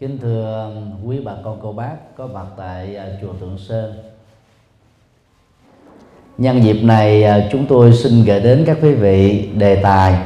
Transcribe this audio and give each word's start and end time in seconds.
Kính 0.00 0.18
thưa 0.22 0.70
quý 1.04 1.20
bà 1.24 1.32
con, 1.44 1.58
cô 1.62 1.72
bác, 1.72 2.16
có 2.16 2.26
mặt 2.26 2.46
tại 2.56 2.96
à, 2.96 3.06
chùa 3.20 3.32
Thượng 3.40 3.58
Sơn. 3.58 3.92
Nhân 6.38 6.64
dịp 6.64 6.82
này 6.82 7.22
à, 7.24 7.48
chúng 7.52 7.66
tôi 7.66 7.92
xin 7.92 8.24
gửi 8.24 8.40
đến 8.40 8.64
các 8.66 8.78
quý 8.82 8.94
vị 8.94 9.48
đề 9.54 9.82
tài 9.82 10.18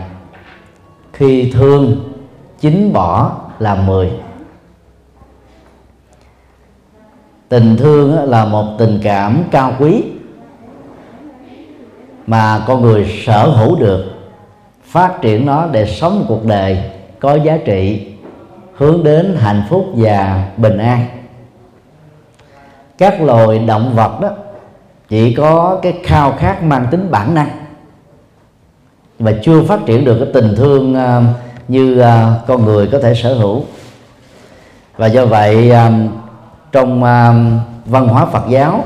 Khi 1.13 1.51
thương 1.51 2.13
chính 2.61 2.93
bỏ 2.93 3.41
là 3.59 3.75
mười. 3.75 4.11
Tình 7.49 7.77
thương 7.77 8.31
là 8.31 8.45
một 8.45 8.67
tình 8.79 9.01
cảm 9.03 9.45
cao 9.51 9.73
quý 9.79 10.03
Mà 12.27 12.65
con 12.67 12.83
người 12.83 13.23
sở 13.25 13.47
hữu 13.47 13.77
được, 13.77 14.05
Phát 14.83 15.19
triển 15.23 15.47
nó 15.47 15.67
để 15.67 15.87
sống 15.87 16.19
một 16.19 16.25
cuộc 16.29 16.45
đời 16.45 16.91
có 17.21 17.35
giá 17.35 17.59
trị 17.65 18.07
hướng 18.81 19.05
đến 19.05 19.37
hạnh 19.41 19.63
phúc 19.69 19.87
và 19.95 20.45
bình 20.57 20.79
an. 20.79 21.07
Các 22.99 23.21
loài 23.21 23.59
động 23.59 23.93
vật 23.95 24.21
đó 24.21 24.29
chỉ 25.09 25.35
có 25.35 25.79
cái 25.83 26.01
khao 26.05 26.33
khát 26.39 26.63
mang 26.63 26.87
tính 26.91 27.11
bản 27.11 27.35
năng 27.35 27.49
và 29.19 29.33
chưa 29.43 29.63
phát 29.63 29.81
triển 29.87 30.05
được 30.05 30.17
cái 30.19 30.29
tình 30.35 30.55
thương 30.57 30.95
ờ, 30.95 31.23
như 31.69 32.01
ờ, 32.01 32.41
con 32.47 32.65
người 32.65 32.89
có 32.93 32.99
thể 32.99 33.15
sở 33.15 33.35
hữu. 33.35 33.65
Và 34.97 35.07
do 35.07 35.27
vậy 35.27 35.71
ờ, 35.71 35.91
trong 36.73 37.01
văn 37.85 38.09
hóa 38.09 38.27
Phật 38.27 38.43
giáo, 38.49 38.85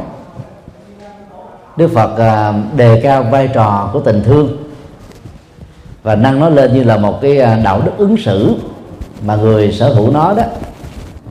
Đức 1.76 1.90
Phật 1.94 2.16
đề 2.76 3.00
cao 3.02 3.22
vai 3.22 3.48
trò 3.54 3.90
của 3.92 4.00
tình 4.00 4.22
thương 4.24 4.56
và 6.02 6.14
nâng 6.16 6.40
nó 6.40 6.48
lên 6.48 6.72
như 6.72 6.84
là 6.84 6.96
một 6.96 7.18
cái 7.22 7.36
đạo 7.64 7.82
đức 7.84 7.92
ứng 7.98 8.16
xử 8.16 8.54
mà 9.26 9.36
người 9.36 9.72
sở 9.72 9.94
hữu 9.94 10.10
nó 10.10 10.34
đó 10.34 10.42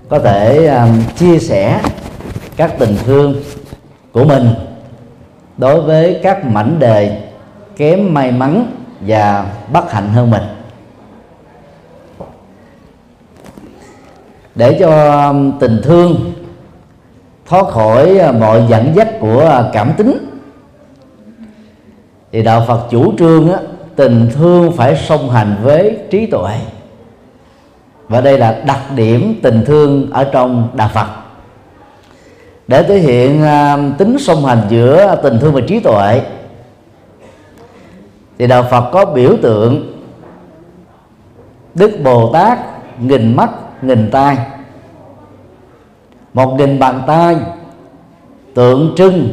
có 0.09 0.20
thể 0.20 0.67
um, 0.67 1.01
chia 1.15 1.39
sẻ 1.39 1.81
các 2.55 2.76
tình 2.79 2.95
thương 3.05 3.35
của 4.12 4.23
mình 4.23 4.49
đối 5.57 5.81
với 5.81 6.20
các 6.23 6.45
mảnh 6.45 6.79
đề 6.79 7.21
kém 7.77 8.13
may 8.13 8.31
mắn 8.31 8.71
và 9.01 9.51
bất 9.73 9.91
hạnh 9.91 10.09
hơn 10.09 10.31
mình. 10.31 10.43
Để 14.55 14.77
cho 14.79 15.21
um, 15.29 15.59
tình 15.59 15.81
thương 15.84 16.34
thoát 17.46 17.68
khỏi 17.68 18.18
à, 18.18 18.31
mọi 18.31 18.63
dẫn 18.70 18.96
dắt 18.96 19.07
của 19.20 19.70
cảm 19.73 19.93
tính 19.98 20.18
thì 22.31 22.43
đạo 22.43 22.63
Phật 22.68 22.87
chủ 22.90 23.13
trương 23.18 23.53
á, 23.53 23.59
tình 23.96 24.29
thương 24.34 24.71
phải 24.71 24.96
song 25.07 25.29
hành 25.29 25.55
với 25.63 25.98
trí 26.12 26.25
tuệ 26.25 26.57
và 28.07 28.21
đây 28.21 28.37
là 28.37 28.62
đặc 28.65 28.79
điểm 28.96 29.40
tình 29.43 29.63
thương 29.65 30.09
ở 30.12 30.23
trong 30.23 30.70
đạo 30.73 30.90
Phật. 30.93 31.07
Để 32.68 32.84
thể 32.84 32.99
hiện 32.99 33.43
à, 33.43 33.77
tính 33.98 34.18
song 34.20 34.46
hành 34.46 34.62
giữa 34.70 35.15
tình 35.23 35.40
thương 35.40 35.54
và 35.54 35.62
trí 35.68 35.79
tuệ, 35.79 36.21
thì 38.37 38.48
đạo 38.48 38.65
Phật 38.71 38.90
có 38.91 39.05
biểu 39.05 39.37
tượng 39.41 39.93
Đức 41.74 41.91
Bồ 42.04 42.34
Tát 42.34 42.59
nghìn 42.99 43.35
mắt, 43.35 43.49
nghìn 43.81 44.12
tay 44.12 44.37
một 46.34 46.55
nghìn 46.57 46.79
bàn 46.79 47.01
tay 47.07 47.35
tượng 48.54 48.93
trưng 48.98 49.29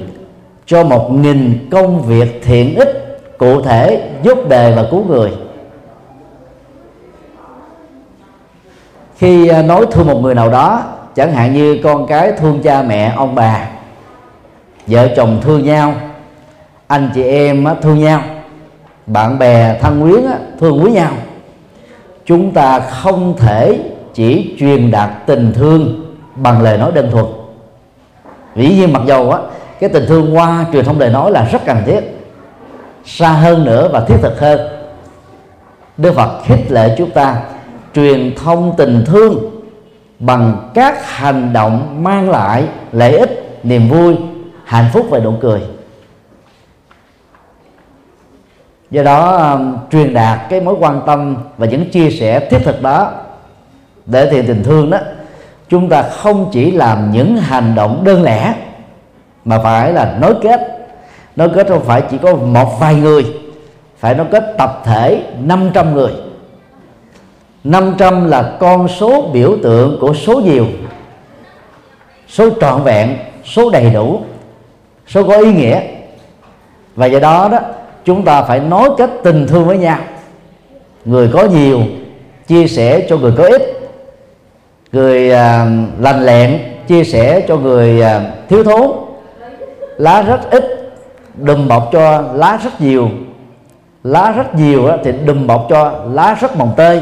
cho 0.66 0.84
một 0.84 1.10
nghìn 1.12 1.68
công 1.70 2.02
việc 2.02 2.41
thiện 2.44 2.74
ích 2.74 3.20
cụ 3.38 3.60
thể, 3.60 4.10
giúp 4.22 4.38
đời 4.48 4.72
và 4.76 4.84
cứu 4.91 5.04
người. 5.04 5.30
Khi 9.20 9.48
à, 9.48 9.62
nói 9.62 9.86
thương 9.90 10.06
một 10.06 10.20
người 10.22 10.34
nào 10.34 10.50
đó, 10.50 10.82
chẳng 11.14 11.32
hạn 11.32 11.52
như 11.52 11.80
con 11.84 12.06
cái 12.06 12.32
thương 12.32 12.60
cha 12.62 12.82
mẹ, 12.82 13.12
ông 13.16 13.34
bà, 13.34 13.68
vợ 14.86 15.08
chồng 15.16 15.40
thương 15.42 15.64
nhau, 15.64 15.94
anh 16.86 17.10
chị 17.14 17.22
em 17.22 17.66
thương 17.82 17.98
nhau, 18.00 18.22
bạn 19.06 19.38
bè 19.38 19.78
thân 19.81 20.03
quyến 20.03 20.25
thương 20.60 20.84
quý 20.84 20.92
nhau, 20.92 21.12
chúng 22.25 22.53
ta 22.53 22.81
không 22.81 23.36
thể 23.38 23.78
chỉ 24.14 24.56
truyền 24.58 24.91
đạt 24.91 25.10
tình 25.26 25.52
thương 25.52 26.14
bằng 26.34 26.62
lời 26.62 26.78
nói 26.78 26.92
đơn 26.92 27.10
thuần. 27.10 27.26
Dĩ 28.56 28.69
nhiên 28.69 28.92
mặc 28.92 29.02
dầu 29.06 29.31
á, 29.31 29.38
cái 29.81 29.91
tình 29.91 30.06
thương 30.06 30.37
qua 30.37 30.64
truyền 30.72 30.84
thông 30.84 30.98
lời 30.98 31.10
nói 31.10 31.31
là 31.31 31.48
rất 31.52 31.64
cần 31.66 31.82
thiết, 31.87 32.00
xa 33.04 33.28
hơn 33.28 33.64
nữa 33.64 33.88
và 33.92 34.00
thiết 34.00 34.16
thực 34.22 34.41
hơn. 34.41 34.60
Đức 35.97 36.14
Phật 36.14 36.42
khích 36.44 36.70
lệ 36.72 36.94
chúng 36.98 37.10
ta 37.10 37.37
truyền 37.94 38.34
thông 38.36 38.74
tình 38.76 39.04
thương 39.06 39.60
bằng 40.18 40.70
các 40.74 41.06
hành 41.06 41.52
động 41.52 42.04
mang 42.04 42.30
lại 42.30 42.64
lợi 42.92 43.16
ích 43.18 43.58
niềm 43.62 43.88
vui 43.88 44.16
hạnh 44.64 44.86
phúc 44.92 45.06
và 45.10 45.18
nụ 45.18 45.32
cười. 45.40 45.60
Do 48.90 49.02
đó 49.02 49.36
um, 49.36 49.76
truyền 49.90 50.14
đạt 50.14 50.40
cái 50.48 50.60
mối 50.60 50.74
quan 50.80 51.02
tâm 51.06 51.36
và 51.58 51.66
những 51.66 51.90
chia 51.90 52.10
sẻ 52.10 52.48
thiết 52.50 52.58
thực 52.64 52.82
đó 52.82 53.12
để 54.06 54.28
thì 54.30 54.42
tình 54.42 54.62
thương 54.62 54.90
đó 54.90 54.98
chúng 55.68 55.88
ta 55.88 56.02
không 56.02 56.50
chỉ 56.52 56.70
làm 56.70 57.12
những 57.12 57.36
hành 57.36 57.74
động 57.74 58.04
đơn 58.04 58.22
lẻ 58.22 58.54
mà 59.44 59.58
phải 59.58 59.92
là 59.92 60.16
nối 60.20 60.34
kết. 60.42 60.60
Nối 61.36 61.50
kết 61.54 61.68
không 61.68 61.84
phải 61.84 62.02
chỉ 62.10 62.18
có 62.18 62.34
một 62.34 62.80
vài 62.80 62.94
người 62.94 63.26
phải 63.98 64.14
nối 64.14 64.26
kết 64.30 64.54
tập 64.58 64.82
thể 64.84 65.24
500 65.40 65.94
người. 65.94 66.12
500 67.65 68.31
là 68.31 68.56
con 68.60 68.88
số 68.88 69.31
biểu 69.32 69.56
tượng 69.62 69.98
của 70.00 70.15
số 70.15 70.41
nhiều 70.41 70.66
số 72.28 72.48
trọn 72.60 72.82
vẹn 72.82 73.16
số 73.44 73.71
đầy 73.71 73.91
đủ 73.91 74.21
số 75.06 75.25
có 75.25 75.37
ý 75.37 75.53
nghĩa. 75.53 75.81
Và 76.97 77.06
do 77.06 77.19
đó 77.19 77.49
đó 77.53 77.59
chúng 78.04 78.25
ta 78.25 78.43
phải 78.43 78.60
nói 78.60 78.91
cách 78.99 79.10
tình 79.22 79.47
thương 79.47 79.65
với 79.65 79.78
nhau. 79.78 79.99
Người 81.04 81.31
có 81.32 81.44
nhiều 81.44 81.81
chia 82.47 82.66
sẻ 82.66 83.06
cho 83.09 83.16
người 83.16 83.32
có 83.37 83.44
ít. 83.44 83.62
Người 84.93 85.32
à, 85.32 85.66
lành 85.99 86.26
lẹn 86.26 86.59
chia 86.88 87.04
sẻ 87.04 87.44
cho 87.49 87.56
người 87.56 88.03
à, 88.03 88.32
thiếu 88.49 88.65
thốn. 88.65 88.91
Lá 89.97 90.22
rất 90.22 90.50
ít 90.50 90.93
đùm 91.34 91.69
bọc 91.69 91.88
cho 91.93 92.22
lá 92.34 92.59
rất 92.65 92.81
nhiều. 92.81 93.09
Lá 94.04 94.32
rất 94.37 94.54
nhiều 94.54 94.88
thì 95.04 95.12
đùm 95.26 95.47
bọc 95.47 95.66
cho 95.70 95.93
lá 96.12 96.37
rất 96.41 96.56
mồng 96.56 96.72
tơi 96.76 97.00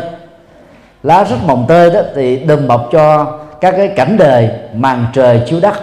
lá 1.03 1.25
rất 1.25 1.37
mồng 1.47 1.65
tơi 1.69 1.91
đó 1.91 2.01
thì 2.15 2.37
đừng 2.37 2.69
bọc 2.69 2.89
cho 2.93 3.39
các 3.61 3.75
cái 3.77 3.89
cảnh 3.89 4.17
đời 4.17 4.51
màn 4.75 5.07
trời 5.13 5.43
chiếu 5.47 5.61
đất. 5.61 5.75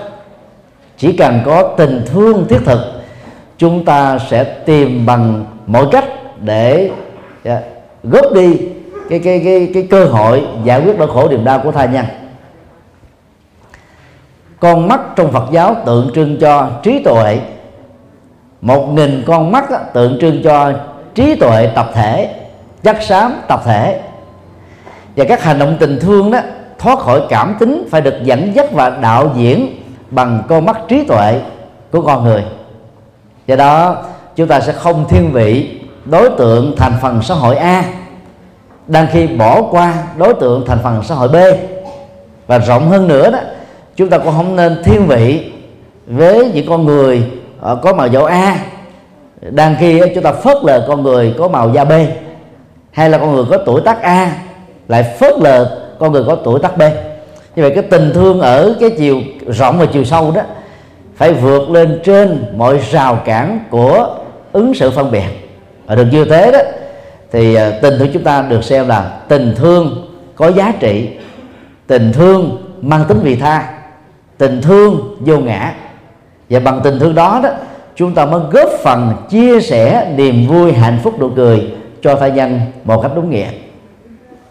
Chỉ 0.97 1.17
cần 1.17 1.39
có 1.45 1.73
tình 1.77 2.01
thương 2.05 2.45
thiết 2.49 2.59
thực 2.65 2.79
chúng 3.57 3.85
ta 3.85 4.19
sẽ 4.29 4.43
tìm 4.43 5.05
bằng 5.05 5.45
mọi 5.67 5.85
cách 5.91 6.05
để 6.39 6.89
yeah, 7.43 7.63
góp 8.03 8.33
đi 8.33 8.57
cái 9.09 9.19
cái 9.19 9.41
cái 9.45 9.71
cái 9.73 9.87
cơ 9.89 10.05
hội 10.05 10.47
giải 10.63 10.81
quyết 10.81 10.97
nỗi 10.97 11.07
khổ 11.07 11.27
niềm 11.29 11.45
đau 11.45 11.59
của 11.59 11.71
thai 11.71 11.87
nhân. 11.87 12.05
Con 14.59 14.87
mắt 14.87 15.01
trong 15.15 15.31
Phật 15.31 15.51
giáo 15.51 15.75
tượng 15.85 16.11
trưng 16.15 16.37
cho 16.39 16.69
trí 16.83 17.03
tuệ. 17.03 17.39
Một 18.61 18.87
nghìn 18.93 19.23
con 19.27 19.51
mắt 19.51 19.93
tượng 19.93 20.17
trưng 20.21 20.43
cho 20.43 20.73
trí 21.15 21.35
tuệ 21.35 21.69
tập 21.75 21.89
thể 21.93 22.35
chất 22.83 22.97
xám 23.01 23.33
tập 23.47 23.61
thể 23.65 24.01
và 25.15 25.25
các 25.25 25.43
hành 25.43 25.59
động 25.59 25.77
tình 25.79 25.99
thương 25.99 26.31
đó, 26.31 26.39
thoát 26.79 26.99
khỏi 26.99 27.21
cảm 27.29 27.55
tính 27.59 27.87
phải 27.91 28.01
được 28.01 28.23
dẫn 28.23 28.55
dắt 28.55 28.71
và 28.71 28.89
đạo 28.89 29.31
diễn 29.35 29.81
bằng 30.09 30.43
con 30.47 30.65
mắt 30.65 30.77
trí 30.87 31.03
tuệ 31.03 31.41
của 31.91 32.01
con 32.01 32.23
người. 32.23 32.43
Do 33.47 33.55
đó, 33.55 34.03
chúng 34.35 34.47
ta 34.47 34.59
sẽ 34.61 34.71
không 34.71 35.05
thiên 35.09 35.31
vị 35.31 35.79
đối 36.05 36.29
tượng 36.29 36.75
thành 36.77 36.93
phần 37.01 37.21
xã 37.21 37.33
hội 37.33 37.55
A, 37.55 37.83
đang 38.87 39.07
khi 39.11 39.27
bỏ 39.27 39.61
qua 39.61 39.93
đối 40.17 40.33
tượng 40.33 40.63
thành 40.67 40.79
phần 40.83 41.03
xã 41.03 41.15
hội 41.15 41.27
B. 41.27 41.35
Và 42.47 42.57
rộng 42.57 42.89
hơn 42.89 43.07
nữa 43.07 43.31
đó, 43.31 43.39
chúng 43.95 44.09
ta 44.09 44.17
cũng 44.17 44.33
không 44.33 44.55
nên 44.55 44.83
thiên 44.83 45.07
vị 45.07 45.51
với 46.07 46.51
những 46.53 46.69
con 46.69 46.85
người 46.85 47.31
ờ, 47.61 47.75
có 47.75 47.93
màu 47.93 48.07
dầu 48.07 48.25
A, 48.25 48.57
đang 49.41 49.75
khi 49.79 50.01
chúng 50.15 50.23
ta 50.23 50.31
phớt 50.31 50.57
lờ 50.63 50.85
con 50.87 51.03
người 51.03 51.35
có 51.37 51.47
màu 51.47 51.71
da 51.73 51.85
B, 51.85 51.91
hay 52.91 53.09
là 53.09 53.17
con 53.17 53.35
người 53.35 53.45
có 53.49 53.57
tuổi 53.57 53.81
tác 53.81 54.01
A 54.01 54.31
lại 54.87 55.03
phớt 55.19 55.33
lờ 55.39 55.77
con 55.99 56.11
người 56.11 56.23
có 56.27 56.35
tuổi 56.35 56.59
tác 56.59 56.77
b 56.77 56.81
như 57.55 57.63
vậy 57.63 57.71
cái 57.75 57.83
tình 57.83 58.11
thương 58.13 58.39
ở 58.39 58.75
cái 58.79 58.89
chiều 58.89 59.21
rộng 59.47 59.77
và 59.77 59.85
chiều 59.85 60.03
sâu 60.03 60.31
đó 60.31 60.41
phải 61.15 61.33
vượt 61.33 61.69
lên 61.69 61.99
trên 62.03 62.45
mọi 62.55 62.79
rào 62.91 63.19
cản 63.25 63.59
của 63.69 64.15
ứng 64.51 64.73
xử 64.73 64.91
phân 64.91 65.11
biệt. 65.11 65.49
Và 65.85 65.95
được 65.95 66.05
như 66.11 66.25
thế 66.25 66.51
đó, 66.51 66.59
thì 67.31 67.55
à, 67.55 67.71
tình 67.81 67.93
thương 67.99 68.09
chúng 68.13 68.23
ta 68.23 68.41
được 68.41 68.63
xem 68.63 68.87
là 68.87 69.11
tình 69.27 69.55
thương 69.55 70.07
có 70.35 70.47
giá 70.47 70.73
trị, 70.79 71.09
tình 71.87 72.13
thương 72.13 72.57
mang 72.81 73.05
tính 73.07 73.19
vị 73.19 73.35
tha, 73.35 73.69
tình 74.37 74.61
thương 74.61 75.17
vô 75.19 75.37
ngã. 75.37 75.73
Và 76.49 76.59
bằng 76.59 76.81
tình 76.83 76.99
thương 76.99 77.15
đó 77.15 77.39
đó, 77.43 77.49
chúng 77.95 78.15
ta 78.15 78.25
mới 78.25 78.41
góp 78.51 78.69
phần 78.83 79.13
chia 79.29 79.61
sẻ 79.61 80.13
niềm 80.15 80.47
vui, 80.47 80.73
hạnh 80.73 80.99
phúc, 81.03 81.19
nụ 81.19 81.29
cười 81.29 81.67
cho 82.01 82.15
thai 82.15 82.31
nhân 82.31 82.59
một 82.83 83.01
cách 83.01 83.11
đúng 83.15 83.29
nghĩa 83.29 83.47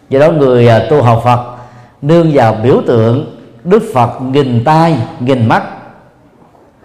do 0.09 0.21
đó 0.21 0.31
người 0.31 0.69
à, 0.69 0.87
tu 0.91 1.03
học 1.03 1.21
Phật 1.25 1.55
nương 2.03 2.31
vào 2.33 2.57
biểu 2.63 2.81
tượng 2.87 3.37
đức 3.65 3.83
phật 3.95 4.21
nghìn 4.21 4.65
tay 4.65 4.97
nghìn 5.21 5.49
mắt 5.49 5.63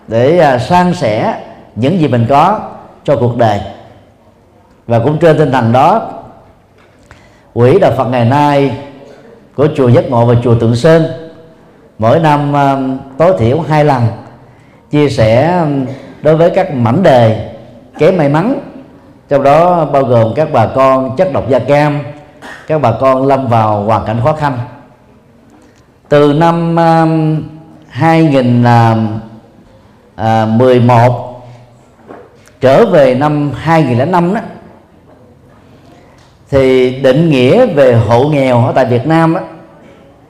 để 0.08 0.40
à, 0.40 0.58
san 0.58 0.94
sẻ 0.94 1.44
những 1.76 2.00
gì 2.00 2.08
mình 2.08 2.26
có 2.30 2.60
cho 3.04 3.16
cuộc 3.16 3.38
đời. 3.38 3.60
Và 4.88 5.00
cũng 5.00 5.18
trên 5.18 5.38
tinh 5.38 5.52
thần 5.52 5.72
đó, 5.72 6.12
quỹ 7.54 7.80
đạo 7.80 7.92
phật 7.98 8.06
ngày 8.06 8.26
nay 8.26 8.78
của 9.56 9.68
chùa 9.76 9.88
giác 9.88 10.10
ngộ 10.10 10.26
và 10.26 10.36
chùa 10.44 10.56
tượng 10.56 10.76
sơn 10.76 11.06
mỗi 12.00 12.20
năm 12.20 12.56
à, 12.56 12.78
tối 13.18 13.34
thiểu 13.40 13.60
hai 13.60 13.86
lần 13.86 14.04
chia 14.92 15.10
sẻ 15.10 15.66
đối 16.22 16.36
với 16.36 16.50
các 16.50 16.74
mảnh 16.74 17.04
đề 17.04 17.50
kém 18.00 18.18
may 18.18 18.30
mắn, 18.30 18.60
trong 19.30 19.44
đó 19.44 19.86
bao 19.86 20.04
gồm 20.04 20.34
các 20.36 20.50
bà 20.54 20.66
con 20.66 21.16
chất 21.16 21.34
độc 21.34 21.50
da 21.50 21.60
cam 21.60 22.00
các 22.70 22.82
bà 22.82 22.92
con 22.92 23.28
lâm 23.28 23.48
vào 23.48 23.84
hoàn 23.84 24.06
cảnh 24.06 24.22
khó 24.24 24.34
khăn. 24.34 24.58
Từ 26.10 26.34
năm 26.34 26.76
um, 26.76 27.38
uh, 27.38 27.44
2011 27.90 29.14
um, 30.16 30.16
à, 30.16 30.36
trở 32.62 32.86
về 32.86 33.16
năm 33.16 33.52
2005 33.56 34.34
đó 34.34 34.42
thì 36.50 36.96
định 37.00 37.30
nghĩa 37.30 37.66
về 37.66 37.94
hộ 37.94 38.24
nghèo 38.24 38.66
ở 38.66 38.72
tại 38.72 38.86
Việt 38.86 39.08
Nam 39.08 39.34
đó, 39.34 39.42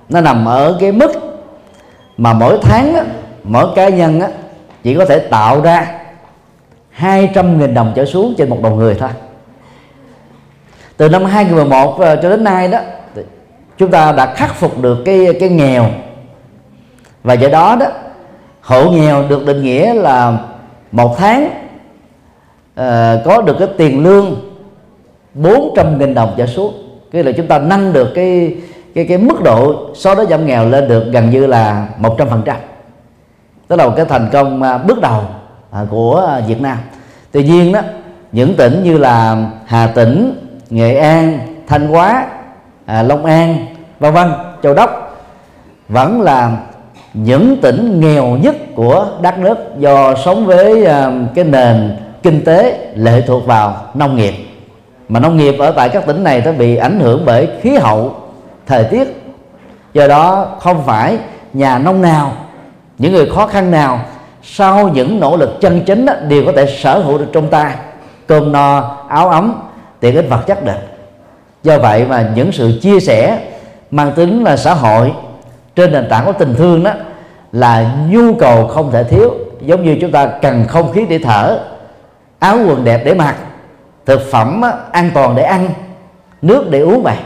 nó 0.10 0.22
nằm 0.22 0.46
ở 0.46 0.78
cái 0.80 0.92
mức 0.92 1.12
mà 2.18 2.34
mỗi 2.34 2.60
tháng 2.62 2.94
đó, 2.94 3.02
mỗi 3.44 3.68
cá 3.76 3.90
nhân 3.90 4.20
đó, 4.20 4.28
chỉ 4.84 4.96
có 4.96 5.06
thể 5.06 5.20
tạo 5.20 5.62
ra 5.62 6.00
200.000 7.00 7.74
đồng 7.74 7.94
trở 7.96 8.06
xuống 8.06 8.34
trên 8.38 8.50
một 8.50 8.60
đầu 8.64 8.76
người 8.76 8.96
thôi 8.96 9.10
từ 11.00 11.10
năm 11.10 11.26
2011 11.26 12.00
ờ, 12.00 12.16
cho 12.16 12.30
đến 12.30 12.44
nay 12.44 12.68
đó 12.68 12.80
chúng 13.78 13.92
ta 13.92 14.12
đã 14.12 14.34
khắc 14.36 14.56
phục 14.56 14.82
được 14.82 14.98
cái 15.06 15.28
cái 15.40 15.50
nghèo. 15.50 15.86
Và 17.24 17.34
do 17.34 17.50
đó 17.50 17.76
đó 17.80 17.86
hộ 18.62 18.92
nghèo 18.92 19.28
được 19.28 19.46
định 19.46 19.64
nghĩa 19.64 19.94
là 19.94 20.38
một 20.92 21.16
tháng 21.18 21.46
uh, 21.46 23.26
có 23.26 23.42
được 23.46 23.56
cái 23.60 23.68
tiền 23.78 24.04
lương 24.04 24.36
400.000 25.36 26.14
đồng 26.14 26.34
trở 26.38 26.46
xuống 26.46 26.74
cái 27.12 27.24
là 27.24 27.32
chúng 27.32 27.48
ta 27.48 27.60
nâng 27.60 27.94
được 27.94 28.12
cái 28.16 28.56
cái 28.96 29.06
cái 29.06 29.18
mức 29.18 29.44
độ 29.44 29.90
so 29.96 30.16
đó 30.16 30.26
giảm 30.30 30.46
nghèo 30.46 30.70
lên 30.70 30.88
được 30.88 31.04
gần 31.12 31.30
như 31.30 31.48
là 31.48 31.88
100% 32.02 32.44
đó 33.70 33.76
là 33.76 33.86
một 33.86 33.94
cái 33.96 34.06
thành 34.06 34.30
công 34.32 34.64
à, 34.64 34.78
bước 34.78 35.02
đầu 35.02 35.22
à, 35.72 35.86
của 35.90 36.42
Việt 36.48 36.62
Nam. 36.62 36.78
Tuy 37.32 37.44
nhiên 37.44 37.72
đó 37.72 37.82
những 38.32 38.56
tỉnh 38.56 38.84
như 38.84 38.98
là 38.98 39.46
Hà 39.66 39.88
Tĩnh 39.88 40.49
Nghệ 40.70 40.96
An 40.96 41.40
Thanh 41.68 41.88
Hóa 41.88 42.28
à, 42.86 43.04
Long 43.04 43.26
An 43.26 43.66
vân 44.00 44.14
vân 44.14 44.32
Châu 44.64 44.74
Đốc. 44.74 45.18
Vẫn 45.90 46.22
là 46.22 46.58
những 47.14 47.58
tỉnh 47.62 48.00
nghèo 48.00 48.26
nhất 48.28 48.56
của 48.76 49.08
đất 49.22 49.38
nước 49.40 49.58
do 49.78 50.16
sống 50.16 50.46
với 50.46 50.86
à, 50.86 51.12
cái 51.36 51.46
nền 51.46 51.98
kinh 52.24 52.44
tế 52.46 52.92
lệ 52.96 53.24
thuộc 53.28 53.46
vào 53.46 53.76
nông 53.94 54.16
nghiệp. 54.16 54.34
Mà 55.10 55.20
nông 55.20 55.38
nghiệp 55.38 55.56
ở 55.60 55.72
tại 55.72 55.90
các 55.90 56.06
tỉnh 56.06 56.24
này 56.24 56.42
nó 56.46 56.52
bị 56.52 56.76
ảnh 56.76 57.00
hưởng 57.00 57.26
bởi 57.26 57.48
khí 57.62 57.76
hậu 57.76 58.16
thời 58.68 58.84
tiết. 58.84 59.24
Do 59.94 60.08
đó 60.08 60.48
không 60.60 60.84
phải 60.86 61.18
nhà 61.54 61.80
nông 61.80 62.02
nào 62.02 62.32
những 62.98 63.14
người 63.14 63.30
khó 63.30 63.48
khăn 63.48 63.72
nào 63.72 64.00
sau 64.44 64.90
những 64.90 65.20
nỗ 65.20 65.38
lực 65.38 65.62
chân 65.62 65.82
chính 65.86 66.06
đó, 66.06 66.14
đều 66.28 66.46
có 66.46 66.52
thể 66.56 66.66
sở 66.66 67.00
hữu 67.00 67.18
được 67.18 67.28
trong 67.34 67.48
tay. 67.48 67.74
Cơm 68.28 68.52
no 68.52 68.96
áo 69.10 69.30
ấm 69.30 69.69
tiện 70.00 70.16
ích 70.16 70.30
vật 70.30 70.42
chất 70.48 70.66
được. 70.66 70.80
Do 71.64 71.78
vậy 71.78 72.06
mà 72.06 72.30
những 72.36 72.52
sự 72.52 72.80
chia 72.82 73.00
sẻ 73.00 73.40
mang 73.92 74.12
tính 74.12 74.44
là 74.44 74.58
xã 74.58 74.74
hội 74.74 75.14
trên 75.76 75.92
nền 75.92 76.10
tảng 76.10 76.26
của 76.26 76.32
tình 76.32 76.56
thương 76.56 76.84
đó 76.84 76.92
là 77.52 77.92
nhu 78.10 78.34
cầu 78.34 78.68
không 78.68 78.92
thể 78.92 79.04
thiếu. 79.04 79.34
Giống 79.62 79.84
như 79.84 79.98
chúng 80.02 80.12
ta 80.12 80.28
cần 80.42 80.66
không 80.68 80.94
khí 80.94 81.06
để 81.10 81.20
thở, 81.24 81.60
áo 82.40 82.58
quần 82.68 82.86
đẹp 82.86 83.02
để 83.06 83.14
mặc, 83.14 83.36
thực 84.06 84.32
phẩm 84.32 84.62
an 84.92 85.12
toàn 85.14 85.36
để 85.36 85.44
ăn, 85.44 85.70
nước 86.42 86.70
để 86.70 86.80
uống 86.80 87.04
vậy 87.04 87.18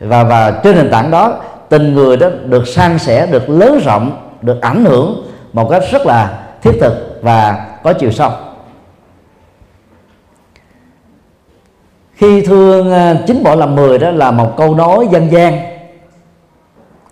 và 0.00 0.24
và 0.24 0.50
trên 0.50 0.76
nền 0.76 0.90
tảng 0.90 1.10
đó, 1.10 1.40
tình 1.68 1.94
người 1.94 2.16
đó 2.16 2.28
được 2.44 2.68
san 2.68 2.98
sẻ, 2.98 3.26
được 3.26 3.50
lớn 3.50 3.80
rộng, 3.84 4.30
được 4.42 4.60
ảnh 4.60 4.84
hưởng 4.84 5.26
một 5.52 5.68
cách 5.70 5.82
rất 5.90 6.06
là 6.06 6.38
thiết 6.62 6.72
thực 6.80 7.18
và 7.22 7.66
có 7.82 7.92
chiều 7.92 8.10
sâu. 8.10 8.30
Khi 12.22 12.42
thương 12.42 12.92
à, 12.92 13.16
chính 13.26 13.42
bỏ 13.42 13.54
làm 13.54 13.74
mười 13.74 13.98
đó 13.98 14.10
là 14.10 14.30
một 14.30 14.56
câu 14.56 14.74
nói 14.74 15.08
dân 15.10 15.32
gian 15.32 15.58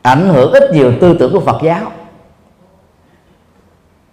ảnh 0.02 0.28
hưởng 0.28 0.52
ít 0.52 0.72
nhiều 0.72 0.92
tư 1.00 1.16
tưởng 1.18 1.32
của 1.32 1.40
Phật 1.40 1.62
giáo. 1.62 1.80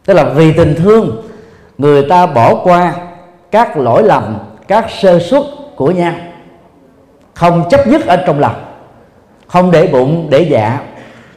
Tức 0.06 0.14
là 0.14 0.24
vì 0.24 0.54
tình 0.54 0.76
thương 0.76 1.24
người 1.78 2.04
ta 2.10 2.26
bỏ 2.26 2.56
qua 2.64 2.96
các 3.52 3.78
lỗi 3.78 4.04
lầm 4.04 4.38
các 4.68 4.86
sơ 5.02 5.20
suất 5.20 5.44
của 5.76 5.92
nhau 5.92 6.14
không 7.34 7.70
chấp 7.70 7.88
nhất 7.88 8.06
ở 8.06 8.16
trong 8.16 8.40
lòng 8.40 8.56
không 9.48 9.72
để 9.72 9.88
bụng 9.88 10.28
để 10.30 10.48
dạ 10.52 10.82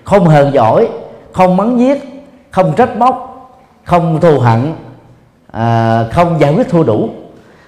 không 0.05 0.27
hờn 0.27 0.53
giỏi 0.53 0.89
không 1.33 1.57
mắng 1.57 1.81
giết 1.81 2.25
không 2.51 2.73
trách 2.77 2.97
móc 2.97 3.27
không 3.85 4.21
thù 4.21 4.39
hận 4.39 4.75
à, 5.53 6.05
không 6.13 6.41
giải 6.41 6.55
quyết 6.55 6.69
thua 6.69 6.83
đủ. 6.83 7.09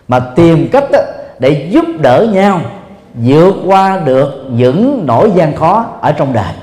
Mà 0.09 0.21
tìm 0.37 0.69
cách 0.73 0.85
đó, 0.93 0.99
để 1.43 1.69
giúp 1.71 1.85
đỡ 2.01 2.27
nhau 2.33 2.61
vượt 3.15 3.55
qua 3.67 3.99
được 3.99 4.47
những 4.51 5.07
nỗi 5.07 5.33
gian 5.35 5.57
khó 5.57 5.99
ở 6.01 6.13
trong 6.13 6.33
đời. 6.33 6.55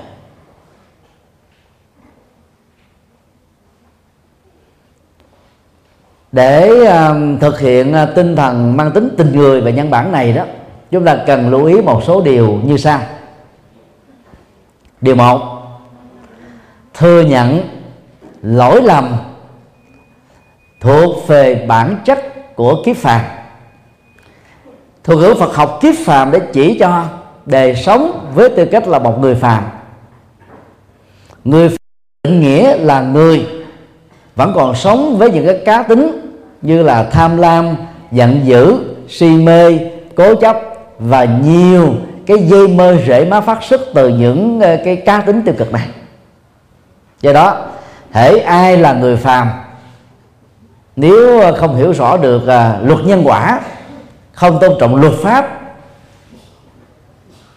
Để 6.31 6.69
uh, 6.69 7.41
thực 7.41 7.59
hiện 7.59 7.93
uh, 8.03 8.15
tinh 8.15 8.35
thần 8.35 8.77
mang 8.77 8.91
tính 8.91 9.09
tình 9.17 9.31
người 9.35 9.61
và 9.61 9.71
nhân 9.71 9.89
bản 9.89 10.11
này 10.11 10.33
đó 10.33 10.43
chúng 10.91 11.05
ta 11.05 11.23
cần 11.27 11.49
lưu 11.49 11.65
ý 11.65 11.81
một 11.81 12.03
số 12.03 12.21
điều 12.21 12.59
như 12.63 12.77
sau. 12.77 12.99
Điều 15.01 15.15
một 15.15 15.41
thừa 16.93 17.21
nhận 17.21 17.61
lỗi 18.41 18.81
lầm 18.81 19.17
thuộc 20.81 21.27
về 21.27 21.65
bản 21.67 21.97
chất 22.05 22.19
của 22.55 22.81
kiếp 22.85 22.97
phàm 22.97 23.38
thuật 25.03 25.19
ngữ 25.19 25.35
Phật 25.39 25.55
học 25.55 25.79
kiếp 25.81 25.95
phàm 26.05 26.31
để 26.31 26.39
chỉ 26.53 26.77
cho 26.79 27.03
đời 27.45 27.75
sống 27.75 28.31
với 28.35 28.49
tư 28.49 28.65
cách 28.65 28.87
là 28.87 28.99
một 28.99 29.19
người 29.19 29.35
phàm. 29.35 29.63
Người 31.43 31.69
phàm 31.69 31.77
định 32.23 32.41
nghĩa 32.41 32.77
là 32.77 33.01
người, 33.01 33.45
vẫn 34.35 34.51
còn 34.55 34.75
sống 34.75 35.17
với 35.17 35.31
những 35.31 35.45
cái 35.45 35.61
cá 35.65 35.83
tính 35.83 36.35
như 36.61 36.83
là 36.83 37.03
tham 37.03 37.37
lam, 37.37 37.75
giận 38.11 38.41
dữ, 38.43 38.77
si 39.09 39.29
mê, 39.29 39.79
cố 40.15 40.35
chấp 40.35 40.57
và 40.99 41.23
nhiều 41.23 41.93
cái 42.25 42.37
dây 42.37 42.67
mơ 42.67 42.97
rễ 43.07 43.25
má 43.25 43.41
phát 43.41 43.63
xuất 43.63 43.81
từ 43.93 44.09
những 44.09 44.59
ờ, 44.59 44.77
cái 44.85 44.95
cá 44.95 45.21
tính 45.21 45.41
tiêu 45.45 45.55
cực 45.57 45.71
này. 45.71 45.87
Do 47.21 47.33
đó 47.33 47.65
thể 48.11 48.39
ai 48.39 48.77
là 48.77 48.93
người 48.93 49.15
phàm, 49.15 49.49
nếu 50.95 51.39
ờ, 51.39 51.53
không 51.57 51.75
hiểu 51.75 51.91
rõ 51.91 52.17
được 52.17 52.47
ờ, 52.47 52.79
luật 52.83 52.99
nhân 53.05 53.21
quả 53.25 53.59
không 54.39 54.59
tôn 54.59 54.71
trọng 54.79 54.95
luật 54.95 55.13
pháp. 55.13 55.59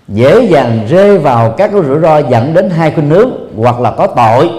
Dễ 0.09 0.47
dàng 0.51 0.87
rơi 0.89 1.19
vào 1.19 1.55
các 1.57 1.71
cái 1.73 1.83
rủi 1.83 2.01
ro 2.01 2.19
dẫn 2.19 2.55
đến 2.55 2.71
hai 2.71 2.91
khuynh 2.91 3.11
hướng 3.11 3.31
hoặc 3.57 3.81
là 3.81 3.91
có 3.91 4.07
tội 4.07 4.51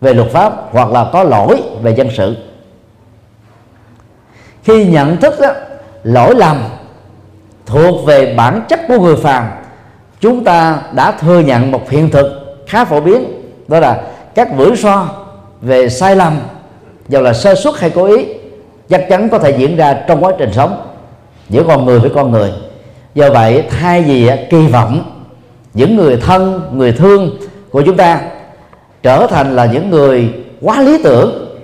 về 0.00 0.14
luật 0.14 0.30
pháp 0.30 0.52
hoặc 0.70 0.90
là 0.90 1.06
có 1.12 1.22
lỗi 1.22 1.62
về 1.82 1.94
dân 1.94 2.08
sự. 2.16 2.36
Khi 4.64 4.86
nhận 4.86 5.16
thức 5.16 5.34
đó, 5.40 5.48
lỗi 6.02 6.34
lầm 6.34 6.64
thuộc 7.66 8.06
về 8.06 8.34
bản 8.34 8.62
chất 8.68 8.80
của 8.88 9.00
người 9.00 9.16
phàm 9.16 9.48
chúng 10.20 10.44
ta 10.44 10.82
đã 10.92 11.12
thừa 11.12 11.40
nhận 11.40 11.72
một 11.72 11.90
hiện 11.90 12.10
thực 12.10 12.56
khá 12.66 12.84
phổ 12.84 13.00
biến 13.00 13.24
đó 13.68 13.80
là 13.80 14.02
các 14.34 14.48
rủi 14.58 14.76
ro 14.76 15.08
về 15.60 15.88
sai 15.88 16.16
lầm 16.16 16.40
dù 17.08 17.20
là 17.20 17.32
sơ 17.32 17.54
suất 17.54 17.74
hay 17.78 17.90
cố 17.90 18.04
ý 18.04 18.26
chắc 18.88 19.06
chắn 19.08 19.28
có 19.28 19.38
thể 19.38 19.50
diễn 19.58 19.76
ra 19.76 20.02
trong 20.08 20.24
quá 20.24 20.32
trình 20.38 20.50
sống 20.52 20.88
giữa 21.48 21.62
con 21.68 21.84
người 21.84 21.98
với 21.98 22.10
con 22.14 22.30
người. 22.30 22.52
Do 23.14 23.30
vậy, 23.30 23.64
thay 23.80 24.02
vì 24.02 24.26
à, 24.26 24.36
kỳ 24.50 24.66
vọng 24.66 25.02
những 25.74 25.96
người 25.96 26.16
thân, 26.16 26.60
người 26.72 26.92
thương 26.92 27.30
của 27.70 27.82
chúng 27.82 27.96
ta 27.96 28.20
trở 29.02 29.26
thành 29.26 29.56
là 29.56 29.66
những 29.66 29.90
người 29.90 30.34
quá 30.60 30.82
lý 30.82 31.02
tưởng, 31.02 31.56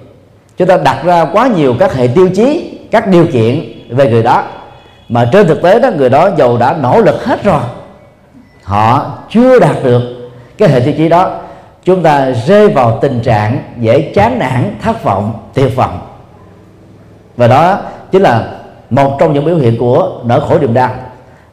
chúng 0.57 0.69
ta 0.69 0.77
đặt 0.77 1.05
ra 1.05 1.25
quá 1.25 1.47
nhiều 1.57 1.75
các 1.79 1.95
hệ 1.95 2.07
tiêu 2.07 2.29
chí, 2.35 2.79
các 2.91 3.07
điều 3.07 3.27
kiện 3.27 3.65
về 3.89 4.11
người 4.11 4.23
đó. 4.23 4.45
Mà 5.09 5.29
trên 5.33 5.47
thực 5.47 5.63
tế 5.63 5.81
đó, 5.81 5.91
người 5.97 6.11
đó 6.11 6.31
giàu 6.39 6.57
đã 6.57 6.77
nỗ 6.83 7.01
lực 7.01 7.25
hết 7.25 7.45
rồi. 7.45 7.61
Họ 8.63 9.19
chưa 9.31 9.59
đạt 9.59 9.77
được 9.85 10.31
cái 10.59 10.69
hệ 10.69 10.81
tiêu 10.81 10.95
chí 10.97 11.09
đó. 11.09 11.41
Chúng 11.85 12.03
ta 12.03 12.31
rơi 12.31 12.69
vào 12.69 12.99
tình 13.03 13.21
trạng 13.21 13.63
dễ 13.81 14.13
chán 14.15 14.39
nản, 14.39 14.75
thất 14.83 15.05
vọng, 15.05 15.33
tuyệt 15.55 15.77
vọng. 15.77 16.01
Và 17.37 17.47
đó 17.47 17.79
chính 18.13 18.23
là 18.23 18.49
một 18.95 19.17
trong 19.21 19.33
những 19.33 19.45
biểu 19.45 19.57
hiện 19.57 19.79
của 19.79 20.21
nỗi 20.25 20.41
khổ 20.41 20.59
niềm 20.59 20.75
đau. 20.75 20.91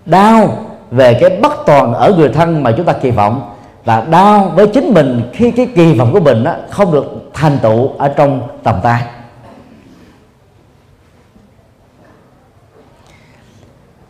Đau 0.05 0.57
về 0.91 1.13
cái 1.13 1.29
bất 1.29 1.53
toàn 1.65 1.93
ở 1.93 2.13
người 2.17 2.29
thân 2.29 2.63
mà 2.63 2.71
chúng 2.77 2.85
ta 2.85 2.93
kỳ 2.93 3.11
vọng. 3.11 3.49
Và 3.85 4.01
đau 4.01 4.51
với 4.55 4.67
chính 4.67 4.93
mình 4.93 5.29
khi 5.33 5.51
cái 5.51 5.67
kỳ 5.75 5.93
vọng 5.93 6.13
của 6.13 6.19
mình 6.19 6.43
đó 6.43 6.53
không 6.69 6.91
được 6.91 7.05
thành 7.33 7.57
tựu 7.61 7.89
ở 7.97 8.07
trong 8.07 8.41
tầm 8.63 8.75
tay. 8.83 9.01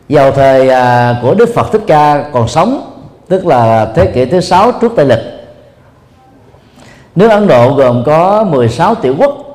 Vào 0.08 0.32
thời 0.32 0.68
à, 0.68 1.16
của 1.22 1.34
Đức 1.34 1.48
Phật 1.54 1.72
Thích 1.72 1.82
Ca 1.86 2.24
còn 2.32 2.48
sống, 2.48 2.92
tức 3.28 3.46
là 3.46 3.92
thế 3.94 4.06
kỷ 4.06 4.24
thứ 4.24 4.40
sáu 4.40 4.72
trước 4.72 4.92
Tây 4.96 5.06
lịch, 5.06 5.22
nước 7.14 7.28
Ấn 7.28 7.46
Độ 7.46 7.74
gồm 7.74 8.02
có 8.06 8.44
16 8.44 8.94
tiểu 8.94 9.14
quốc 9.18 9.51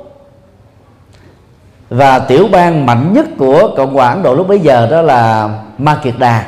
và 1.89 2.19
tiểu 2.19 2.47
bang 2.51 2.85
mạnh 2.85 3.13
nhất 3.13 3.25
của 3.37 3.73
Cộng 3.77 3.93
hòa 3.93 4.09
Ấn 4.09 4.23
Độ 4.23 4.33
lúc 4.35 4.47
bấy 4.47 4.59
giờ 4.59 4.87
đó 4.91 5.01
là 5.01 5.49
Ma 5.77 5.99
Kiệt 6.03 6.13
Đà 6.17 6.45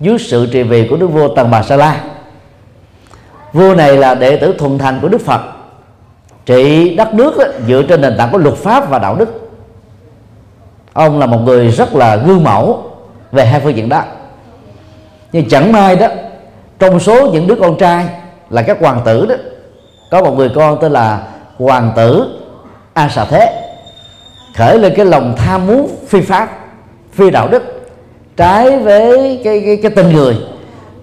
dưới 0.00 0.18
sự 0.18 0.48
trị 0.52 0.62
vì 0.62 0.88
của 0.88 0.96
đức 0.96 1.06
vua 1.06 1.34
Tần 1.34 1.50
Bà 1.50 1.62
Sa 1.62 1.76
La. 1.76 2.00
Vua 3.52 3.74
này 3.74 3.96
là 3.96 4.14
đệ 4.14 4.36
tử 4.36 4.54
thuần 4.58 4.78
thành 4.78 4.98
của 5.02 5.08
Đức 5.08 5.20
Phật 5.20 5.40
trị 6.46 6.94
đất 6.96 7.14
nước 7.14 7.38
đó, 7.38 7.44
dựa 7.66 7.82
trên 7.82 8.00
nền 8.00 8.16
tảng 8.18 8.32
của 8.32 8.38
luật 8.38 8.54
pháp 8.54 8.90
và 8.90 8.98
đạo 8.98 9.16
đức. 9.16 9.50
Ông 10.92 11.18
là 11.18 11.26
một 11.26 11.38
người 11.38 11.68
rất 11.68 11.94
là 11.94 12.16
gương 12.16 12.44
mẫu 12.44 12.82
về 13.32 13.46
hai 13.46 13.60
phương 13.60 13.76
diện 13.76 13.88
đó. 13.88 14.02
Nhưng 15.32 15.48
chẳng 15.48 15.72
may 15.72 15.96
đó 15.96 16.06
trong 16.78 17.00
số 17.00 17.30
những 17.32 17.46
đứa 17.46 17.54
con 17.54 17.78
trai 17.78 18.06
là 18.50 18.62
các 18.62 18.80
hoàng 18.80 19.00
tử 19.04 19.26
đó 19.26 19.34
có 20.10 20.22
một 20.22 20.34
người 20.36 20.50
con 20.54 20.78
tên 20.80 20.92
là 20.92 21.22
hoàng 21.58 21.92
tử 21.96 22.38
a 22.94 23.08
xà 23.08 23.24
thế 23.24 23.67
khởi 24.58 24.78
lên 24.78 24.92
cái 24.96 25.06
lòng 25.06 25.34
tham 25.36 25.66
muốn 25.66 25.88
phi 26.08 26.20
pháp 26.20 26.48
phi 27.12 27.30
đạo 27.30 27.48
đức 27.48 27.90
trái 28.36 28.78
với 28.78 29.40
cái 29.44 29.62
cái, 29.66 29.78
cái 29.82 29.90
tình 29.90 30.12
người. 30.12 30.36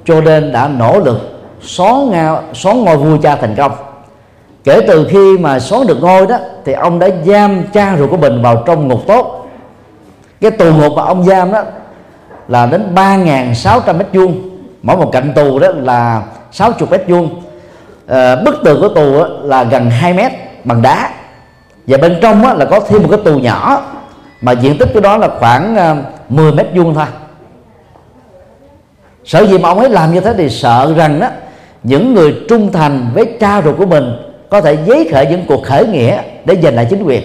Cho 0.06 0.22
nên 0.22 0.52
đã 0.52 0.68
nỗ 0.68 1.00
lực 1.00 1.18
xóa 1.62 1.94
ngao 2.12 2.44
xóa 2.54 2.74
ngôi 2.74 2.98
vua 2.98 3.18
cha 3.18 3.36
thành 3.36 3.56
công. 3.58 3.72
Kể 4.64 4.82
từ 4.88 5.08
khi 5.10 5.38
mà 5.38 5.60
xóa 5.60 5.80
được 5.88 5.98
ngôi 6.02 6.28
đó 6.28 6.38
thì 6.66 6.74
ông 6.74 7.00
đã 7.00 7.08
giam 7.26 7.64
cha 7.74 7.98
ruột 7.98 8.10
của 8.10 8.18
mình 8.18 8.42
vào 8.42 8.64
trong 8.66 8.88
ngục 8.88 9.02
tốt. 9.08 9.48
Cái 10.42 10.52
tù 10.52 10.74
ngục 10.74 10.94
mà 10.96 11.04
ông 11.04 11.24
giam 11.24 11.52
đó 11.52 11.64
là 12.48 12.66
đến 12.66 12.96
3.600 12.96 13.98
mét 13.98 14.08
vuông. 14.14 14.50
Mỗi 14.82 14.98
một 14.98 15.10
cạnh 15.12 15.34
tù 15.36 15.60
đó 15.60 15.68
là 15.76 16.24
60 16.52 16.88
mét 16.92 17.04
vuông. 17.08 17.42
À, 18.08 18.36
bức 18.36 18.56
tường 18.64 18.82
của 18.82 18.90
tù 18.90 19.24
là 19.44 19.64
gần 19.64 19.90
2 19.90 20.14
mét 20.14 20.32
bằng 20.64 20.82
đá 20.82 21.10
và 21.88 21.98
bên 21.98 22.18
trong 22.22 22.58
là 22.58 22.66
có 22.66 22.80
thêm 22.80 23.02
một 23.02 23.08
cái 23.12 23.20
tù 23.26 23.40
nhỏ. 23.40 23.82
Mà 24.42 24.52
diện 24.52 24.78
tích 24.78 24.90
của 24.94 25.00
đó 25.00 25.18
là 25.18 25.30
khoảng 25.40 25.76
ờ, 25.76 25.96
10 26.30 26.52
mét 26.52 26.68
vuông 26.76 26.94
thôi. 26.94 27.06
Sở 29.26 29.46
dĩ 29.46 29.58
mà 29.58 29.70
ông 29.70 29.80
ấy 29.80 29.90
làm 29.90 30.14
như 30.14 30.20
thế 30.20 30.34
thì 30.38 30.50
sợ 30.50 30.94
rằng 30.98 31.20
đó 31.20 31.28
những 31.84 32.14
người 32.14 32.36
trung 32.50 32.72
thành 32.72 33.12
với 33.14 33.38
cha 33.40 33.62
ruột 33.62 33.78
của 33.78 33.86
mình 33.86 34.16
có 34.50 34.62
thể 34.62 34.78
giấy 34.86 35.10
khởi 35.12 35.26
những 35.26 35.46
cuộc 35.48 35.64
khởi 35.64 35.88
nghĩa 35.88 36.22
để 36.46 36.58
giành 36.64 36.76
lại 36.76 36.88
chính 36.90 37.04
quyền. 37.04 37.24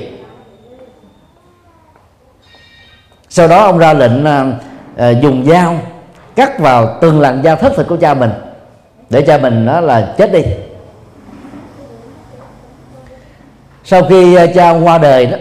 Sau 3.29 3.49
đó 3.49 3.65
ông 3.65 3.79
ra 3.79 3.93
lệnh 3.93 4.25
uh, 4.25 5.23
dùng 5.23 5.47
dao 5.47 5.79
cắt 6.37 6.59
vào 6.59 6.99
từng 7.01 7.21
làn 7.21 7.43
da 7.43 7.55
thất 7.55 7.73
thịt 7.77 7.87
của 7.89 7.97
cha 7.97 8.15
mình 8.15 8.31
để 9.11 9.23
cha 9.23 9.39
mình 9.39 9.67
đó 9.67 9.81
là 9.81 10.15
chết 10.19 10.33
đi. 10.33 10.43
Sau 13.85 14.03
khi 14.09 14.35
à, 14.35 14.47
cha 14.55 14.71
qua 14.71 14.99
đời 14.99 15.27
đó, 15.27 15.37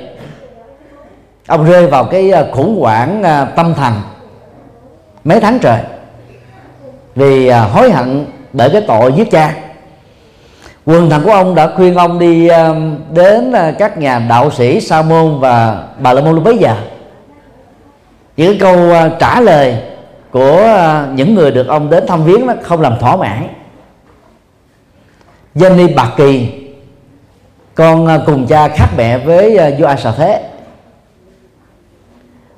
ông 1.47 1.65
rơi 1.65 1.87
vào 1.87 2.05
cái 2.05 2.31
à, 2.31 2.45
khủng 2.51 2.79
hoảng 2.79 3.23
à, 3.23 3.45
tâm 3.45 3.73
thần 3.73 3.93
mấy 5.23 5.39
tháng 5.39 5.59
trời 5.59 5.79
vì 7.15 7.49
hối 7.49 7.91
hận 7.91 8.25
bởi 8.53 8.69
cái 8.69 8.81
tội 8.87 9.13
giết 9.13 9.31
cha. 9.31 9.53
Quần 10.85 11.09
thần 11.09 11.23
của 11.23 11.31
ông 11.31 11.55
đã 11.55 11.69
khuyên 11.75 11.95
ông 11.95 12.19
đi 12.19 12.49
đến 13.13 13.53
các 13.79 13.97
nhà 13.97 14.19
đạo 14.29 14.51
sĩ 14.51 14.81
sa 14.81 15.01
môn 15.01 15.39
và 15.39 15.83
bà 15.99 16.13
la 16.13 16.21
môn 16.21 16.35
lúc 16.35 16.43
bấy 16.43 16.57
giờ. 16.57 16.75
Những 18.37 18.59
câu 18.59 18.77
trả 19.19 19.41
lời 19.41 19.77
của 20.31 20.67
những 21.13 21.35
người 21.35 21.51
được 21.51 21.67
ông 21.67 21.89
đến 21.89 22.07
thăm 22.07 22.23
viếng 22.23 22.45
nó 22.45 22.53
không 22.63 22.81
làm 22.81 22.99
thỏa 22.99 23.15
mãn. 23.15 23.47
Danh 25.55 25.77
ni 25.77 25.93
bạc 25.93 26.11
kỳ 26.17 26.49
con 27.79 28.07
à, 28.07 28.19
cùng 28.25 28.47
cha 28.47 28.67
khác 28.67 28.87
mẹ 28.97 29.17
với 29.17 29.57
à, 29.57 29.71
vua 29.79 29.85
a 29.85 29.95
xà 29.95 30.11
thế 30.11 30.43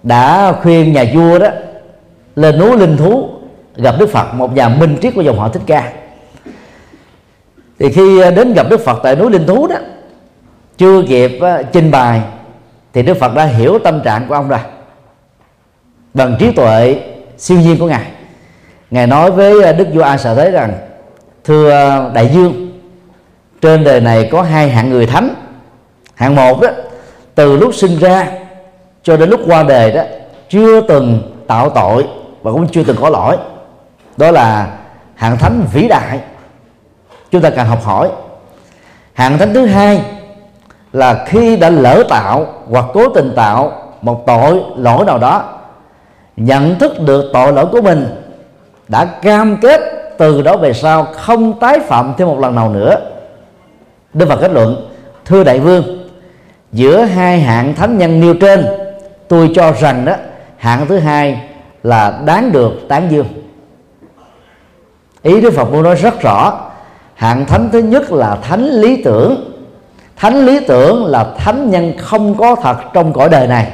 đã 0.04 0.54
khuyên 0.62 0.94
nhà 0.94 1.06
vua 1.14 1.40
đó 1.40 1.48
lên 2.36 2.60
núi 2.60 2.78
linh 2.78 2.98
thú 2.98 3.30
gặp 3.76 3.96
đức 4.00 4.10
phật, 4.10 4.34
một 4.34 4.56
nhà 4.56 4.70
minh 4.70 4.98
triết 5.02 5.16
của 5.16 5.22
dòng 5.22 5.40
họ 5.40 5.50
thích 5.50 5.62
ca. 5.66 5.92
Thì 7.80 7.92
khi 7.92 8.22
à, 8.22 8.32
đến 8.32 8.54
gặp 8.54 8.70
đức 8.70 8.80
phật 8.80 9.00
tại 9.04 9.16
núi 9.16 9.32
linh 9.32 9.48
thú 9.48 9.68
đó, 9.68 9.76
chưa 10.78 11.04
kịp 11.08 11.40
trình 11.72 11.92
bày, 11.92 12.22
thì 12.94 13.02
đức 13.02 13.18
phật 13.18 13.36
đã 13.36 13.46
hiểu 13.46 13.80
tâm 13.80 14.02
trạng 14.04 14.28
của 14.28 14.36
ông 14.36 14.50
rồi. 14.50 14.60
Bằng 16.14 16.36
trí 16.40 16.52
tuệ 16.52 17.00
siêu 17.38 17.60
nhiên 17.60 17.80
của 17.80 17.88
ngài. 17.88 18.06
Ngài 18.92 19.08
nói 19.08 19.32
với 19.32 19.74
đức 19.74 19.88
vua 19.94 20.04
a 20.04 20.18
sợ 20.18 20.36
thế 20.36 20.52
rằng, 20.52 20.74
thưa 21.44 21.70
đại 22.14 22.30
dương 22.34 22.71
trên 23.62 23.84
đời 23.84 24.02
này 24.02 24.30
có 24.32 24.42
hai 24.42 24.70
hạng 24.70 24.90
người 24.90 25.06
thánh. 25.06 25.36
Hạng 26.16 26.36
một 26.36 26.62
đó 26.62 26.70
từ 27.36 27.58
lúc 27.58 27.76
sinh 27.76 28.00
ra 28.00 28.28
cho 29.04 29.18
đến 29.18 29.30
lúc 29.30 29.40
qua 29.46 29.64
đời 29.64 29.92
đó, 29.92 30.02
chưa 30.50 30.82
từng 30.82 31.36
tạo 31.48 31.70
tội 31.70 32.08
và 32.42 32.52
cũng 32.52 32.68
chưa 32.68 32.84
từng 32.84 32.98
có 33.02 33.10
lỗi. 33.10 33.38
Đó 34.18 34.32
là 34.32 34.68
hạng 35.16 35.38
thánh 35.38 35.66
vĩ 35.74 35.88
đại. 35.88 36.20
Chúng 37.32 37.42
ta 37.42 37.50
cần 37.50 37.68
học 37.68 37.84
hỏi. 37.84 38.10
Hạng 39.14 39.38
thánh 39.38 39.54
thứ 39.54 39.66
hai 39.66 40.02
là 40.94 41.26
khi 41.28 41.58
đã 41.58 41.70
lỡ 41.70 42.04
tạo 42.10 42.46
hoặc 42.70 42.86
cố 42.94 43.10
tình 43.10 43.34
tạo 43.36 43.72
một 44.02 44.24
tội 44.28 44.64
lỗi 44.76 45.06
nào 45.06 45.18
đó, 45.18 45.44
nhận 46.38 46.80
thức 46.80 47.02
được 47.02 47.30
tội 47.34 47.54
lỗi 47.54 47.66
của 47.72 47.82
mình, 47.82 48.08
đã 48.88 49.06
cam 49.06 49.58
kết 49.62 49.82
từ 50.18 50.42
đó 50.42 50.58
về 50.58 50.74
sau 50.74 51.04
không 51.04 51.60
tái 51.60 51.80
phạm 51.80 52.14
thêm 52.18 52.28
một 52.28 52.40
lần 52.40 52.56
nào 52.56 52.70
nữa. 52.70 53.11
Đức 54.14 54.30
Phật 54.30 54.36
kết 54.42 54.52
luận, 54.52 54.90
thưa 55.26 55.44
đại 55.44 55.60
vương, 55.60 56.10
giữa 56.72 57.02
hai 57.02 57.40
hạng 57.40 57.76
thánh 57.76 57.98
nhân 57.98 58.20
nêu 58.20 58.34
trên, 58.34 58.66
tôi 59.28 59.52
cho 59.56 59.72
rằng 59.72 60.06
đó, 60.06 60.16
hạng 60.58 60.88
thứ 60.88 60.98
hai 60.98 61.42
là 61.84 62.22
đáng 62.26 62.52
được 62.52 62.72
tán 62.88 63.12
dương. 63.12 63.28
Ý 65.22 65.42
Đức 65.42 65.54
Phật 65.54 65.72
muốn 65.72 65.84
nói 65.84 65.96
rất 65.96 66.22
rõ, 66.22 66.70
hạng 67.14 67.46
thánh 67.46 67.70
thứ 67.72 67.80
nhất 67.80 68.12
là 68.12 68.38
thánh 68.42 68.66
lý 68.66 69.04
tưởng. 69.04 69.52
Thánh 70.16 70.46
lý 70.46 70.60
tưởng 70.68 71.06
là 71.06 71.28
thánh 71.38 71.72
nhân 71.72 71.94
không 71.98 72.38
có 72.38 72.56
thật 72.56 72.78
trong 72.94 73.14
cõi 73.14 73.30
đời 73.30 73.48
này. 73.48 73.72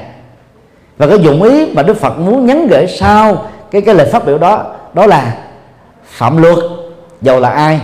Và 0.97 1.07
cái 1.07 1.19
dụng 1.19 1.43
ý 1.43 1.73
mà 1.73 1.83
Đức 1.83 1.97
Phật 1.97 2.19
muốn 2.19 2.45
nhắn 2.45 2.67
gửi 2.67 2.87
sau 2.87 3.45
cái 3.71 3.81
cái 3.81 3.95
lời 3.95 4.09
phát 4.11 4.25
biểu 4.25 4.37
đó 4.37 4.65
đó 4.93 5.05
là 5.05 5.37
phạm 6.03 6.37
luật. 6.37 6.57
Dầu 7.21 7.39
là 7.39 7.49
ai? 7.49 7.79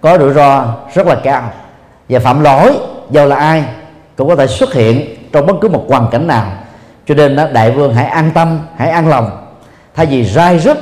Có 0.00 0.18
rủi 0.18 0.32
ro 0.32 0.64
rất 0.94 1.06
là 1.06 1.14
cao. 1.14 1.42
Và 2.08 2.20
phạm 2.20 2.42
lỗi 2.42 2.72
dầu 3.10 3.26
là 3.26 3.36
ai 3.36 3.64
cũng 4.16 4.28
có 4.28 4.36
thể 4.36 4.46
xuất 4.46 4.74
hiện 4.74 5.16
trong 5.32 5.46
bất 5.46 5.54
cứ 5.60 5.68
một 5.68 5.84
hoàn 5.88 6.08
cảnh 6.10 6.26
nào. 6.26 6.46
Cho 7.06 7.14
nên 7.14 7.36
đó, 7.36 7.46
đại 7.52 7.70
vương 7.70 7.94
hãy 7.94 8.06
an 8.06 8.30
tâm 8.34 8.58
hãy 8.76 8.90
an 8.90 9.08
lòng. 9.08 9.30
Thay 9.94 10.06
vì 10.06 10.24
rai 10.24 10.58
rứt 10.58 10.78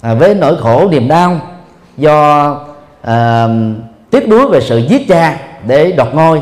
à, 0.00 0.14
với 0.14 0.34
nỗi 0.34 0.56
khổ 0.60 0.88
niềm 0.90 1.08
đau 1.08 1.40
do 1.96 2.56
à, 3.02 3.48
tiếc 4.10 4.28
nuối 4.28 4.48
về 4.48 4.60
sự 4.60 4.78
giết 4.78 5.08
cha 5.08 5.36
để 5.66 5.92
đoạt 5.92 6.14
ngôi 6.14 6.40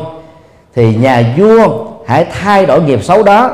thì 0.75 0.95
nhà 0.95 1.23
vua 1.37 1.85
hãy 2.07 2.25
thay 2.25 2.65
đổi 2.65 2.81
nghiệp 2.81 3.03
xấu 3.03 3.23
đó 3.23 3.51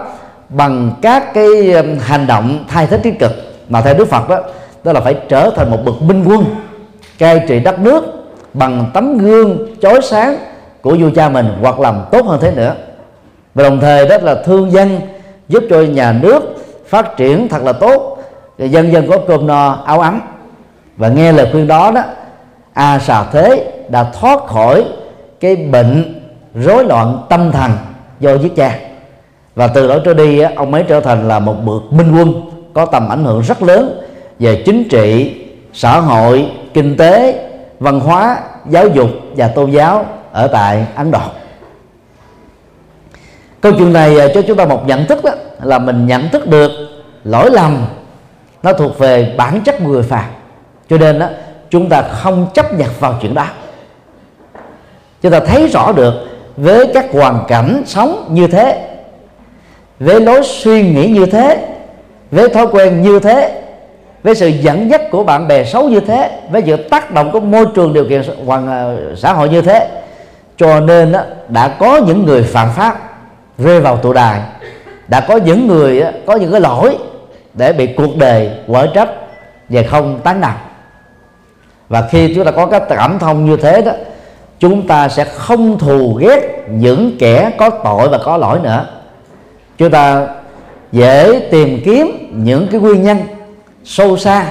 bằng 0.50 0.92
các 1.02 1.34
cái 1.34 1.74
um, 1.74 2.00
hành 2.00 2.28
động 2.28 2.66
thay 2.68 2.88
thế 2.88 2.98
tích 2.98 3.20
cực. 3.20 3.32
Mà 3.70 3.82
theo 3.82 3.94
Đức 3.94 4.10
Phật 4.10 4.30
đó 4.30 4.40
đó 4.84 4.92
là 4.92 5.02
phải 5.02 5.16
trở 5.30 5.50
thành 5.56 5.72
một 5.72 5.78
bậc 5.86 6.02
minh 6.02 6.24
quân 6.28 6.46
cai 7.18 7.42
trị 7.48 7.60
đất 7.60 7.80
nước 7.80 8.15
bằng 8.58 8.86
tấm 8.94 9.18
gương 9.18 9.68
chói 9.82 10.02
sáng 10.02 10.38
của 10.82 10.96
vua 11.00 11.10
cha 11.16 11.30
mình 11.30 11.48
hoặc 11.62 11.80
làm 11.80 12.02
tốt 12.12 12.26
hơn 12.26 12.40
thế 12.42 12.52
nữa. 12.52 12.76
Và 13.56 13.64
đồng 13.64 13.80
thời 13.80 14.08
đó 14.08 14.18
là 14.22 14.36
thương 14.36 14.72
dân, 14.72 15.00
giúp 15.48 15.64
cho 15.70 15.82
nhà 15.82 16.12
nước 16.22 16.42
phát 16.88 17.18
triển 17.18 17.48
thật 17.48 17.64
là 17.64 17.74
tốt, 17.74 18.18
để 18.58 18.66
dân 18.66 18.92
dân 18.92 19.08
có 19.10 19.18
cơm 19.28 19.48
no, 19.48 19.84
áo 19.86 20.00
ấm. 20.00 20.22
Và 20.98 21.08
nghe 21.08 21.32
lời 21.32 21.48
khuyên 21.52 21.68
đó 21.68 21.92
đó, 21.92 22.02
a 22.74 23.00
xà 23.00 23.24
thế 23.32 23.72
đã 23.90 24.06
thoát 24.20 24.48
khỏi 24.48 24.86
cái 25.40 25.56
bệnh 25.56 26.22
rối 26.56 26.86
loạn 26.86 27.18
tâm 27.30 27.52
thần 27.52 27.72
do 28.20 28.38
giết 28.38 28.56
cha. 28.56 28.80
Và 29.56 29.68
từ 29.68 29.88
đó 29.88 29.96
trở 30.06 30.14
đi 30.14 30.40
ông 30.40 30.74
ấy 30.74 30.84
trở 30.88 31.00
thành 31.00 31.28
là 31.28 31.40
một 31.40 31.56
bậc 31.66 31.94
minh 31.94 32.16
quân, 32.18 32.34
có 32.74 32.86
tầm 32.86 33.10
ảnh 33.10 33.24
hưởng 33.24 33.42
rất 33.42 33.62
lớn 33.62 34.02
về 34.40 34.64
chính 34.66 34.90
trị, 34.90 35.36
xã 35.74 36.00
hội, 36.00 36.52
kinh 36.74 36.98
tế 36.98 37.42
văn 37.80 38.00
hóa, 38.00 38.40
giáo 38.70 38.88
dục 38.88 39.10
và 39.36 39.48
tôn 39.48 39.72
giáo 39.72 40.06
ở 40.32 40.48
tại 40.48 40.86
ấn 40.96 41.12
độ. 41.12 41.22
Câu 43.62 43.72
chuyện 43.78 43.94
này 43.94 44.20
à, 44.20 44.28
cho 44.34 44.42
chúng 44.42 44.58
ta 44.58 44.66
một 44.66 44.88
nhận 44.88 45.08
thức 45.08 45.24
đó, 45.24 45.32
là 45.64 45.80
mình 45.80 46.08
nhận 46.08 46.30
thức 46.30 46.48
được 46.48 46.72
lỗi 47.24 47.52
lầm 47.52 47.86
nó 48.64 48.74
thuộc 48.74 49.00
về 49.00 49.34
bản 49.38 49.62
chất 49.62 49.82
người 49.82 50.04
phàm. 50.04 50.26
Cho 50.90 50.98
nên 50.98 51.20
đó, 51.20 51.28
chúng 51.70 51.90
ta 51.90 52.02
không 52.02 52.48
chấp 52.54 52.74
nhận 52.74 52.90
vào 53.00 53.18
chuyện 53.22 53.34
đó. 53.34 53.48
Chúng 55.22 55.32
ta 55.32 55.40
thấy 55.40 55.68
rõ 55.68 55.92
được 55.92 56.14
với 56.58 56.88
các 56.94 57.06
hoàn 57.12 57.46
cảnh 57.48 57.84
sống 57.86 58.28
như 58.30 58.48
thế, 58.48 58.98
với 60.00 60.22
lối 60.22 60.42
suy 60.44 60.90
nghĩ 60.90 61.08
như 61.08 61.26
thế, 61.26 61.68
với 62.32 62.50
thói 62.50 62.68
quen 62.68 63.02
như 63.02 63.20
thế 63.20 63.62
với 64.26 64.36
sự 64.36 64.48
dẫn 64.48 64.90
dắt 64.90 65.02
của 65.12 65.24
bạn 65.24 65.48
bè 65.48 65.64
xấu 65.64 65.90
như 65.90 66.00
thế 66.00 66.40
với 66.52 66.64
sự 66.66 66.78
tác 66.78 67.14
động 67.14 67.32
của 67.32 67.40
môi 67.40 67.66
trường 67.76 67.94
điều 67.94 68.06
kiện 68.10 68.22
hoàn 68.46 68.68
ờ, 68.68 69.16
xã 69.16 69.34
hội 69.34 69.50
như 69.50 69.62
thế 69.62 69.88
cho 70.58 70.80
nên 70.80 71.12
đó, 71.12 71.20
đã 71.48 71.68
có 71.68 72.02
những 72.08 72.26
người 72.26 72.44
phạm 72.44 72.70
pháp 72.76 73.00
rơi 73.58 73.82
vào 73.82 73.98
tù 73.98 74.14
đài 74.14 74.42
đã 75.08 75.20
có 75.20 75.36
những 75.38 75.68
người 75.68 76.04
có 76.26 76.36
những 76.36 76.52
cái 76.52 76.62
lỗi 76.62 76.98
để 77.54 77.74
bị 77.74 77.88
cuộc 77.98 78.18
đời 78.18 78.52
quở 78.68 78.88
trách 78.88 79.10
và 79.70 79.82
không 79.90 80.20
tán 80.24 80.42
nặng 80.42 80.58
và 81.90 82.08
khi 82.12 82.36
chúng 82.36 82.46
ta 82.46 82.52
có 82.52 82.66
cái 82.66 82.82
cảm 82.90 83.20
thông 83.20 83.46
như 83.46 83.58
thế 83.58 83.82
đó 83.82 83.92
chúng 84.60 84.88
ta 84.88 85.10
sẽ 85.10 85.24
không 85.24 85.80
thù 85.80 86.14
ghét 86.14 86.66
những 86.70 87.18
kẻ 87.20 87.52
có 87.58 87.70
tội 87.70 88.10
và 88.10 88.20
có 88.24 88.38
lỗi 88.38 88.60
nữa. 88.64 88.86
Chúng 89.78 89.92
ta 89.92 90.28
dễ 90.92 91.48
tìm 91.52 91.82
kiếm 91.86 92.32
những 92.44 92.68
cái 92.72 92.82
nguyên 92.82 93.04
nhân 93.04 93.18
sâu 93.86 94.18
xa, 94.18 94.46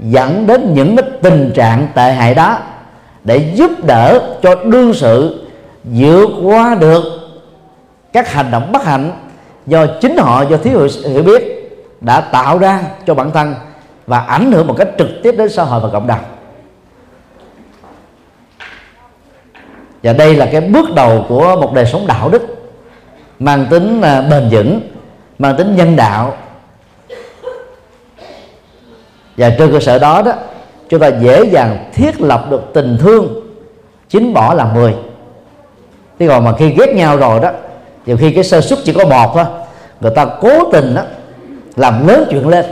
dẫn 0.00 0.46
đến 0.46 0.74
những 0.74 0.96
cái 0.96 1.10
tình 1.22 1.52
trạng 1.54 1.88
tệ 1.94 2.12
hại 2.12 2.34
đó 2.34 2.58
để 3.24 3.52
giúp 3.54 3.70
đỡ 3.84 4.36
cho 4.42 4.54
đương 4.64 4.94
sự 4.94 5.44
vượt 5.84 6.28
qua 6.42 6.74
được 6.74 7.02
các 8.12 8.32
hành 8.32 8.50
động 8.50 8.72
bất 8.72 8.84
hạnh 8.84 9.12
do 9.66 9.86
chính 10.00 10.16
họ, 10.16 10.42
do 10.42 10.56
thiếu 10.56 10.88
hiểu 11.04 11.22
biết 11.22 11.42
đã 12.00 12.20
tạo 12.20 12.58
ra 12.58 12.82
cho 13.06 13.14
bản 13.14 13.30
thân 13.30 13.54
và 14.06 14.18
ảnh 14.18 14.52
hưởng 14.52 14.66
một 14.66 14.74
cách 14.78 14.88
trực 14.98 15.08
tiếp 15.22 15.34
đến 15.38 15.48
xã 15.48 15.62
hội 15.62 15.80
và 15.80 15.88
cộng 15.92 16.06
đồng. 16.06 16.20
Và 20.02 20.12
đây 20.12 20.36
là 20.36 20.48
cái 20.52 20.60
bước 20.60 20.94
đầu 20.94 21.24
của 21.28 21.56
một 21.60 21.74
đời 21.74 21.86
sống 21.86 22.06
đạo 22.06 22.28
đức, 22.28 22.42
mang 23.38 23.66
tính 23.70 24.02
à, 24.02 24.20
bền 24.20 24.48
vững, 24.50 24.80
mang 25.38 25.56
tính 25.56 25.76
nhân 25.76 25.96
đạo 25.96 26.36
và 29.38 29.50
trên 29.58 29.72
cơ 29.72 29.80
sở 29.80 29.98
đó 29.98 30.22
đó, 30.22 30.32
chúng 30.88 31.00
ta 31.00 31.08
dễ 31.08 31.44
dàng 31.44 31.90
thiết 31.94 32.20
lập 32.20 32.46
được 32.50 32.62
tình 32.74 32.98
thương. 33.00 33.40
Chính 34.08 34.34
bỏ 34.34 34.54
là 34.54 34.64
mười. 34.64 34.94
Thế 36.18 36.28
còn 36.28 36.44
mà 36.44 36.52
khi 36.58 36.74
ghét 36.78 36.94
nhau 36.94 37.16
rồi 37.16 37.40
đó, 37.40 37.50
nhiều 38.06 38.16
khi 38.16 38.32
cái 38.32 38.44
sơ 38.44 38.60
suất 38.60 38.78
chỉ 38.84 38.92
có 38.92 39.04
một 39.04 39.30
thôi. 39.34 39.44
Người 40.00 40.10
ta 40.14 40.24
cố 40.40 40.70
tình 40.72 40.94
đó, 40.94 41.02
làm 41.76 42.08
lớn 42.08 42.24
chuyện 42.30 42.48
lên. 42.48 42.64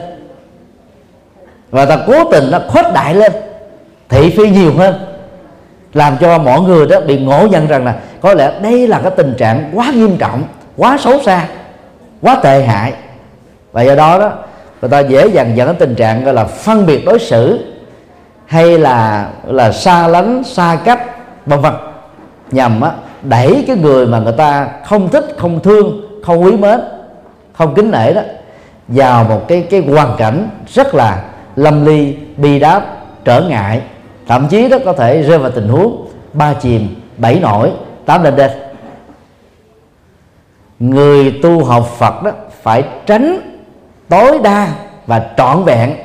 Và 1.71 1.85
ta 1.85 1.99
cố 2.07 2.31
tình 2.31 2.51
nó 2.51 2.59
khuếch 2.69 2.87
đại 2.95 3.15
lên. 3.15 3.33
Thị 4.09 4.31
phi 4.31 4.51
nhiều 4.51 4.73
hơn. 4.73 4.95
Làm 5.95 6.17
cho 6.21 6.39
mọi 6.39 6.61
người 6.61 6.87
đó 6.87 7.01
bị 7.01 7.19
ngộ 7.19 7.47
nhận 7.51 7.67
rằng 7.67 7.85
là 7.85 7.95
có 8.21 8.35
lẽ 8.35 8.53
đây 8.63 8.89
là 8.89 9.01
cái 9.03 9.13
tình 9.17 9.35
trạng 9.39 9.71
quá 9.75 9.93
nghiêm 9.95 10.17
trọng, 10.17 10.43
quá 10.77 10.99
xấu 11.01 11.23
xa, 11.23 11.49
quá 12.23 12.37
tệ 12.43 12.63
hại. 12.63 12.93
Và 13.73 13.83
do 13.83 13.95
đó 13.95 14.19
đó 14.19 14.33
người 14.81 14.91
ta 14.91 15.01
dễ 15.01 15.27
dàng 15.27 15.57
dẫn 15.57 15.67
đến 15.67 15.77
tình 15.79 15.95
trạng 15.95 16.25
gọi 16.25 16.35
là 16.35 16.45
phân 16.45 16.87
biệt 16.87 17.05
đối 17.05 17.19
xử 17.19 17.59
hay 18.47 18.79
là 18.79 19.29
là 19.47 19.73
xa 19.73 20.09
lánh 20.09 20.45
xa 20.45 20.79
cách 20.85 21.03
vân 21.47 21.61
vân. 21.61 21.73
Nhằm 22.51 22.81
á, 22.81 22.91
đẩy 23.23 23.65
cái 23.67 23.77
người 23.77 24.07
mà 24.07 24.19
người 24.19 24.33
ta 24.33 24.69
không 24.85 25.09
thích 25.09 25.25
không 25.39 25.61
thương 25.61 26.01
không 26.25 26.45
quý 26.45 26.53
mến 26.57 26.81
không 27.53 27.75
kính 27.75 27.91
nể 27.91 28.13
đó 28.13 28.23
vào 28.89 29.25
một 29.25 29.49
cái 29.49 29.67
cái 29.71 29.81
hoàn 29.81 30.17
cảnh 30.19 30.49
rất 30.69 30.95
là 30.95 31.23
lâm 31.57 31.87
ly 31.87 32.17
bi 32.37 32.59
đát 32.59 32.83
trở 33.25 33.41
ngại. 33.41 33.83
Thậm 34.29 34.49
chí 34.49 34.69
đó 34.69 34.79
có 34.85 34.93
thể 34.93 35.23
rơi 35.23 35.39
vào 35.39 35.51
tình 35.51 35.69
huống 35.69 36.09
ba 36.33 36.53
chìm 36.53 36.89
bảy 37.17 37.41
nổi 37.41 37.71
tám 38.07 38.23
lên 38.23 38.37
đên 38.37 38.51
người 40.79 41.39
tu 41.43 41.65
học 41.65 41.89
Phật 41.99 42.23
đó 42.23 42.31
phải 42.63 42.85
tránh 43.07 43.56
tối 44.09 44.39
đa 44.43 44.73
và 45.07 45.31
trọn 45.37 45.65
vẹn. 45.65 45.97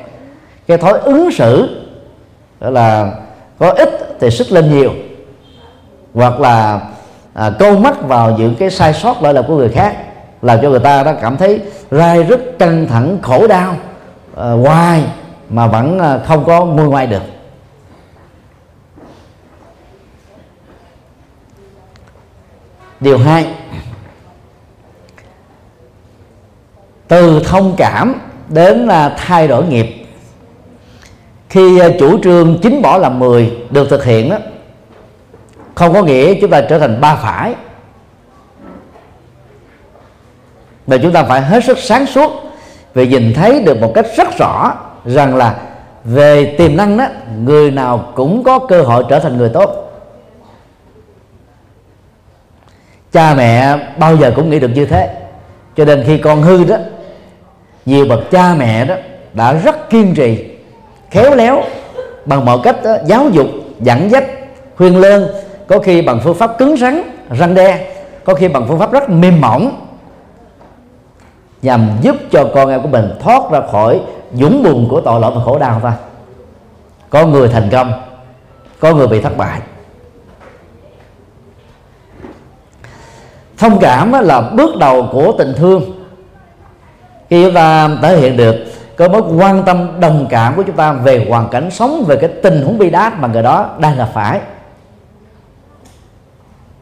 Cái 0.68 0.78
thói 0.78 1.00
ứng 1.00 1.32
xử 1.32 1.86
đó 2.60 2.70
là 2.70 3.12
có 3.60 3.70
ít 3.70 3.90
thì 4.20 4.30
sức 4.30 4.52
lên 4.52 4.72
nhiều 4.72 4.92
hoặc 6.14 6.40
là 6.40 6.82
à, 7.34 7.52
câu 7.60 7.78
mắt 7.78 8.02
vào 8.02 8.38
những 8.38 8.56
cái 8.56 8.70
sai 8.70 8.94
sót 8.94 9.24
lỗi 9.24 9.34
lầm 9.34 9.46
của 9.48 9.56
người 9.56 9.70
khác 9.70 9.96
làm 10.42 10.60
cho 10.62 10.70
người 10.70 10.80
ta 10.80 11.04
đã 11.04 11.14
cảm 11.22 11.38
thấy 11.38 11.62
rai 11.92 12.24
rất 12.24 12.40
căng 12.60 12.88
thẳng 12.88 13.18
khổ 13.22 13.48
đau 13.48 13.76
à, 14.38 14.52
hoài 14.52 15.04
mà 15.50 15.68
vẫn 15.68 16.00
à, 16.00 16.20
không 16.26 16.46
có 16.46 16.66
nguôi 16.66 16.88
ngoai 16.88 17.08
được. 17.08 17.22
Điều 23.00 23.18
hai 23.18 23.54
từ 27.12 27.42
thông 27.46 27.76
cảm 27.78 28.16
đến 28.50 28.86
là 28.88 29.16
thay 29.18 29.48
đổi 29.48 29.66
nghiệp. 29.66 30.06
Khi 31.50 31.80
à, 31.80 31.90
chủ 32.00 32.20
trương 32.24 32.60
chính 32.62 32.82
bỏ 32.82 32.98
làm 32.98 33.20
10 33.20 33.58
được 33.70 33.90
thực 33.90 34.04
hiện 34.04 34.30
đó 34.30 34.38
không 35.76 35.94
có 35.94 36.04
nghĩa 36.04 36.34
chúng 36.42 36.50
ta 36.50 36.62
trở 36.62 36.80
thành 36.80 37.02
ba 37.02 37.16
phải. 37.16 37.56
Mà 40.88 40.98
chúng 41.02 41.14
ta 41.14 41.24
phải 41.24 41.42
hết 41.42 41.64
sức 41.64 41.78
sáng 41.78 42.06
suốt 42.06 42.32
vì 42.94 43.08
nhìn 43.08 43.34
thấy 43.34 43.62
được 43.62 43.82
một 43.82 43.92
cách 43.96 44.06
rất 44.18 44.28
rõ 44.40 44.74
rằng 45.06 45.36
là 45.36 45.56
về 46.04 46.56
tiềm 46.58 46.78
năng 46.78 46.98
đó, 46.98 47.06
người 47.44 47.72
nào 47.72 48.12
cũng 48.16 48.44
có 48.44 48.60
cơ 48.60 48.82
hội 48.82 49.06
trở 49.10 49.20
thành 49.20 49.38
người 49.38 49.50
tốt. 49.50 49.92
Cha 53.12 53.34
mẹ 53.34 53.78
bao 53.98 54.18
giờ 54.18 54.34
cũng 54.36 54.50
nghĩ 54.50 54.60
được 54.60 54.72
như 54.76 54.86
thế. 54.86 55.16
Cho 55.76 55.86
nên 55.86 56.04
khi 56.08 56.18
con 56.18 56.42
hư 56.42 56.64
đó 56.64 56.78
nhiều 57.86 58.06
bậc 58.10 58.32
cha 58.32 58.56
mẹ 58.58 58.86
đó 58.86 58.96
đã 59.34 59.54
rất 59.54 59.90
kiên 59.90 60.14
trì 60.14 60.46
khéo 61.10 61.36
léo 61.36 61.64
bằng 62.26 62.46
mọi 62.46 62.58
cách 62.64 62.84
đó, 62.84 62.98
giáo 63.06 63.30
dục 63.30 63.48
dẫn 63.80 64.12
dắt 64.12 64.24
khuyên 64.76 64.98
lơn 64.98 65.28
có 65.68 65.80
khi 65.80 66.02
bằng 66.02 66.20
phương 66.24 66.36
pháp 66.36 66.58
cứng 66.58 66.78
rắn 66.78 67.02
răng 67.32 67.54
đe 67.54 67.94
có 68.24 68.34
khi 68.34 68.48
bằng 68.48 68.66
phương 68.68 68.80
pháp 68.80 68.92
rất 68.92 69.10
mềm 69.10 69.42
mỏng 69.42 69.88
nhằm 71.62 71.90
giúp 72.02 72.16
cho 72.32 72.50
con 72.54 72.70
em 72.70 72.82
của 72.82 72.88
mình 72.88 73.10
thoát 73.20 73.52
ra 73.52 73.62
khỏi 73.72 74.02
dũng 74.34 74.64
bùn 74.64 74.88
của 74.90 75.02
tội 75.02 75.22
lỗi 75.22 75.32
và 75.36 75.42
khổ 75.44 75.60
đau 75.60 75.80
ta 75.84 75.94
có 77.10 77.26
người 77.26 77.48
thành 77.48 77.70
công 77.72 77.94
có 78.80 78.94
người 78.94 79.08
bị 79.08 79.22
thất 79.22 79.38
bại. 79.38 79.62
Thông 83.58 83.80
cảm 83.80 84.12
là 84.12 84.42
bước 84.42 84.78
đầu 84.78 85.08
của 85.12 85.34
tình 85.38 85.54
thương 85.58 86.01
khi 87.32 87.44
chúng 87.46 87.54
ta 87.54 87.90
thể 88.02 88.18
hiện 88.18 88.38
được 88.38 88.56
có 88.98 89.08
mối 89.08 89.22
quan 89.22 89.64
tâm, 89.64 90.00
đồng 90.00 90.28
cảm 90.30 90.56
của 90.56 90.64
chúng 90.64 90.76
ta 90.76 90.92
về 90.92 91.26
hoàn 91.30 91.50
cảnh 91.50 91.72
sống, 91.72 92.04
về 92.08 92.16
cái 92.16 92.30
tình 92.44 92.62
huống 92.62 92.78
bi 92.78 92.90
đát 92.90 93.20
mà 93.20 93.28
người 93.28 93.44
đó 93.44 93.70
đang 93.80 93.98
gặp 93.98 94.10
phải. 94.14 94.40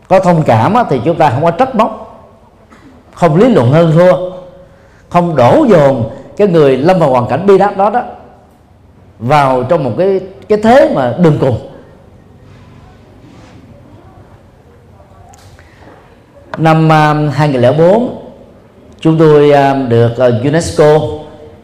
Có 0.08 0.20
thông 0.20 0.44
cảm 0.44 0.74
thì 0.90 1.02
chúng 1.06 1.18
ta 1.18 1.30
không 1.30 1.44
có 1.44 1.52
trách 1.52 1.76
móc, 1.76 2.22
không 3.14 3.36
lý 3.36 3.48
luận 3.54 3.72
hơn 3.72 3.92
thua, 3.94 4.32
không 5.10 5.36
đổ 5.36 5.66
dồn 5.70 6.10
cái 6.38 6.48
người 6.48 6.78
lâm 6.78 7.00
vào 7.00 7.10
hoàn 7.10 7.28
cảnh 7.28 7.46
bi 7.46 7.58
đát 7.58 7.78
đó 7.78 7.90
đó 7.90 8.04
vào 9.20 9.64
trong 9.64 9.84
một 9.84 9.92
cái 9.98 10.20
cái 10.50 10.58
thế 10.64 10.92
mà 10.96 11.16
đường 11.20 11.38
cùng. 11.42 11.58
Năm 16.58 16.92
à, 16.92 17.14
2004 17.34 18.29
chúng 19.00 19.18
tôi 19.18 19.52
à, 19.52 19.74
được 19.74 20.18
à, 20.18 20.30
UNESCO 20.44 21.00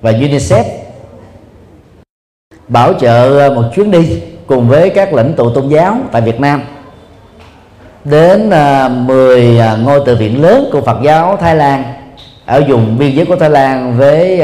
và 0.02 0.12
UNICEF 0.12 0.64
bảo 2.68 2.94
trợ 2.94 3.40
à, 3.40 3.50
một 3.50 3.64
chuyến 3.76 3.92
đi 3.92 4.22
cùng 4.48 4.68
với 4.70 4.90
các 4.90 5.14
lãnh 5.14 5.34
tụ 5.34 5.50
tôn 5.50 5.70
giáo 5.70 5.98
tại 6.12 6.22
Việt 6.22 6.40
Nam 6.40 6.62
đến 8.04 8.50
10 9.06 9.60
ngôi 9.84 10.02
tự 10.06 10.16
viện 10.16 10.42
lớn 10.42 10.70
của 10.72 10.82
Phật 10.82 10.98
giáo 11.04 11.38
Thái 11.38 11.56
Lan, 11.56 11.84
ở 12.46 12.64
vùng 12.68 12.98
biên 12.98 13.16
giới 13.16 13.26
của 13.26 13.36
Thái 13.36 13.50
Lan 13.50 13.98
với 13.98 14.42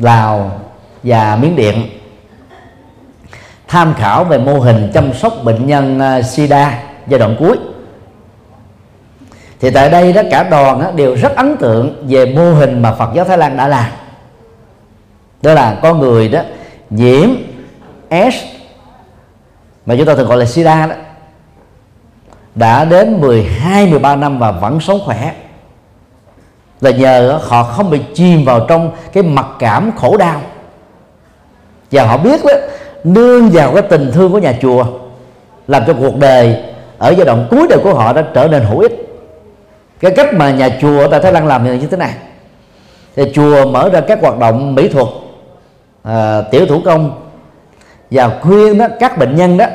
Lào 0.00 0.60
và 1.02 1.38
Miến 1.42 1.56
Điện. 1.56 1.88
Tham 3.68 3.94
khảo 3.94 4.24
về 4.24 4.38
mô 4.38 4.58
hình 4.58 4.90
chăm 4.94 5.14
sóc 5.14 5.32
bệnh 5.44 5.66
nhân 5.66 6.00
SIDA 6.24 6.82
giai 7.06 7.18
đoạn 7.18 7.36
cuối 7.38 7.56
thì 9.62 9.70
tại 9.70 9.90
đây 9.90 10.12
đó 10.12 10.22
cả 10.30 10.42
đoàn 10.42 10.80
đó, 10.80 10.90
đều 10.90 11.14
rất 11.14 11.36
ấn 11.36 11.56
tượng 11.56 12.06
về 12.08 12.26
mô 12.26 12.52
hình 12.52 12.82
mà 12.82 12.92
Phật 12.92 13.10
giáo 13.14 13.24
Thái 13.24 13.38
Lan 13.38 13.56
đã 13.56 13.68
làm. 13.68 13.90
Đó 15.42 15.54
là 15.54 15.78
con 15.82 15.98
người 15.98 16.28
đó 16.28 16.40
nhiễm 16.90 17.28
S 18.10 18.34
mà 19.86 19.94
chúng 19.96 20.06
ta 20.06 20.14
thường 20.14 20.28
gọi 20.28 20.36
là 20.36 20.44
SIDA 20.44 20.86
đó 20.86 20.94
đã 22.54 22.84
đến 22.84 23.20
12 23.20 23.86
13 23.86 24.16
năm 24.16 24.38
và 24.38 24.50
vẫn 24.50 24.80
sống 24.80 25.00
khỏe. 25.04 25.34
Là 26.80 26.90
nhờ 26.90 27.40
họ 27.42 27.62
không 27.62 27.90
bị 27.90 28.00
chìm 28.14 28.44
vào 28.44 28.66
trong 28.68 28.90
cái 29.12 29.22
mặc 29.22 29.46
cảm 29.58 29.90
khổ 29.96 30.16
đau. 30.16 30.40
Và 31.90 32.06
họ 32.06 32.16
biết 32.16 32.44
đó 32.44 32.52
nương 33.04 33.50
vào 33.50 33.72
cái 33.74 33.82
tình 33.82 34.10
thương 34.12 34.32
của 34.32 34.38
nhà 34.38 34.54
chùa 34.62 34.86
làm 35.68 35.82
cho 35.86 35.92
cuộc 35.92 36.16
đời 36.16 36.56
ở 36.98 37.10
giai 37.10 37.26
đoạn 37.26 37.46
cuối 37.50 37.66
đời 37.68 37.78
của 37.82 37.94
họ 37.94 38.12
đã 38.12 38.24
trở 38.34 38.48
nên 38.48 38.62
hữu 38.62 38.78
ích 38.78 39.01
cái 40.02 40.10
cách 40.10 40.34
mà 40.34 40.50
nhà 40.50 40.68
chùa 40.80 41.08
tại 41.08 41.20
Thái 41.20 41.32
Lan 41.32 41.46
làm 41.46 41.80
như 41.80 41.86
thế 41.86 41.96
này. 41.96 42.14
Thì 43.16 43.24
chùa 43.34 43.66
mở 43.66 43.90
ra 43.92 44.00
các 44.00 44.20
hoạt 44.20 44.38
động 44.38 44.74
mỹ 44.74 44.88
thuật 44.88 45.06
à, 46.02 46.42
tiểu 46.50 46.66
thủ 46.66 46.80
công. 46.84 47.28
Và 48.10 48.30
khuyên 48.42 48.78
đó 48.78 48.86
các 49.00 49.18
bệnh 49.18 49.36
nhân 49.36 49.58
đó 49.58 49.66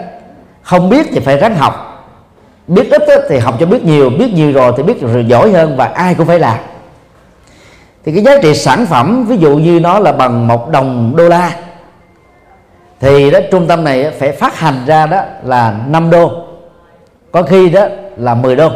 không 0.61 0.89
biết 0.89 1.07
thì 1.11 1.19
phải 1.19 1.37
ráng 1.37 1.55
học. 1.55 1.83
Biết 2.67 2.91
ít 2.91 3.25
thì 3.29 3.37
học 3.37 3.55
cho 3.59 3.65
biết 3.65 3.85
nhiều 3.85 4.09
biết 4.09 4.33
nhiều 4.33 4.51
rồi 4.51 4.73
thì 4.77 4.83
biết 4.83 5.01
rồi 5.01 5.25
giỏi 5.27 5.51
hơn 5.51 5.77
và 5.77 5.85
ai 5.85 6.15
cũng 6.15 6.27
phải 6.27 6.39
làm. 6.39 6.57
Thì 8.05 8.11
cái 8.11 8.23
giá 8.23 8.41
trị 8.41 8.53
sản 8.53 8.85
phẩm 8.85 9.25
ví 9.27 9.37
dụ 9.37 9.57
như 9.57 9.79
nó 9.79 9.99
là 9.99 10.11
bằng 10.11 10.47
một 10.47 10.69
đồng 10.69 11.13
đô 11.15 11.29
la 11.29 11.51
thì 12.99 13.31
đó 13.31 13.39
trung 13.51 13.67
tâm 13.67 13.83
này 13.83 14.11
phải 14.19 14.31
phát 14.31 14.59
hành 14.59 14.75
ra 14.85 15.05
đó 15.05 15.21
là 15.43 15.75
5 15.87 16.09
đô. 16.09 16.31
Có 17.31 17.43
khi 17.43 17.69
đó 17.69 17.87
là 18.17 18.35
10 18.35 18.55
đô 18.55 18.69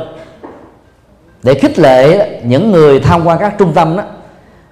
để 1.43 1.53
khích 1.53 1.79
lệ 1.79 2.29
những 2.43 2.71
người 2.71 2.99
tham 2.99 3.25
quan 3.25 3.37
các 3.39 3.53
trung 3.57 3.73
tâm 3.73 3.97
đó, 3.97 4.03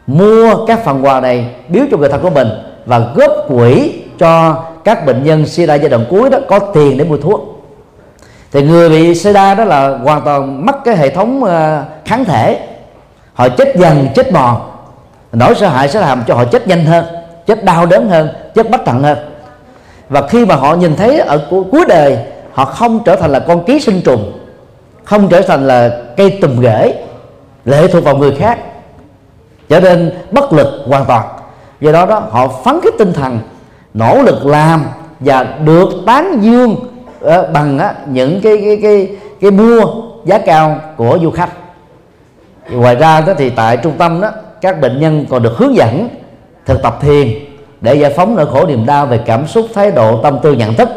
mua 0.08 0.66
các 0.66 0.80
phần 0.86 1.06
quà 1.06 1.22
này 1.22 1.46
biếu 1.68 1.84
cho 1.92 1.98
người 1.98 2.10
thân 2.10 2.22
của 2.22 2.30
mình 2.30 2.48
và 2.86 3.00
góp 3.16 3.32
quỹ 3.48 3.94
cho 4.20 4.64
các 4.84 5.06
bệnh 5.06 5.24
nhân 5.24 5.46
sida 5.46 5.76
giai 5.76 5.90
đoạn 5.90 6.06
cuối 6.10 6.30
đó 6.30 6.38
có 6.48 6.60
tiền 6.60 6.98
để 6.98 7.06
mua 7.06 7.18
thuốc. 7.18 7.64
Thì 8.52 8.62
người 8.62 8.90
bị 8.90 9.16
sida 9.16 9.56
đó 9.56 9.64
là 9.64 9.98
hoàn 9.98 10.22
toàn 10.22 10.66
mất 10.66 10.76
cái 10.86 10.98
hệ 10.98 11.10
thống 11.10 11.44
ờ, 11.44 11.84
kháng 12.06 12.26
thể. 12.26 12.60
Họ 13.34 13.50
chết 13.50 13.76
dần, 13.76 14.08
chết 14.16 14.32
mòn. 14.34 14.62
Nỗi 15.32 15.56
sợ 15.56 15.68
hãi 15.68 15.90
sẽ 15.90 16.00
làm 16.00 16.24
cho 16.28 16.36
họ 16.36 16.46
chết 16.46 16.68
nhanh 16.68 16.86
hơn, 16.86 17.06
chết 17.48 17.64
đau 17.64 17.86
đớn 17.86 18.10
hơn, 18.10 18.30
chết 18.56 18.70
bất 18.70 18.82
tận 18.86 19.04
hơn. 19.04 19.18
Và 20.10 20.28
khi 20.28 20.46
mà 20.46 20.56
họ 20.56 20.76
nhìn 20.76 20.96
thấy 20.96 21.20
ở 21.20 21.48
cuối 21.50 21.86
đời, 21.88 22.18
họ 22.54 22.66
không 22.66 23.00
trở 23.06 23.16
thành 23.16 23.32
là 23.32 23.40
con 23.40 23.66
ký 23.66 23.80
sinh 23.80 24.02
trùng 24.02 24.39
không 25.10 25.30
trở 25.30 25.42
thành 25.42 25.68
là 25.68 26.02
cây 26.18 26.38
tùm 26.42 26.62
rễ 26.62 27.04
lệ 27.66 27.88
thuộc 27.88 28.04
vào 28.04 28.18
người 28.18 28.36
khác 28.36 28.60
trở 29.70 29.80
nên 29.80 30.12
bất 30.32 30.54
lực 30.54 30.84
hoàn 30.86 31.06
toàn. 31.06 31.28
Do 31.82 31.92
đó 31.92 32.06
đó 32.06 32.22
họ 32.30 32.48
phấn 32.48 32.82
khích 32.82 32.94
tinh 32.98 33.14
thần 33.14 33.40
nỗ 33.94 34.22
lực 34.22 34.46
làm 34.46 34.86
và 35.20 35.44
được 35.66 35.90
tán 36.06 36.40
dương 36.42 36.72
uh, 36.72 37.32
bằng 37.54 37.78
uh, 37.78 38.08
những 38.08 38.42
cái 38.42 38.58
cái 38.58 38.80
cái 38.82 39.16
cái 39.42 39.52
mua 39.52 39.82
giá 40.26 40.38
cao 40.38 40.80
của 40.98 41.20
du 41.22 41.32
khách. 41.32 41.50
Ngoài 42.72 42.96
ra 42.96 43.22
đó 43.22 43.34
thì 43.38 43.50
tại 43.50 43.78
trung 43.78 43.94
tâm 43.98 44.22
đó 44.22 44.30
các 44.62 44.82
bệnh 44.82 45.00
nhân 45.00 45.26
còn 45.30 45.44
được 45.44 45.58
hướng 45.58 45.76
dẫn 45.76 46.10
thực 46.66 46.84
tập 46.84 46.98
thiền 47.02 47.28
để 47.82 47.96
giải 47.96 48.14
phóng 48.14 48.36
nỗi 48.36 48.46
khổ 48.46 48.66
niềm 48.66 48.86
đau 48.86 49.06
về 49.06 49.20
cảm 49.26 49.48
xúc 49.48 49.66
thái 49.74 49.92
độ 49.92 50.24
tâm 50.24 50.40
tư 50.44 50.54
nhận 50.54 50.74
thức. 50.74 50.90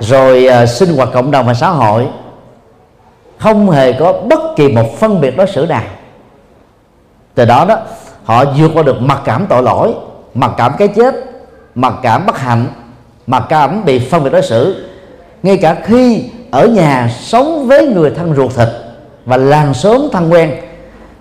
Rồi 0.00 0.48
uh, 0.62 0.68
sinh 0.68 0.96
hoạt 0.96 1.08
cộng 1.12 1.30
đồng 1.30 1.46
và 1.46 1.54
xã 1.54 1.68
hội 1.68 2.06
không 3.38 3.70
hề 3.70 3.92
có 3.92 4.12
bất 4.12 4.40
kỳ 4.56 4.68
một 4.68 4.98
phân 4.98 5.20
biệt 5.20 5.36
đối 5.36 5.46
xử 5.46 5.66
nào. 5.66 5.82
Từ 7.34 7.44
đó 7.44 7.64
đó, 7.68 7.78
họ 8.24 8.44
vượt 8.44 8.70
qua 8.74 8.82
được 8.82 9.00
mặc 9.00 9.20
cảm 9.24 9.46
tội 9.48 9.62
lỗi, 9.62 9.94
mặc 10.34 10.50
cảm 10.56 10.72
cái 10.78 10.88
chết, 10.88 11.14
mặc 11.74 11.94
cảm 12.02 12.26
bất 12.26 12.38
hạnh, 12.38 12.66
mặc 13.26 13.42
cảm 13.48 13.84
bị 13.84 13.98
phân 13.98 14.24
biệt 14.24 14.30
đối 14.30 14.42
xử. 14.42 14.86
Ngay 15.42 15.56
cả 15.56 15.76
khi 15.84 16.24
ở 16.50 16.66
nhà 16.66 17.10
sống 17.20 17.68
với 17.68 17.86
người 17.86 18.10
thân 18.10 18.34
ruột 18.34 18.54
thịt 18.56 18.68
và 19.24 19.36
làng 19.36 19.74
xóm 19.74 20.08
thân 20.12 20.32
quen, 20.32 20.54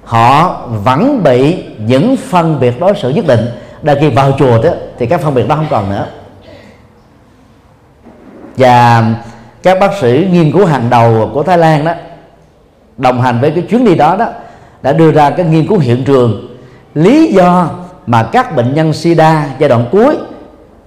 họ 0.04 0.62
vẫn 0.84 1.24
bị 1.24 1.64
những 1.80 2.16
phân 2.18 2.60
biệt 2.60 2.80
đối 2.80 2.96
xử 2.96 3.10
nhất 3.10 3.28
định. 3.28 3.46
Đa 3.82 3.96
khi 4.00 4.10
vào 4.10 4.32
chùa 4.40 4.62
đó, 4.64 4.70
thì 4.98 5.06
các 5.06 5.22
phân 5.22 5.34
biệt 5.34 5.48
đó 5.48 5.56
không 5.56 5.68
còn 5.70 5.90
nữa. 5.90 6.08
Và 8.58 9.04
các 9.66 9.80
bác 9.80 9.94
sĩ 10.02 10.28
nghiên 10.32 10.52
cứu 10.52 10.66
hàng 10.66 10.90
đầu 10.90 11.30
của 11.34 11.44
Thái 11.44 11.58
Lan 11.58 11.86
đó 11.86 11.94
đồng 12.98 13.22
hành 13.22 13.42
với 13.42 13.52
cái 13.52 13.64
chuyến 13.70 13.86
đi 13.86 13.96
đó 13.96 14.16
đó 14.16 14.26
đã 14.82 14.94
đưa 14.94 15.12
ra 15.12 15.30
cái 15.30 15.46
nghiên 15.46 15.68
cứu 15.68 15.80
hiện 15.80 16.04
trường. 16.04 16.58
Lý 16.96 17.34
do 17.34 17.70
mà 18.08 18.24
các 18.24 18.56
bệnh 18.56 18.74
nhân 18.74 18.94
sida 18.94 19.46
giai 19.60 19.70
đoạn 19.70 19.86
cuối 19.92 20.18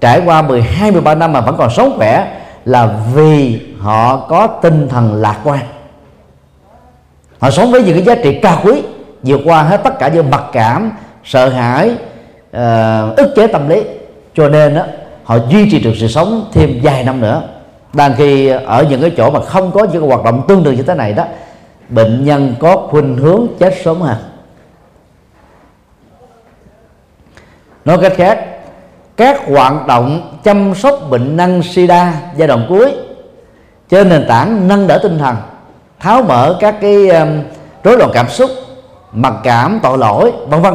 trải 0.01 0.23
qua 0.25 0.43
12 0.43 0.91
13 0.91 1.15
năm 1.15 1.33
mà 1.33 1.41
vẫn 1.41 1.57
còn 1.59 1.71
sống 1.71 1.95
khỏe 1.97 2.41
là 2.65 2.89
vì 3.15 3.61
họ 3.81 4.17
có 4.17 4.47
tinh 4.47 4.89
thần 4.89 5.15
lạc 5.15 5.37
quan. 5.45 5.61
Họ 7.39 7.51
sống 7.51 7.73
với 7.73 7.83
những 7.83 7.95
cái 7.95 8.05
giá 8.05 8.15
trị 8.23 8.39
cao 8.43 8.61
quý 8.65 8.83
vượt 9.23 9.41
qua 9.45 9.63
hết 9.63 9.81
tất 9.85 9.99
cả 9.99 10.09
những 10.09 10.31
mặc 10.31 10.43
cảm 10.53 10.93
sợ 11.25 11.49
hãi 11.49 11.91
uh, 11.91 13.17
ức 13.17 13.33
chế 13.37 13.47
tâm 13.47 13.69
lý. 13.69 13.83
Cho 14.35 14.49
nên 14.49 14.75
đó, 14.75 14.83
họ 15.25 15.39
duy 15.51 15.71
trì 15.71 15.81
được 15.81 15.95
sự 16.01 16.09
sống 16.09 16.51
thêm 16.53 16.81
vài 16.83 17.05
năm 17.05 17.21
nữa 17.21 17.43
đang 17.93 18.15
khi 18.17 18.49
ở 18.49 18.87
những 18.91 19.01
cái 19.01 19.13
chỗ 19.17 19.31
mà 19.31 19.41
không 19.41 19.73
có 19.73 19.87
những 19.93 20.03
hoạt 20.03 20.25
động 20.25 20.43
tương 20.49 20.65
tự 20.65 20.71
như 20.71 20.83
thế 20.83 20.95
này 20.95 21.13
đó 21.13 21.25
bệnh 21.89 22.25
nhân 22.25 22.55
có 22.61 22.77
khuynh 22.77 23.17
hướng 23.17 23.47
chết 23.59 23.75
sớm 23.85 24.01
hơn. 24.01 24.17
Nói 27.85 27.99
cách 28.03 28.13
khác 28.17 28.45
các 29.17 29.41
hoạt 29.47 29.87
động 29.87 30.39
chăm 30.45 30.75
sóc 30.75 31.01
bệnh 31.11 31.37
nhân 31.37 31.63
sida 31.63 32.13
giai 32.37 32.49
đoạn 32.49 32.67
cuối 32.69 32.93
trên 33.89 34.09
nền 34.09 34.25
tảng 34.29 34.69
nâng 34.69 34.87
đỡ 34.87 34.99
tinh 35.03 35.19
thần 35.19 35.37
tháo 35.99 36.23
mở 36.23 36.57
các 36.61 36.75
cái 36.81 37.09
um, 37.09 37.29
rối 37.85 37.99
loạn 37.99 38.11
cảm 38.15 38.29
xúc 38.29 38.51
mặc 39.13 39.35
cảm 39.43 39.81
tội 39.83 39.99
lỗi 39.99 40.33
vân 40.49 40.63
vân 40.63 40.75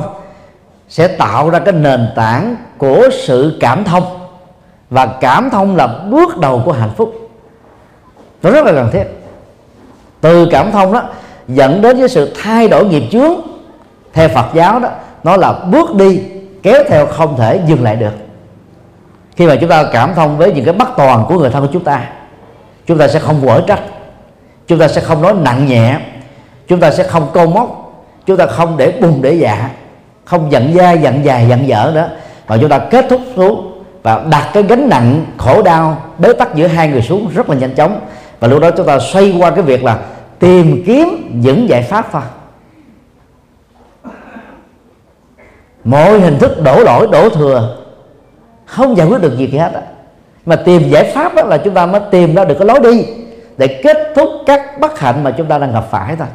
sẽ 0.90 1.08
tạo 1.08 1.50
ra 1.50 1.60
cái 1.60 1.74
nền 1.74 2.08
tảng 2.16 2.56
của 2.78 3.10
sự 3.12 3.58
cảm 3.60 3.84
thông 3.84 4.23
và 4.94 5.06
cảm 5.06 5.50
thông 5.50 5.76
là 5.76 5.88
bước 5.88 6.38
đầu 6.38 6.62
của 6.66 6.72
hạnh 6.72 6.92
phúc. 6.98 7.30
Nó 8.44 8.52
rất 8.52 8.66
là 8.66 8.72
cần 8.72 8.90
thiết. 8.94 9.04
Từ 10.22 10.48
cảm 10.52 10.72
thông 10.72 10.94
đó, 10.94 11.04
dẫn 11.48 11.82
đến 11.82 12.00
với 12.00 12.10
sự 12.10 12.34
thay 12.44 12.68
đổi 12.68 12.86
nghiệp 12.86 13.04
chướng 13.12 13.34
theo 14.14 14.30
Phật 14.30 14.46
giáo 14.54 14.80
đó, 14.80 14.90
nó 15.24 15.38
là 15.38 15.54
bước 15.54 15.96
đi 15.96 16.22
kéo 16.64 16.84
theo 16.88 17.06
không 17.06 17.38
thể 17.38 17.60
dừng 17.68 17.84
lại 17.84 17.96
được. 17.96 18.14
Khi 19.36 19.48
mà 19.48 19.56
chúng 19.56 19.70
ta 19.70 19.84
cảm 19.94 20.14
thông 20.16 20.38
với 20.38 20.54
những 20.54 20.66
cái 20.66 20.74
bất 20.74 20.88
toàn 20.98 21.26
của 21.28 21.40
người 21.40 21.50
thân 21.50 21.66
của 21.66 21.74
chúng 21.74 21.84
ta 21.84 22.10
chúng 22.86 22.98
ta 22.98 23.08
sẽ 23.08 23.20
không 23.20 23.42
quở 23.46 23.62
trách, 23.68 23.82
chúng 24.68 24.80
ta 24.80 24.88
sẽ 24.88 25.02
không 25.02 25.22
nói 25.22 25.34
nặng 25.42 25.66
nhẹ, 25.66 26.00
chúng 26.68 26.80
ta 26.80 26.92
sẽ 26.92 27.04
không 27.04 27.28
câu 27.34 27.48
móc, 27.48 27.94
chúng 28.26 28.38
ta 28.38 28.46
không 28.46 28.78
để 28.78 28.92
bùng 29.02 29.22
để 29.22 29.34
dạ 29.34 29.70
không 30.26 30.52
giận 30.52 30.74
dai 30.74 30.98
giận 30.98 31.26
dài 31.26 31.46
giận 31.50 31.68
dở 31.68 31.92
nữa. 31.94 32.10
Và 32.48 32.58
chúng 32.58 32.70
ta 32.70 32.80
kết 32.80 33.06
thúc 33.10 33.22
xuống 33.36 33.73
và 34.04 34.26
đặt 34.30 34.50
cái 34.54 34.64
gánh 34.64 34.90
nặng 34.90 35.26
khổ 35.38 35.62
đau, 35.62 36.04
bế 36.18 36.34
tắc 36.34 36.56
giữa 36.56 36.68
hai 36.68 36.88
người 36.88 37.02
xuống 37.02 37.30
rất 37.36 37.50
là 37.50 37.56
nhanh 37.56 37.76
chóng. 37.76 38.00
Và 38.40 38.48
lúc 38.48 38.62
đó 38.62 38.72
chúng 38.72 38.86
ta 38.86 39.00
xoay 39.00 39.36
qua 39.40 39.52
cái 39.52 39.62
việc 39.62 39.84
là 39.84 40.00
tìm 40.40 40.84
kiếm 40.86 41.32
những 41.34 41.70
giải 41.70 41.84
pháp 41.84 42.10
thôi 42.12 42.22
mọi 45.84 46.20
hình 46.20 46.40
thức 46.40 46.62
đổ 46.64 46.84
lỗi, 46.84 47.08
đổ 47.12 47.30
thừa, 47.30 47.78
không 48.66 48.98
giải 48.98 49.08
quyết 49.08 49.22
được 49.22 49.38
gì 49.38 49.48
hết 49.48 49.74
đó. 49.74 49.80
mà 50.46 50.56
tìm 50.56 50.90
giải 50.90 51.12
pháp 51.16 51.36
đó 51.36 51.44
là 51.44 51.58
chúng 51.58 51.74
ta 51.74 51.86
mới 51.86 52.02
tìm 52.12 52.36
ra 52.36 52.46
được 52.46 52.56
cái 52.60 52.68
lối 52.68 52.80
đi 52.80 53.06
để 53.58 53.82
kết 53.84 53.98
thúc 54.16 54.30
các 54.46 54.80
bất 54.80 55.00
hạnh 55.00 55.24
mà 55.24 55.32
chúng 55.32 55.48
ta 55.48 55.58
đang 55.58 55.74
gặp 55.74 55.84
phải 55.92 56.16
thôi. 56.16 56.28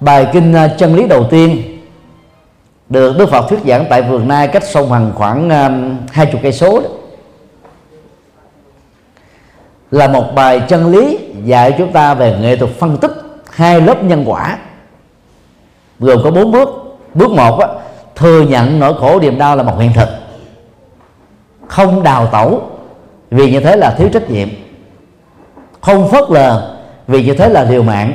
Bài 0.00 0.26
kinh 0.32 0.52
à, 0.52 0.68
chân 0.78 0.94
lý 0.96 1.06
đầu 1.06 1.26
tiên 1.30 1.69
được 2.90 3.16
Đức 3.18 3.30
Phật 3.30 3.48
thuyết 3.48 3.60
giảng 3.66 3.84
tại 3.90 4.02
vườn 4.02 4.28
nai 4.28 4.48
cách 4.48 4.64
sông 4.64 4.92
Hằng 4.92 5.12
khoảng 5.14 5.50
à, 5.50 5.70
hai 6.12 6.26
chục 6.26 6.40
cây 6.42 6.52
số 6.52 6.82
là 9.90 10.08
một 10.08 10.24
bài 10.34 10.62
chân 10.68 10.92
lý 10.92 11.18
dạy 11.44 11.74
chúng 11.78 11.92
ta 11.92 12.14
về 12.14 12.38
nghệ 12.40 12.56
thuật 12.56 12.70
phân 12.78 12.96
tích 12.96 13.12
hai 13.52 13.80
lớp 13.80 14.04
nhân 14.04 14.24
quả. 14.26 14.58
Gồm 15.98 16.20
có 16.24 16.30
bốn 16.30 16.52
bước. 16.52 16.68
Bước 17.14 17.30
một 17.30 17.58
á, 17.58 17.68
thừa 18.16 18.40
nhận 18.40 18.80
nỗi 18.80 18.94
khổ 19.00 19.20
niềm 19.20 19.38
đau 19.38 19.56
là 19.56 19.62
một 19.62 19.78
hiện 19.78 19.92
thực. 19.94 20.08
Không 21.68 22.02
đào 22.02 22.26
tẩu 22.26 22.70
vì 23.30 23.52
như 23.52 23.60
thế 23.60 23.76
là 23.76 23.94
thiếu 23.98 24.08
trách 24.12 24.30
nhiệm. 24.30 24.48
Không 25.80 26.10
phớt 26.10 26.30
lờ 26.30 26.76
vì 27.06 27.24
như 27.24 27.34
thế 27.34 27.48
là 27.48 27.64
liều 27.64 27.82
mạng. 27.82 28.12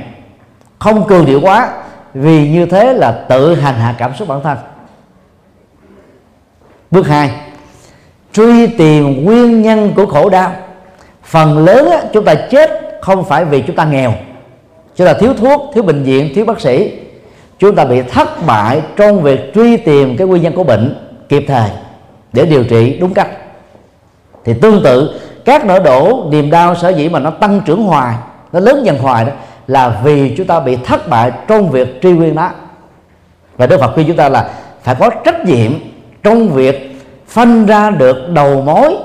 Không 0.79 1.07
cường 1.07 1.25
điệu 1.25 1.41
quá 1.41 1.73
vì 2.15 2.49
như 2.49 2.65
thế 2.65 2.93
là 2.93 3.11
tự 3.11 3.55
hành 3.55 3.75
hạ 3.75 3.95
cảm 3.97 4.15
xúc 4.15 4.27
bản 4.27 4.41
thân. 4.43 4.57
Bước 6.91 7.07
hai 7.07 7.31
truy 8.33 8.67
tìm 8.67 9.25
nguyên 9.25 9.61
nhân 9.61 9.93
của 9.95 10.05
khổ 10.05 10.29
đau. 10.29 10.51
Phần 11.23 11.65
lớn 11.65 11.89
á, 11.91 12.01
chúng 12.13 12.25
ta 12.25 12.35
chết 12.35 12.71
không 13.01 13.25
phải 13.25 13.45
vì 13.45 13.61
chúng 13.61 13.75
ta 13.75 13.85
nghèo 13.85 14.13
chúng 14.95 15.07
ta 15.07 15.13
thiếu 15.13 15.33
thuốc 15.33 15.71
thiếu 15.73 15.83
bệnh 15.83 16.03
viện 16.03 16.31
thiếu 16.35 16.45
bác 16.45 16.61
sĩ. 16.61 16.93
Chúng 17.59 17.75
ta 17.75 17.85
bị 17.85 18.01
thất 18.01 18.45
bại 18.45 18.81
trong 18.95 19.21
việc 19.21 19.53
truy 19.55 19.77
tìm 19.77 20.17
cái 20.17 20.27
nguyên 20.27 20.43
nhân 20.43 20.53
của 20.55 20.63
bệnh 20.63 20.95
kịp 21.29 21.45
thời 21.47 21.69
để 22.33 22.45
điều 22.45 22.63
trị 22.63 22.97
đúng 22.99 23.13
cách. 23.13 23.27
Thì 24.43 24.53
tương 24.53 24.83
tự 24.83 25.19
các 25.45 25.65
nỗi 25.65 25.79
đổ 25.79 26.27
niềm 26.29 26.51
đau 26.51 26.75
sở 26.75 26.89
dĩ 26.89 27.09
mà 27.09 27.19
nó 27.19 27.29
tăng 27.29 27.61
trưởng 27.65 27.83
hoài 27.83 28.15
nó 28.51 28.59
lớn 28.59 28.85
dần 28.85 28.97
hoài 28.97 29.25
đó 29.25 29.31
là 29.67 30.01
vì 30.03 30.35
chúng 30.37 30.47
ta 30.47 30.59
bị 30.59 30.75
thất 30.75 31.09
bại 31.09 31.31
trong 31.47 31.69
việc 31.69 32.01
truy 32.01 32.11
nguyên 32.11 32.35
nó 32.35 32.49
và 33.57 33.67
Đức 33.67 33.79
Phật 33.79 33.93
khuyên 33.93 34.07
chúng 34.07 34.17
ta 34.17 34.29
là 34.29 34.49
phải 34.83 34.95
có 34.95 35.09
trách 35.09 35.45
nhiệm 35.45 35.71
trong 36.23 36.49
việc 36.49 37.01
phân 37.27 37.65
ra 37.65 37.89
được 37.89 38.29
đầu 38.29 38.61
mối 38.61 38.95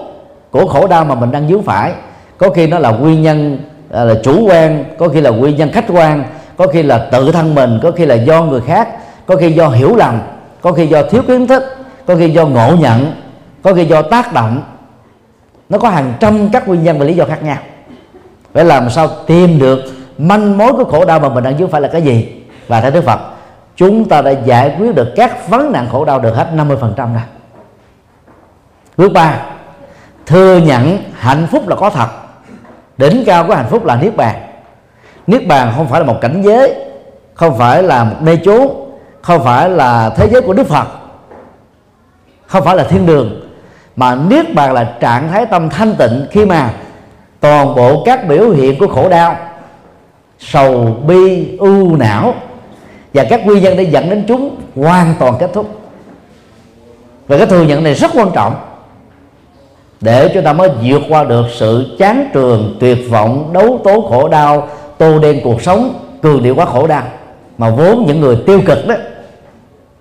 của 0.51 0.66
khổ 0.66 0.87
đau 0.87 1.05
mà 1.05 1.14
mình 1.14 1.31
đang 1.31 1.49
vướng 1.49 1.62
phải. 1.62 1.92
Có 2.38 2.51
khi 2.51 2.66
nó 2.66 2.79
là 2.79 2.90
nguyên 2.90 3.23
nhân 3.23 3.59
à, 3.90 4.05
là 4.05 4.14
chủ 4.23 4.49
quan, 4.49 4.85
có 4.99 5.09
khi 5.09 5.20
là 5.20 5.31
nguyên 5.31 5.57
nhân 5.57 5.73
khách 5.73 5.85
quan, 5.88 6.25
có 6.57 6.66
khi 6.66 6.83
là 6.83 7.09
tự 7.12 7.33
thân 7.33 7.55
mình, 7.55 7.79
có 7.83 7.90
khi 7.90 8.07
là 8.07 8.14
do 8.14 8.42
người 8.42 8.61
khác, 8.61 8.88
có 9.27 9.37
khi 9.37 9.53
do 9.53 9.68
hiểu 9.68 9.96
lầm, 9.96 10.20
có 10.61 10.73
khi 10.73 10.87
do 10.87 11.03
thiếu 11.03 11.23
kiến 11.27 11.46
thức, 11.46 11.62
có 12.07 12.16
khi 12.16 12.31
do 12.31 12.46
ngộ 12.46 12.77
nhận, 12.77 13.12
có 13.62 13.75
khi 13.75 13.85
do 13.85 14.03
tác 14.03 14.33
động. 14.33 14.62
Nó 15.68 15.79
có 15.79 15.88
hàng 15.88 16.14
trăm 16.20 16.49
các 16.49 16.68
nguyên 16.68 16.83
nhân 16.83 16.99
và 16.99 17.05
lý 17.05 17.14
do 17.14 17.25
khác 17.25 17.42
nhau. 17.42 17.59
Phải 18.53 18.64
làm 18.64 18.90
sao 18.90 19.09
tìm 19.27 19.59
được 19.59 19.85
manh 20.20 20.59
mối 20.59 20.72
của 20.72 20.85
khổ 20.85 21.04
đau 21.04 21.20
mà 21.20 21.28
mình 21.28 21.44
đang 21.44 21.56
vướng 21.56 21.70
phải 21.70 21.80
là 21.80 21.88
cái 21.88 22.02
gì? 22.02 22.42
Và 22.68 22.80
theo 22.80 22.90
Đức 22.90 23.04
Phật, 23.04 23.20
chúng 23.76 24.09
ta 24.09 24.22
đã 24.22 24.30
giải 24.30 24.76
quyết 24.78 24.94
được 24.94 25.09
các 25.16 25.48
vấn 25.48 25.72
nạn 25.72 25.88
khổ 25.92 26.04
đau 26.04 26.18
được 26.18 26.35
hết 26.35 26.48
50% 26.56 26.96
rồi. 26.96 27.22
Bước 28.96 29.12
ba, 29.12 29.40
thừa 30.26 30.56
nhận 30.56 30.98
hạnh 31.14 31.46
phúc 31.50 31.68
là 31.68 31.76
có 31.76 31.90
thật. 31.90 32.09
Đỉnh 32.98 33.24
cao 33.26 33.46
của 33.46 33.54
hạnh 33.54 33.66
phúc 33.70 33.85
là 33.85 33.96
niết 33.96 34.16
bàn. 34.16 34.37
Niết 35.26 35.46
bàn 35.48 35.72
không 35.76 35.88
phải 35.88 36.00
là 36.00 36.06
một 36.06 36.18
cảnh 36.20 36.42
giới, 36.42 36.74
không 37.35 37.59
phải 37.59 37.83
là 37.83 38.04
một 38.04 38.16
nơi 38.20 38.40
chốn, 38.44 38.68
không 39.22 39.44
phải 39.44 39.70
là 39.70 40.11
thế 40.11 40.28
giới 40.28 40.42
của 40.42 40.52
đức 40.52 40.66
phật, 40.66 40.87
không 42.46 42.64
phải 42.64 42.76
là 42.76 42.85
thiên 42.85 43.06
đường, 43.06 43.50
mà 43.96 44.14
niết 44.14 44.54
bàn 44.54 44.72
là 44.72 44.85
trạng 45.00 45.28
thái 45.28 45.46
tâm 45.46 45.68
thanh 45.68 45.94
tịnh 45.94 46.26
khi 46.30 46.46
mà 46.46 46.70
toàn 47.40 47.74
bộ 47.74 48.02
các 48.04 48.28
biểu 48.28 48.50
hiện 48.50 48.78
của 48.78 48.87
khổ 48.87 49.09
đau 49.09 49.37
sầu 50.40 50.96
bi 51.07 51.48
ưu 51.59 51.96
não. 51.96 52.35
Và 53.14 53.24
các 53.31 53.46
nguyên 53.46 53.62
nhân 53.62 53.76
để 53.76 53.83
dẫn 53.83 54.11
đến 54.11 54.24
chúng 54.29 54.57
hoàn 54.76 55.14
toàn 55.18 55.35
kết 55.38 55.50
thúc. 55.53 55.81
Và 57.29 57.38
cái 57.38 57.46
thừa 57.46 57.62
nhận 57.62 57.85
này 57.85 57.94
rất 57.94 58.11
quan 58.14 58.31
trọng. 58.35 58.55
Để 60.00 60.31
chúng 60.35 60.44
ta 60.44 60.53
mới 60.53 60.70
vượt 60.83 61.03
qua 61.09 61.24
được 61.24 61.46
sự 61.55 61.96
chán 61.98 62.31
trường 62.33 62.76
tuyệt 62.81 62.98
vọng 63.11 63.50
đấu 63.53 63.81
tố 63.85 64.00
khổ 64.00 64.29
đau 64.29 64.68
tô 64.98 65.18
đen 65.18 65.40
cuộc 65.44 65.62
sống 65.62 65.94
cường 66.22 66.42
điệu 66.42 66.55
quá 66.55 66.64
khổ 66.64 66.87
đau. 66.87 67.03
Mà 67.59 67.70
vốn 67.70 68.05
những 68.07 68.20
người 68.20 68.37
tiêu 68.46 68.61
cực 68.66 68.88
đó 68.88 68.94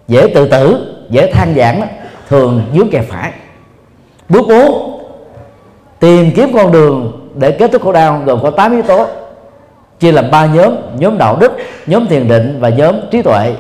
dễ 0.07 0.31
tự 0.35 0.47
tử 0.47 0.95
dễ 1.09 1.31
than 1.31 1.55
giảng 1.55 1.81
đó, 1.81 1.87
thường 2.29 2.61
dướng 2.75 2.89
kẹp 2.89 3.05
phải. 3.09 3.31
Bước 4.29 4.47
bốn 4.47 4.99
tìm 5.99 6.31
kiếm 6.35 6.53
con 6.53 6.71
đường 6.71 7.27
để 7.35 7.51
kết 7.51 7.71
thúc 7.71 7.81
khổ 7.81 7.91
đau 7.91 8.21
gồm 8.25 8.39
có 8.43 8.51
8 8.51 8.71
yếu 8.71 8.81
tố 8.81 9.05
chia 9.99 10.11
làm 10.11 10.31
ba 10.31 10.45
nhóm 10.45 10.73
nhóm 10.97 11.17
đạo 11.17 11.37
đức 11.39 11.51
nhóm 11.87 12.07
thiền 12.07 12.27
định 12.27 12.57
và 12.59 12.69
nhóm 12.69 12.95
trí 13.11 13.21
tuệ. 13.21 13.53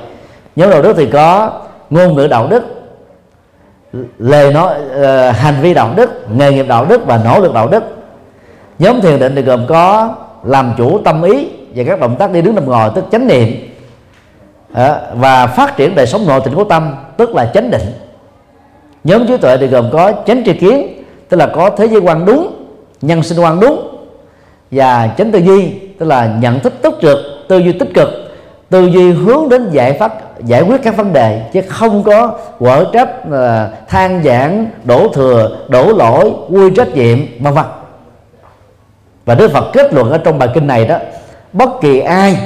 Nhóm 0.55 0.69
đạo 0.69 0.81
đức 0.81 0.93
thì 0.97 1.05
có 1.05 1.51
ngôn 1.89 2.15
ngữ 2.15 2.27
đạo 2.27 2.47
đức 2.47 2.63
lời 4.19 4.53
nói 4.53 4.75
uh, 4.75 5.35
hành 5.35 5.55
vi 5.61 5.73
đạo 5.73 5.93
đức 5.95 6.09
nghề 6.35 6.51
nghiệp 6.51 6.65
đạo 6.67 6.85
đức 6.85 7.05
và 7.05 7.21
nỗ 7.25 7.39
lực 7.39 7.53
đạo 7.53 7.67
đức. 7.67 7.83
Nhóm 8.79 9.01
thiền 9.01 9.19
định 9.19 9.35
thì 9.35 9.41
gồm 9.41 9.65
có 9.67 10.15
làm 10.43 10.73
chủ 10.77 11.01
tâm 11.05 11.23
ý 11.23 11.49
và 11.75 11.83
các 11.87 11.99
động 11.99 12.15
tác 12.19 12.31
đi 12.31 12.41
đứng 12.41 12.55
nằm 12.55 12.65
ngồi 12.65 12.89
tức 12.95 13.05
chánh 13.11 13.27
niệm. 13.27 13.47
À, 14.73 15.01
và 15.13 15.47
phát 15.47 15.77
triển 15.77 15.95
đời 15.95 16.05
sống 16.07 16.27
nội 16.27 16.41
tịnh 16.45 16.55
của 16.55 16.63
tâm 16.63 16.95
tức 17.17 17.35
là 17.35 17.51
chánh 17.53 17.71
định. 17.71 17.93
Nhóm 19.03 19.27
trí 19.27 19.37
tuệ 19.37 19.57
thì 19.57 19.67
gồm 19.67 19.89
có 19.93 20.13
chánh 20.25 20.43
tri 20.45 20.53
kiến 20.53 21.03
tức 21.29 21.37
là 21.37 21.47
có 21.55 21.69
thế 21.69 21.87
giới 21.87 22.01
quan 22.01 22.25
đúng 22.25 22.65
nhân 23.01 23.23
sinh 23.23 23.39
quan 23.39 23.59
đúng 23.59 23.97
và 24.71 25.09
chánh 25.17 25.31
tư 25.31 25.39
duy 25.39 25.88
tức 25.99 26.05
là 26.05 26.35
nhận 26.41 26.59
thức 26.59 26.73
tích 26.81 26.93
cực, 27.01 27.17
tư 27.47 27.57
duy 27.57 27.71
tích 27.71 27.93
cực, 27.93 28.09
tư 28.69 28.85
duy 28.85 29.11
hướng 29.11 29.49
đến 29.49 29.69
giải 29.71 29.93
pháp, 29.93 30.13
giải 30.45 30.61
quyết 30.61 30.83
các 30.83 30.97
vấn 30.97 31.13
đề, 31.13 31.41
chứ 31.53 31.61
không 31.67 32.03
có 32.03 32.37
quở 32.59 32.85
trách 32.93 33.09
là 33.29 33.69
than 33.87 34.23
giảng, 34.23 34.65
đổ 34.83 35.07
thừa, 35.13 35.57
đổ 35.67 35.93
lỗi, 35.93 36.31
quy 36.49 36.75
trách 36.75 36.95
nhiệm, 36.95 37.17
vân 37.39 37.53
vân. 37.53 37.65
Và 39.25 39.35
Đức 39.35 39.51
Phật 39.51 39.71
kết 39.73 39.93
luận 39.93 40.11
ở 40.11 40.17
trong 40.17 40.39
bài 40.39 40.49
kinh 40.53 40.67
này 40.67 40.85
đó, 40.85 40.97
bất 41.53 41.69
kỳ 41.81 41.99
ai 41.99 42.37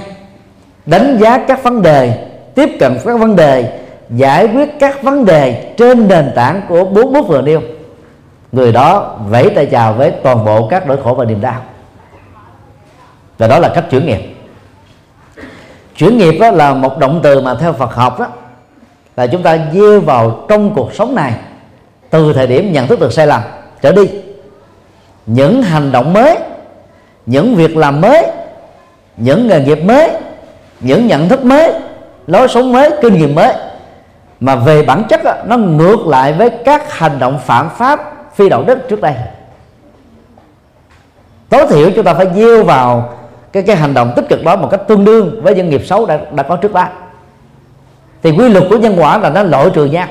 đánh 0.85 1.17
giá 1.21 1.37
các 1.47 1.63
vấn 1.63 1.81
đề, 1.81 2.27
tiếp 2.55 2.69
cận 2.79 2.97
các 3.05 3.19
vấn 3.19 3.35
đề, 3.35 3.79
giải 4.09 4.47
quyết 4.47 4.79
các 4.79 5.03
vấn 5.03 5.25
đề 5.25 5.73
trên 5.77 6.07
nền 6.07 6.31
tảng 6.35 6.61
của 6.69 6.85
bốn 6.85 7.13
bước 7.13 7.27
vừa 7.27 7.41
nêu, 7.41 7.61
người 8.51 8.71
đó 8.71 9.17
vẫy 9.29 9.49
tay 9.49 9.65
chào 9.65 9.93
với 9.93 10.11
toàn 10.11 10.45
bộ 10.45 10.67
các 10.67 10.87
nỗi 10.87 10.97
khổ 11.03 11.13
và 11.13 11.25
niềm 11.25 11.41
đau 11.41 11.61
và 13.37 13.47
đó 13.47 13.59
là 13.59 13.69
cách 13.75 13.85
chuyển 13.89 14.05
nghiệp. 14.05 14.35
Chuyển 15.95 16.17
nghiệp 16.17 16.37
đó 16.39 16.51
là 16.51 16.73
một 16.73 16.97
động 16.97 17.19
từ 17.23 17.41
mà 17.41 17.55
theo 17.55 17.73
Phật 17.73 17.93
học 17.93 18.19
đó 18.19 18.27
là 19.15 19.27
chúng 19.27 19.43
ta 19.43 19.57
gieo 19.73 20.01
vào 20.01 20.45
trong 20.49 20.73
cuộc 20.75 20.93
sống 20.93 21.15
này 21.15 21.33
từ 22.09 22.33
thời 22.33 22.47
điểm 22.47 22.71
nhận 22.71 22.87
thức 22.87 22.99
được 22.99 23.13
sai 23.13 23.27
lầm 23.27 23.41
trở 23.81 23.91
đi. 23.91 24.09
Những 25.25 25.63
hành 25.63 25.91
động 25.91 26.13
mới 26.13 26.37
những 27.25 27.55
việc 27.55 27.77
làm 27.77 28.01
mới 28.01 28.25
những 29.17 29.47
nghề 29.47 29.61
nghiệp 29.61 29.83
mới 29.83 30.11
những 30.79 31.07
nhận 31.07 31.29
thức 31.29 31.43
mới 31.43 31.73
lối 32.27 32.47
sống 32.47 32.71
mới 32.71 32.91
kinh 33.01 33.13
nghiệm 33.13 33.35
mới 33.35 33.53
mà 34.39 34.55
về 34.55 34.83
bản 34.85 35.03
chất 35.09 35.23
đó, 35.23 35.33
nó 35.45 35.57
ngược 35.57 36.07
lại 36.07 36.33
với 36.33 36.49
các 36.49 36.93
hành 36.93 37.19
động 37.19 37.39
phạm 37.45 37.69
pháp 37.77 38.13
phi 38.35 38.49
đạo 38.49 38.63
đức 38.63 38.89
trước 38.89 39.01
đây. 39.01 39.13
Tối 41.49 41.65
thiểu 41.69 41.89
chúng 41.95 42.05
ta 42.05 42.13
phải 42.13 42.27
gieo 42.35 42.63
vào 42.63 43.13
cái 43.53 43.63
cái 43.63 43.75
hành 43.75 43.93
động 43.93 44.13
tích 44.15 44.25
cực 44.29 44.43
đó 44.43 44.55
một 44.55 44.67
cách 44.71 44.81
tương 44.87 45.05
đương 45.05 45.41
với 45.43 45.55
những 45.55 45.69
nghiệp 45.69 45.81
xấu 45.85 46.05
đã, 46.05 46.19
đã 46.31 46.43
có 46.43 46.55
trước 46.55 46.73
đó. 46.73 46.87
Thì 48.23 48.31
quy 48.31 48.49
luật 48.49 48.63
của 48.69 48.77
nhân 48.77 48.95
quả 48.97 49.17
là 49.17 49.29
nó 49.29 49.43
lỗi 49.43 49.71
trừ 49.73 49.85
nhau. 49.85 50.07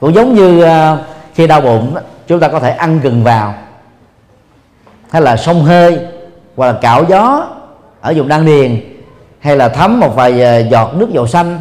Cũng 0.00 0.14
giống 0.14 0.34
như 0.34 0.64
uh, 0.64 0.98
khi 1.34 1.46
đau 1.46 1.60
bụng 1.60 1.96
chúng 2.26 2.40
ta 2.40 2.48
có 2.48 2.60
thể 2.60 2.70
ăn 2.70 3.00
gừng 3.00 3.24
vào 3.24 3.54
hay 5.10 5.22
là 5.22 5.36
sông 5.36 5.62
hơi 5.62 5.98
hoặc 6.56 6.66
là 6.66 6.78
cạo 6.80 7.04
gió 7.08 7.46
ở 8.00 8.12
vùng 8.16 8.28
đan 8.28 8.46
điền 8.46 8.80
hay 9.38 9.56
là 9.56 9.68
thấm 9.68 10.00
một 10.00 10.16
vài 10.16 10.42
ờ, 10.42 10.58
giọt 10.58 10.94
nước 10.94 11.10
dầu 11.10 11.26
xanh 11.26 11.60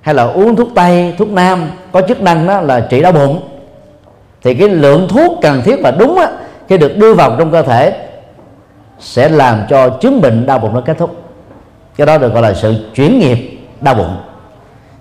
hay 0.00 0.14
là 0.14 0.24
uống 0.24 0.56
thuốc 0.56 0.68
tây 0.74 1.14
thuốc 1.18 1.28
nam 1.28 1.70
có 1.92 2.02
chức 2.08 2.20
năng 2.20 2.46
đó 2.46 2.60
là 2.60 2.80
trị 2.80 3.00
đau 3.00 3.12
bụng. 3.12 3.40
Thì 4.42 4.54
cái 4.54 4.68
lượng 4.68 5.08
thuốc 5.08 5.38
cần 5.42 5.62
thiết 5.64 5.76
và 5.82 5.90
đúng 5.90 6.18
á, 6.18 6.28
khi 6.68 6.78
được 6.78 6.96
đưa 6.96 7.14
vào 7.14 7.36
trong 7.38 7.50
cơ 7.50 7.62
thể 7.62 8.08
sẽ 9.00 9.28
làm 9.28 9.62
cho 9.68 9.88
chứng 9.88 10.20
bệnh 10.20 10.46
đau 10.46 10.58
bụng 10.58 10.74
nó 10.74 10.80
kết 10.80 10.98
thúc. 10.98 11.22
Cái 11.96 12.06
đó 12.06 12.18
được 12.18 12.32
gọi 12.32 12.42
là 12.42 12.54
sự 12.54 12.74
chuyển 12.94 13.18
nghiệp 13.18 13.58
đau 13.80 13.94
bụng. 13.94 14.16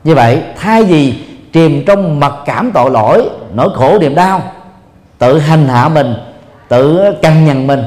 Như 0.03 0.15
vậy, 0.15 0.41
thay 0.57 0.83
vì 0.83 1.13
chìm 1.53 1.83
trong 1.87 2.19
mặc 2.19 2.33
cảm 2.45 2.71
tội 2.73 2.91
lỗi, 2.91 3.29
nỗi 3.53 3.69
khổ 3.75 3.99
niềm 3.99 4.15
đau, 4.15 4.41
tự 5.17 5.39
hành 5.39 5.67
hạ 5.67 5.89
mình, 5.89 6.15
tự 6.67 7.13
cằn 7.21 7.45
nhằn 7.45 7.67
mình, 7.67 7.83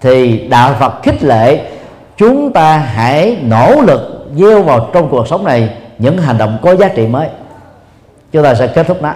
thì 0.00 0.48
đạo 0.48 0.74
Phật 0.78 1.02
khích 1.02 1.24
lệ 1.24 1.70
chúng 2.16 2.52
ta 2.52 2.76
hãy 2.76 3.36
nỗ 3.42 3.80
lực 3.80 4.26
gieo 4.36 4.62
vào 4.62 4.90
trong 4.92 5.08
cuộc 5.08 5.28
sống 5.28 5.44
này 5.44 5.70
những 5.98 6.18
hành 6.18 6.38
động 6.38 6.58
có 6.62 6.76
giá 6.76 6.88
trị 6.88 7.06
mới. 7.06 7.28
Chúng 8.32 8.44
ta 8.44 8.54
sẽ 8.54 8.66
kết 8.66 8.86
thúc 8.86 9.02
nó. 9.02 9.12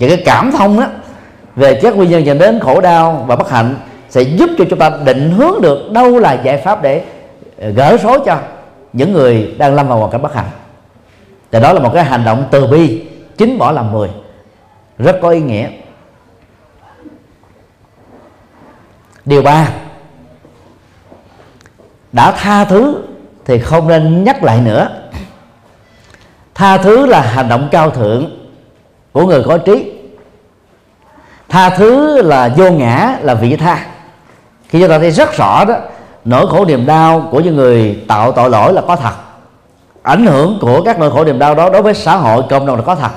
Và 0.00 0.08
cái 0.08 0.22
cảm 0.24 0.52
thông 0.52 0.78
á 0.78 0.88
về 1.56 1.80
các 1.82 1.96
nguyên 1.96 2.10
nhân 2.10 2.26
dẫn 2.26 2.38
đến 2.38 2.60
khổ 2.60 2.80
đau 2.80 3.24
và 3.26 3.36
bất 3.36 3.50
hạnh 3.50 3.74
sẽ 4.12 4.22
giúp 4.22 4.50
cho 4.58 4.64
chúng 4.70 4.78
ta 4.78 4.90
định 5.04 5.30
hướng 5.30 5.60
được 5.62 5.90
đâu 5.92 6.18
là 6.18 6.32
giải 6.32 6.56
pháp 6.58 6.82
để 6.82 7.04
ờ, 7.60 7.70
gỡ 7.70 7.96
số 8.02 8.18
cho 8.24 8.38
những 8.92 9.12
người 9.12 9.54
đang 9.58 9.74
lâm 9.74 9.88
vào 9.88 9.98
hoàn 9.98 10.10
cảnh 10.10 10.22
bất 10.22 10.34
hạnh. 10.34 10.50
Thì 11.50 11.60
đó 11.60 11.72
là 11.72 11.80
một 11.80 11.90
cái 11.94 12.04
hành 12.04 12.24
động 12.24 12.44
từ 12.50 12.66
bi, 12.66 13.02
chính 13.36 13.58
bỏ 13.58 13.72
làm 13.72 13.92
mười. 13.92 14.08
Rất 14.98 15.18
có 15.22 15.28
ý 15.28 15.40
nghĩa. 15.40 15.68
Điều 19.24 19.42
ba, 19.42 19.68
đã 22.12 22.32
tha 22.32 22.64
thứ 22.64 23.02
thì 23.44 23.58
không 23.58 23.88
nên 23.88 24.24
nhắc 24.24 24.42
lại 24.42 24.60
nữa. 24.60 24.88
Tha 26.54 26.78
thứ 26.78 27.06
là 27.06 27.20
hành 27.20 27.48
động 27.48 27.68
cao 27.70 27.90
thượng 27.90 28.30
của 29.12 29.26
người 29.26 29.42
có 29.46 29.58
trí. 29.58 29.92
Tha 31.48 31.70
thứ 31.70 32.22
là 32.22 32.48
vô 32.56 32.70
ngã 32.70 33.18
là 33.22 33.34
vị 33.34 33.56
tha 33.56 33.91
khi 34.72 34.80
chúng 34.80 34.88
ta 34.88 34.98
thấy 34.98 35.10
rất 35.10 35.36
rõ 35.36 35.64
đó 35.64 35.74
nỗi 36.24 36.46
khổ 36.46 36.64
niềm 36.64 36.86
đau 36.86 37.28
của 37.30 37.40
những 37.40 37.56
người 37.56 37.98
tạo 38.08 38.32
tội 38.32 38.50
lỗi 38.50 38.72
là 38.72 38.82
có 38.88 38.96
thật. 38.96 39.12
Ảnh 40.02 40.26
hưởng 40.26 40.58
của 40.60 40.82
các 40.82 40.98
nỗi 40.98 41.10
khổ 41.10 41.24
niềm 41.24 41.38
đau 41.38 41.54
đó 41.54 41.70
đối 41.70 41.82
với 41.82 41.94
xã 41.94 42.16
hội 42.16 42.42
cộng 42.50 42.66
đồng 42.66 42.76
là 42.76 42.82
có 42.82 42.94
thật. 42.94 43.10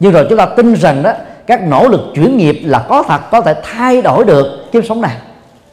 Nhưng 0.00 0.12
rồi 0.12 0.26
chúng 0.28 0.38
ta 0.38 0.46
tin 0.46 0.74
rằng 0.74 1.02
đó 1.02 1.12
các 1.46 1.62
nỗ 1.62 1.88
lực 1.88 2.00
chuyển 2.14 2.36
nghiệp 2.36 2.60
là 2.64 2.78
có 2.78 3.04
thật 3.08 3.20
có 3.30 3.40
thể 3.40 3.54
thay 3.62 4.02
đổi 4.02 4.24
được 4.24 4.72
kiếp 4.72 4.84
sống 4.88 5.00
này. 5.00 5.16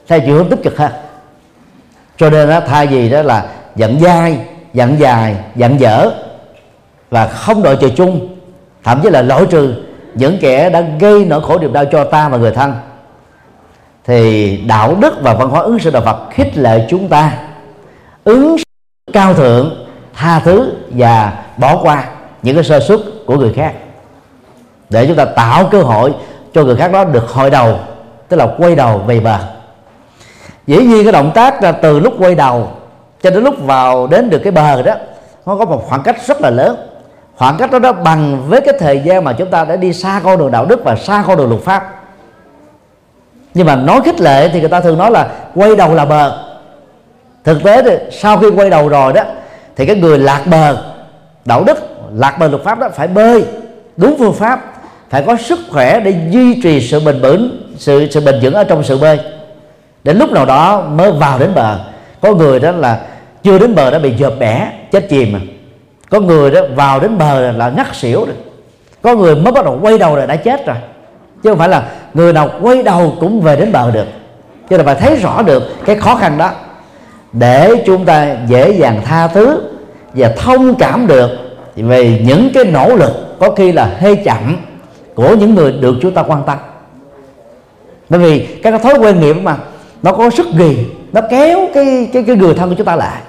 Theo 0.08 0.20
chiều 0.20 0.36
hướng 0.36 0.50
tích 0.50 0.64
cực 0.64 0.78
hơn 0.78 0.92
cho 2.18 2.30
nên 2.30 2.50
đó, 2.50 2.60
thay 2.68 2.88
vì 2.88 3.10
đó 3.10 3.22
là 3.22 3.46
giận 3.76 4.00
dai 4.00 4.38
giận 4.74 5.00
dài 5.00 5.36
giận 5.56 5.80
dở 5.80 6.12
và 7.10 7.28
không 7.28 7.64
đội 7.64 7.78
trời 7.82 7.94
chung 7.96 8.38
thậm 8.84 9.00
chí 9.04 9.10
là 9.10 9.22
loại 9.22 9.46
trừ 9.50 9.74
những 10.14 10.38
kẻ 10.42 10.70
đã 10.70 10.82
gây 11.00 11.26
nỗi 11.26 11.42
khổ 11.42 11.60
niềm 11.60 11.74
đau 11.74 11.86
cho 11.86 12.04
ta 12.04 12.30
và 12.30 12.38
người 12.38 12.52
thân 12.52 12.74
thì 14.06 14.58
đạo 14.68 14.96
đức 15.00 15.14
và 15.22 15.34
văn 15.34 15.50
hóa 15.50 15.62
ứng 15.62 15.80
xử 15.80 15.92
đạo 15.92 16.02
Phật 16.06 16.18
khích 16.32 16.58
lệ 16.58 16.88
chúng 16.90 17.10
ta 17.10 17.32
ứng 18.24 18.56
cao 19.14 19.34
thượng 19.34 19.86
tha 20.14 20.40
thứ 20.40 20.74
và 20.90 21.34
bỏ 21.58 21.80
qua 21.84 22.06
những 22.44 22.56
cái 22.56 22.64
sơ 22.64 22.80
suất 22.80 23.00
của 23.00 23.32
của 23.32 23.38
người 23.38 23.54
khác. 23.54 23.74
Để 24.90 25.08
chúng 25.08 25.16
ta 25.16 25.26
tạo 25.26 25.68
cơ 25.72 25.82
hội 25.82 26.14
cho 26.54 26.64
người 26.64 26.76
khác 26.76 26.92
đó 26.92 27.04
được 27.04 27.30
hồi 27.30 27.50
đầu 27.50 27.80
tức 28.28 28.38
là 28.38 28.48
quay 28.58 28.76
đầu 28.76 28.98
về 28.98 29.20
bờ. 29.20 29.38
Dĩ 30.68 30.78
nhiên 30.78 31.04
cái 31.04 31.12
động 31.12 31.32
tác 31.36 31.64
là 31.64 31.72
từ 31.72 32.00
lúc 32.00 32.14
quay 32.20 32.36
đầu 32.36 32.72
cho 33.22 33.30
đến 33.30 33.44
lúc 33.44 33.56
vào 33.66 34.08
đến 34.08 34.30
được 34.30 34.40
cái 34.44 34.52
bờ 34.52 34.82
đó 34.82 34.94
nó 35.46 35.56
có 35.58 35.66
một 35.66 35.84
khoảng 35.88 36.04
cách 36.04 36.16
rất 36.28 36.42
là 36.42 36.50
lớn. 36.50 36.76
Khoảng 37.36 37.58
cách 37.58 37.72
đó, 37.72 37.80
đó 37.80 37.92
bằng 37.92 38.44
với 38.48 38.62
cái 38.62 38.74
thời 38.80 39.00
gian 39.00 39.24
mà 39.24 39.34
chúng 39.34 39.52
ta 39.52 39.66
đã 39.66 39.76
đi 39.76 39.94
xa 39.94 40.22
con 40.24 40.38
đường 40.38 40.52
đạo 40.52 40.66
đức 40.66 40.84
và 40.84 40.96
xa 40.96 41.24
con 41.28 41.38
đường 41.38 41.50
luật 41.50 41.62
pháp 41.62 42.01
nhưng 43.54 43.68
mà 43.68 43.76
nói 43.76 44.02
khích 44.06 44.22
lệ 44.22 44.50
thì 44.54 44.60
người 44.60 44.70
ta 44.70 44.82
thường 44.82 44.98
nói 44.98 45.12
là 45.12 45.30
quay 45.56 45.76
đầu 45.76 45.94
là 45.94 46.06
bờ. 46.06 46.38
Thực 47.44 47.64
tế 47.64 47.84
thì 47.84 47.92
sau 48.12 48.38
khi 48.38 48.48
quay 48.50 48.70
đầu 48.70 48.88
rồi 48.90 49.14
đó, 49.14 49.24
thì 49.76 49.86
cái 49.86 49.96
người 49.96 50.20
lạc 50.20 50.42
bờ, 50.46 50.84
đạo 51.46 51.64
đức, 51.64 51.78
lạc 52.14 52.40
bờ 52.40 52.48
luật 52.48 52.64
pháp 52.64 52.80
đó 52.80 52.90
phải 52.90 53.08
bơi 53.08 53.44
đúng 53.98 54.16
phương 54.20 54.34
pháp, 54.34 54.74
phải 55.10 55.24
có 55.28 55.38
sức 55.38 55.60
khỏe 55.72 56.00
để 56.00 56.14
duy 56.30 56.62
trì 56.62 56.82
sự 56.82 57.00
bền 57.00 57.22
vững, 57.22 57.72
sự 57.78 58.08
sự 58.12 58.22
bền 58.26 58.40
vững 58.42 58.54
ở 58.54 58.64
trong 58.64 58.84
sự 58.84 58.98
bơi. 58.98 59.20
Đến 60.04 60.18
lúc 60.18 60.32
nào 60.32 60.46
đó 60.46 60.82
mới 60.82 61.12
vào 61.12 61.40
đến 61.40 61.52
bờ. 61.56 61.80
Có 62.22 62.34
người 62.34 62.60
đó 62.60 62.72
là 62.72 63.00
chưa 63.44 63.60
đến 63.60 63.76
bờ 63.76 63.92
đã 63.92 64.00
bị 64.00 64.14
dợp 64.20 64.34
bẻ, 64.40 64.68
chết 64.92 65.10
chìm 65.10 65.34
mà. 65.34 65.40
Có 66.10 66.20
người 66.20 66.52
đó 66.52 66.62
vào 66.76 67.00
đến 67.00 67.18
bờ 67.18 67.52
là 67.52 67.70
ngất 67.70 67.88
xỉu 67.96 68.26
rồi. 68.26 68.36
Có 69.02 69.16
người 69.16 69.36
mới 69.36 69.54
bắt 69.54 69.66
đầu 69.66 69.80
quay 69.82 69.98
đầu 69.98 70.16
rồi 70.16 70.28
đã 70.28 70.36
chết 70.36 70.66
rồi 70.66 70.76
chứ 71.44 71.50
không 71.50 71.60
phải 71.60 71.70
là 71.70 71.92
người 72.14 72.34
nào 72.34 72.50
quay 72.62 72.84
đầu 72.84 73.14
cũng 73.20 73.42
về 73.42 73.56
đến 73.56 73.72
bờ 73.72 73.92
được. 73.92 74.06
Cho 74.70 74.78
nên 74.78 74.86
phải 74.86 74.96
thấy 74.96 75.16
rõ 75.16 75.42
được 75.42 75.64
cái 75.86 75.96
khó 75.96 76.16
khăn 76.16 76.38
đó. 76.38 76.52
Để 77.34 77.84
chúng 77.86 78.06
ta 78.06 78.36
dễ 78.48 78.72
dàng 78.72 79.02
tha 79.06 79.28
thứ 79.28 79.62
và 80.14 80.34
thông 80.38 80.76
cảm 80.76 81.08
được 81.08 81.30
về 81.76 82.22
những 82.26 82.50
cái 82.54 82.66
nỗ 82.66 82.96
lực 82.96 83.40
có 83.40 83.52
khi 83.52 83.72
là 83.72 83.86
hơi 84.00 84.16
chậm 84.16 84.58
của 85.16 85.36
những 85.36 85.56
người 85.56 85.72
được 85.72 85.96
chúng 86.02 86.14
ta 86.14 86.24
quan 86.24 86.44
tâm. 86.48 86.58
Bởi 88.10 88.20
vì 88.20 88.46
các 88.46 88.82
thói 88.82 88.94
quen 89.00 89.20
nghiệp 89.20 89.34
mà, 89.34 89.58
nó 90.04 90.12
có 90.12 90.30
sức 90.30 90.48
gì 90.58 90.86
nó 91.14 91.22
kéo 91.30 91.68
cái 91.74 92.10
cái 92.14 92.24
cái 92.28 92.36
người 92.36 92.54
thân 92.54 92.70
của 92.70 92.76
chúng 92.76 92.86
ta 92.86 92.96
lại. 92.96 93.22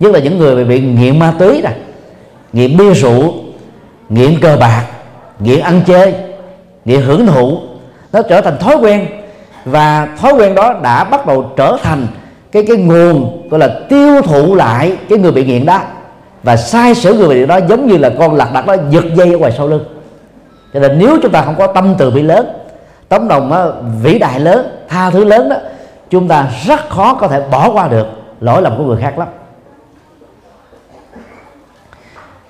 Nhất 0.00 0.12
là 0.12 0.18
những 0.18 0.38
người 0.38 0.64
bị 0.64 0.80
nghiện 0.80 1.18
ma 1.18 1.34
túy 1.38 1.62
này 1.62 1.74
nghiện 2.52 2.76
bia 2.76 2.94
rượu, 2.94 3.34
nghiện 4.08 4.40
cờ 4.40 4.56
bạc, 4.56 4.84
nghiện 5.38 5.60
ăn 5.60 5.80
chơi 5.86 6.14
nghĩa 6.84 7.00
hưởng 7.00 7.26
thụ 7.26 7.58
nó 8.12 8.22
trở 8.22 8.40
thành 8.40 8.58
thói 8.58 8.76
quen. 8.76 9.06
Và 9.64 10.08
thói 10.20 10.32
quen 10.32 10.54
đó 10.54 10.74
đã 10.82 11.04
bắt 11.04 11.26
đầu 11.26 11.52
trở 11.56 11.76
thành 11.82 12.06
cái 12.52 12.64
cái 12.68 12.76
nguồn 12.76 13.48
gọi 13.50 13.60
là 13.60 13.80
tiêu 13.88 14.22
thụ 14.22 14.54
lại 14.54 14.96
cái 15.08 15.18
người 15.18 15.32
bị 15.32 15.44
nghiện 15.44 15.66
đó. 15.66 15.80
Và 16.42 16.56
sai 16.56 16.94
sử 16.94 17.14
người 17.14 17.28
bị 17.28 17.34
nghiện 17.34 17.48
đó 17.48 17.58
giống 17.68 17.86
như 17.86 17.96
là 17.96 18.10
con 18.18 18.34
lạc 18.34 18.50
đặt 18.54 18.66
đó 18.66 18.76
giật 18.90 19.04
dây 19.14 19.32
ở 19.32 19.38
ngoài 19.38 19.52
sau 19.58 19.68
lưng. 19.68 19.84
Cho 20.74 20.80
nên 20.80 20.98
nếu 20.98 21.18
chúng 21.22 21.32
ta 21.32 21.42
không 21.42 21.54
có 21.58 21.66
tâm 21.66 21.94
từ 21.98 22.10
bi 22.10 22.22
lớn 22.22 22.46
tấm 23.12 23.28
lòng 23.28 23.50
đó, 23.50 23.72
vĩ 24.02 24.18
đại 24.18 24.40
lớn 24.40 24.66
tha 24.88 25.10
thứ 25.10 25.24
lớn 25.24 25.48
đó 25.48 25.56
chúng 26.10 26.28
ta 26.28 26.48
rất 26.66 26.88
khó 26.88 27.14
có 27.14 27.28
thể 27.28 27.42
bỏ 27.50 27.70
qua 27.70 27.88
được 27.88 28.06
lỗi 28.40 28.62
lầm 28.62 28.78
của 28.78 28.84
người 28.84 29.02
khác 29.02 29.18
lắm. 29.18 29.28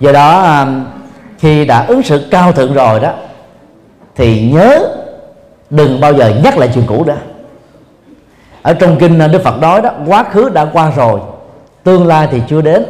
Do 0.00 0.12
đó 0.12 0.42
ờ, 0.42 0.66
khi 1.38 1.64
đã 1.64 1.84
ứng 1.84 2.02
xử 2.02 2.28
cao 2.30 2.52
thượng 2.52 2.74
rồi 2.74 3.00
đó 3.00 3.12
thì 4.16 4.50
nhớ 4.50 4.88
đừng 5.70 6.00
bao 6.00 6.12
giờ 6.12 6.32
nhắc 6.44 6.58
lại 6.58 6.70
chuyện 6.74 6.84
cũ 6.86 7.04
đó 7.04 7.14
ở 8.62 8.74
trong 8.74 8.96
kinh 8.98 9.18
ờ, 9.18 9.28
đức 9.28 9.42
phật 9.42 9.58
nói 9.60 9.82
đó 9.82 9.90
quá 10.06 10.24
khứ 10.24 10.48
đã 10.48 10.66
qua 10.72 10.90
rồi 10.96 11.20
tương 11.84 12.06
lai 12.06 12.28
thì 12.30 12.42
chưa 12.48 12.60
đến. 12.62 12.84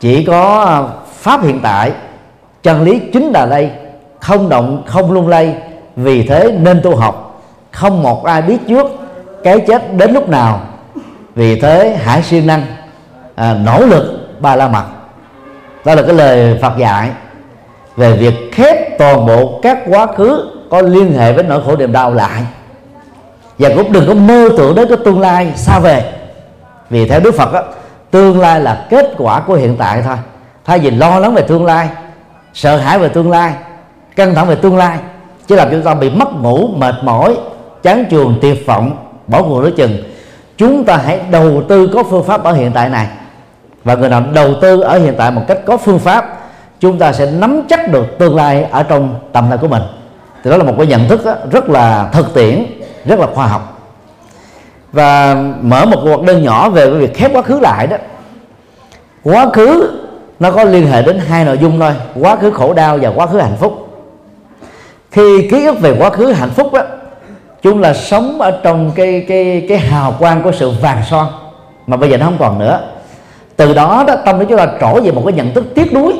Chỉ 0.00 0.24
có 0.24 0.60
ờ, 0.60 0.88
pháp 1.14 1.42
hiện 1.42 1.60
tại 1.62 1.92
chân 2.62 2.82
lý 2.82 3.00
chính 3.12 3.30
là 3.30 3.46
đây 3.46 3.70
không 4.20 4.48
động 4.48 4.82
không 4.86 5.12
lung 5.12 5.28
lay 5.28 5.56
vì 5.96 6.26
thế 6.26 6.58
nên 6.60 6.82
tu 6.82 6.96
học. 6.96 7.42
Không 7.70 8.02
một 8.02 8.24
ai 8.24 8.42
biết 8.42 8.58
trước 8.68 8.86
cái 9.44 9.60
chết 9.60 9.94
đến 9.96 10.12
lúc 10.12 10.28
nào 10.28 10.60
vì 11.34 11.60
thế 11.60 11.98
hãy 12.02 12.22
siêng 12.22 12.46
năng 12.46 12.62
à, 13.34 13.54
nỗ 13.64 13.86
lực 13.86 14.30
ba 14.40 14.56
la 14.56 14.68
mật. 14.68 14.84
Đó 15.84 15.94
là 15.94 16.02
cái 16.02 16.14
lời 16.14 16.58
Phật 16.62 16.72
dạy 16.78 17.10
về 17.96 18.16
việc 18.16 18.34
khép 18.52 18.98
toàn 18.98 19.26
bộ 19.26 19.60
các 19.62 19.78
quá 19.88 20.06
khứ 20.06 20.50
có 20.70 20.82
liên 20.82 21.12
hệ 21.18 21.32
với 21.32 21.44
nỗi 21.44 21.62
khổ 21.66 21.76
niềm 21.76 21.92
đau 21.92 22.14
lại 22.14 22.42
và 23.58 23.70
cũng 23.76 23.92
đừng 23.92 24.06
có 24.08 24.14
mơ 24.14 24.48
tưởng 24.56 24.74
đến 24.74 24.88
cái 24.88 24.98
tương 25.04 25.20
lai 25.20 25.52
xa 25.56 25.78
về. 25.78 26.12
Vì 26.90 27.08
theo 27.08 27.20
Đức 27.20 27.34
Phật 27.34 27.52
đó, 27.52 27.62
tương 28.10 28.40
lai 28.40 28.60
là 28.60 28.86
kết 28.90 29.14
quả 29.18 29.40
của 29.40 29.54
hiện 29.54 29.76
tại 29.78 30.02
thôi. 30.02 30.16
Thay 30.64 30.78
vì 30.78 30.90
lo 30.90 31.18
lắng 31.18 31.34
về 31.34 31.42
tương 31.42 31.64
lai 31.64 31.88
sợ 32.54 32.76
hãi 32.76 32.98
về 32.98 33.08
tương 33.08 33.30
lai 33.30 33.54
căng 34.16 34.34
thẳng 34.34 34.46
về 34.46 34.54
tương 34.54 34.76
lai 34.76 34.98
chứ 35.46 35.56
làm 35.56 35.68
cho 35.68 35.76
chúng 35.76 35.84
ta 35.84 35.94
bị 35.94 36.10
mất 36.10 36.28
ngủ 36.34 36.68
mệt 36.76 36.94
mỏi 37.02 37.36
chán 37.82 38.04
chường 38.10 38.38
tuyệt 38.42 38.66
vọng 38.66 38.96
bỏ 39.26 39.42
cuộc 39.42 39.60
nói 39.60 39.72
chừng. 39.76 39.96
Chúng 40.56 40.84
ta 40.84 40.96
hãy 40.96 41.20
đầu 41.30 41.62
tư 41.68 41.90
có 41.94 42.02
phương 42.02 42.24
pháp 42.24 42.44
ở 42.44 42.52
hiện 42.52 42.72
tại 42.74 42.88
này. 42.88 43.06
Và 43.84 43.94
người 43.94 44.08
nào 44.08 44.22
đầu 44.34 44.54
tư 44.60 44.80
ở 44.80 44.98
hiện 44.98 45.14
tại 45.18 45.30
một 45.30 45.42
cách 45.48 45.58
có 45.66 45.76
phương 45.76 45.98
pháp 45.98 46.33
chúng 46.84 46.98
ta 46.98 47.12
sẽ 47.12 47.30
nắm 47.30 47.62
chắc 47.68 47.88
được 47.88 48.18
tương 48.18 48.36
lai 48.36 48.66
ở 48.70 48.82
trong 48.82 49.14
tầm 49.32 49.46
tay 49.48 49.58
của 49.58 49.68
mình. 49.68 49.82
Thì 50.44 50.50
đó 50.50 50.56
là 50.56 50.64
một 50.64 50.74
cái 50.78 50.86
nhận 50.86 51.08
thức 51.08 51.20
rất 51.50 51.68
là 51.68 52.08
thực 52.12 52.34
tiễn, 52.34 52.66
rất 53.04 53.18
là 53.18 53.26
khoa 53.34 53.46
học. 53.46 53.80
Và 54.92 55.36
mở 55.60 55.84
một 55.84 56.00
cuộc 56.04 56.22
đơn 56.22 56.42
nhỏ 56.42 56.68
về 56.68 56.86
cái 56.86 56.94
việc 56.94 57.14
khép 57.14 57.30
quá 57.34 57.42
khứ 57.42 57.60
lại 57.60 57.86
đó. 57.86 57.96
Quá 59.22 59.46
khứ 59.52 59.90
nó 60.40 60.50
có 60.50 60.64
liên 60.64 60.86
hệ 60.86 61.02
đến 61.02 61.18
hai 61.18 61.44
nội 61.44 61.58
dung 61.58 61.80
thôi, 61.80 61.92
quá 62.20 62.36
khứ 62.36 62.50
khổ 62.50 62.74
đau 62.74 62.98
và 63.02 63.12
quá 63.14 63.26
khứ 63.26 63.38
hạnh 63.38 63.56
phúc. 63.60 63.88
Khi 65.10 65.48
ký 65.50 65.66
ức 65.66 65.80
về 65.80 65.96
quá 65.98 66.10
khứ 66.10 66.32
hạnh 66.32 66.50
phúc 66.50 66.72
đó, 66.72 66.82
chúng 67.62 67.80
là 67.80 67.94
sống 67.94 68.40
ở 68.40 68.60
trong 68.62 68.90
cái 68.94 69.24
cái 69.28 69.66
cái 69.68 69.78
hào 69.78 70.14
quang 70.18 70.42
của 70.42 70.52
sự 70.52 70.72
vàng 70.82 71.02
son. 71.10 71.26
Mà 71.86 71.96
bây 71.96 72.10
giờ 72.10 72.16
nó 72.16 72.24
không 72.24 72.38
còn 72.38 72.58
nữa. 72.58 72.80
Từ 73.56 73.74
đó 73.74 74.04
đó, 74.06 74.16
tâm 74.24 74.40
lý 74.40 74.46
chúng 74.48 74.58
ta 74.58 74.68
trỗi 74.80 75.00
về 75.00 75.10
một 75.10 75.22
cái 75.26 75.32
nhận 75.32 75.54
thức 75.54 75.64
tiếc 75.74 75.92
nuối 75.92 76.12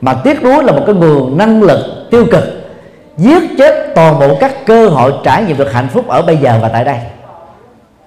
mà 0.00 0.14
tiếc 0.24 0.42
nuối 0.42 0.64
là 0.64 0.72
một 0.72 0.82
cái 0.86 0.94
nguồn 0.94 1.38
năng 1.38 1.62
lực 1.62 1.78
tiêu 2.10 2.26
cực, 2.30 2.44
giết 3.16 3.42
chết 3.58 3.92
toàn 3.94 4.18
bộ 4.18 4.36
các 4.40 4.66
cơ 4.66 4.88
hội 4.88 5.12
trải 5.24 5.44
nghiệm 5.44 5.56
được 5.56 5.72
hạnh 5.72 5.88
phúc 5.88 6.08
ở 6.08 6.22
bây 6.22 6.36
giờ 6.36 6.58
và 6.62 6.68
tại 6.68 6.84
đây. 6.84 6.98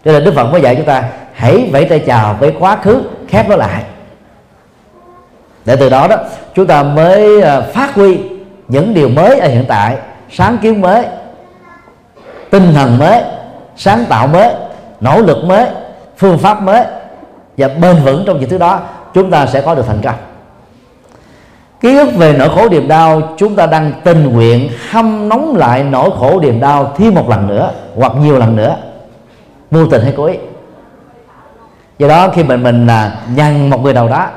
Cho 0.06 0.12
nên 0.12 0.24
đức 0.24 0.34
phật 0.36 0.52
mới 0.52 0.62
dạy 0.62 0.76
chúng 0.76 0.86
ta, 0.86 1.04
hãy 1.34 1.70
vẫy 1.72 1.86
tay 1.86 2.00
chào 2.00 2.36
với 2.40 2.54
quá 2.60 2.76
khứ, 2.76 3.02
khép 3.28 3.50
nó 3.50 3.56
lại. 3.56 3.84
Để 5.66 5.76
từ 5.76 5.90
đó 5.90 6.08
đó, 6.08 6.16
chúng 6.56 6.68
ta 6.68 6.84
mới 6.84 7.42
ờ, 7.42 7.62
phát 7.74 7.96
huy 7.96 8.20
những 8.68 8.94
điều 8.94 9.10
mới 9.10 9.40
ở 9.40 9.48
hiện 9.48 9.66
tại, 9.68 9.98
sáng 10.32 10.58
kiến 10.58 10.82
mới, 10.82 11.06
tinh 12.50 12.74
thần 12.74 12.98
mới, 12.98 13.22
sáng 13.76 14.06
tạo 14.10 14.28
mới, 14.28 14.54
nỗ 15.00 15.22
lực 15.22 15.38
mới, 15.44 15.66
phương 16.18 16.38
pháp 16.38 16.62
mới 16.62 16.84
và 17.58 17.68
bền 17.68 17.96
vững 18.04 18.24
trong 18.28 18.40
những 18.40 18.50
thứ 18.50 18.58
đó, 18.58 18.80
chúng 19.14 19.32
ta 19.32 19.46
sẽ 19.46 19.62
có 19.62 19.76
được 19.76 19.84
thành 19.88 20.02
công 20.04 20.16
ký 21.82 21.98
ức 21.98 22.10
về 22.18 22.36
nỗi 22.40 22.50
khổ 22.50 22.70
niềm 22.70 22.88
đau, 22.88 23.22
chúng 23.38 23.56
ta 23.56 23.66
đang 23.66 23.92
tình 24.04 24.34
nguyện 24.34 24.70
hâm 24.90 25.30
nóng 25.30 25.56
lại 25.58 25.84
nỗi 25.84 26.10
khổ 26.20 26.40
niềm 26.40 26.60
đau 26.60 26.94
thêm 26.98 27.14
một 27.14 27.30
lần 27.30 27.48
nữa, 27.48 27.72
hoặc 27.96 28.12
nhiều 28.22 28.38
lần 28.38 28.56
nữa. 28.56 28.76
Vô 29.72 29.86
tình 29.86 30.02
hay 30.02 30.14
cố 30.18 30.26
ý. 30.26 30.36
Do 32.00 32.08
đó 32.08 32.30
khi 32.30 32.44
mình 32.44 32.64
mình 32.64 32.88
là 32.88 33.16
nhằn 33.36 33.70
một 33.70 33.84
người 33.84 33.94
nào 33.94 34.08
đó, 34.08 34.30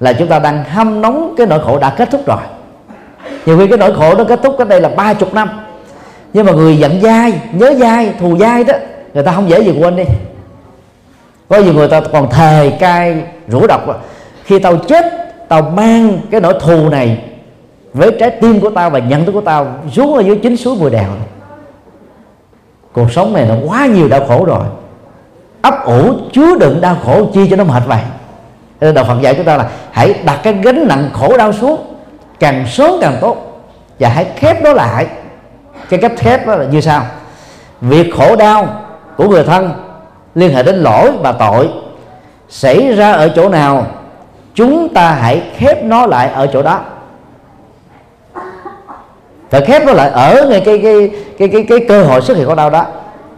là 0.00 0.12
chúng 0.12 0.28
ta 0.28 0.38
đang 0.38 0.64
hâm 0.64 1.00
nóng 1.00 1.34
cái 1.36 1.46
nỗi 1.46 1.60
khổ 1.64 1.78
đã 1.78 1.90
kết 1.90 2.10
thúc 2.10 2.26
rồi. 2.26 2.40
Nhiều 3.46 3.58
khi 3.58 3.66
cái 3.66 3.78
nỗi 3.78 3.94
khổ 3.94 4.14
nó 4.14 4.24
kết 4.24 4.40
thúc 4.42 4.54
cách 4.58 4.68
đây 4.68 4.80
là 4.80 4.88
ba 4.88 5.14
chục 5.14 5.34
năm. 5.34 5.50
Nhưng 6.32 6.46
mà 6.46 6.52
người 6.52 6.78
giận 6.78 7.00
dai, 7.02 7.40
nhớ 7.52 7.74
dai, 7.74 8.12
thù 8.20 8.36
dai 8.36 8.64
đó, 8.64 8.74
người 9.14 9.22
ta 9.22 9.32
không 9.32 9.48
dễ 9.50 9.60
gì 9.60 9.74
quên 9.80 9.96
đi. 9.96 10.04
Có 11.48 11.58
nhiều 11.58 11.74
người 11.74 11.88
ta 11.88 12.00
còn 12.00 12.30
thề 12.30 12.70
cai 12.80 13.22
rủa 13.48 13.66
độc. 13.66 14.04
Khi 14.44 14.58
tao 14.58 14.76
chết 14.76 15.04
tao 15.48 15.62
mang 15.62 16.20
cái 16.30 16.40
nỗi 16.40 16.54
thù 16.60 16.88
này 16.88 17.24
với 17.92 18.16
trái 18.20 18.30
tim 18.30 18.60
của 18.60 18.70
tao 18.70 18.90
và 18.90 18.98
nhận 18.98 19.24
thức 19.24 19.32
của 19.32 19.40
tao 19.40 19.66
xuống 19.92 20.14
ở 20.14 20.20
dưới 20.20 20.36
chính 20.42 20.56
suối 20.56 20.76
mùi 20.76 20.90
đèo 20.90 21.08
cuộc 22.92 23.12
sống 23.12 23.32
này 23.32 23.46
nó 23.48 23.54
quá 23.66 23.86
nhiều 23.86 24.08
đau 24.08 24.26
khổ 24.28 24.44
rồi. 24.44 24.64
Ấp 25.62 25.84
ủ, 25.84 26.12
chứa 26.32 26.58
đựng 26.60 26.80
đau 26.80 26.96
khổ 27.04 27.26
chi 27.34 27.46
cho 27.50 27.56
nó 27.56 27.64
mệt 27.64 27.82
vậy 27.86 28.00
nên 28.80 28.94
đạo 28.94 29.04
Phật 29.04 29.20
dạy 29.20 29.34
chúng 29.34 29.44
ta 29.44 29.56
là 29.56 29.68
hãy 29.92 30.14
đặt 30.24 30.40
cái 30.42 30.52
gánh 30.52 30.88
nặng 30.88 31.10
khổ 31.12 31.36
đau 31.36 31.52
xuống, 31.52 31.94
càng 32.40 32.66
sớm 32.66 32.90
càng 33.00 33.18
tốt. 33.20 33.62
Và 34.00 34.08
hãy 34.08 34.26
khép 34.36 34.62
nó 34.62 34.72
lại. 34.72 35.06
Cái 35.88 36.00
cách 36.00 36.12
khép 36.16 36.46
đó 36.46 36.56
là 36.56 36.64
như 36.64 36.80
sau. 36.80 37.06
Việc 37.80 38.14
khổ 38.16 38.36
đau 38.36 38.68
của 39.16 39.28
người 39.28 39.44
thân 39.44 39.70
liên 40.34 40.54
hệ 40.54 40.62
đến 40.62 40.76
lỗi 40.76 41.12
và 41.20 41.32
tội 41.32 41.68
xảy 42.48 42.92
ra 42.92 43.12
ở 43.12 43.28
chỗ 43.36 43.48
nào 43.48 43.86
chúng 44.58 44.88
ta 44.94 45.10
hãy 45.12 45.42
khép 45.56 45.84
nó 45.84 46.06
lại 46.06 46.28
ở 46.28 46.46
chỗ 46.52 46.62
đó. 46.62 46.80
Phải 49.50 49.60
khép 49.66 49.82
nó 49.86 49.92
lại 49.92 50.10
ở 50.10 50.46
ngay 50.50 50.62
cái 50.64 50.80
cái 50.82 51.10
cái 51.38 51.48
cái 51.48 51.66
cái 51.68 51.78
cơ 51.88 52.04
hội 52.04 52.20
xuất 52.20 52.36
hiện 52.36 52.46
của 52.46 52.54
đau 52.54 52.70
đó. 52.70 52.86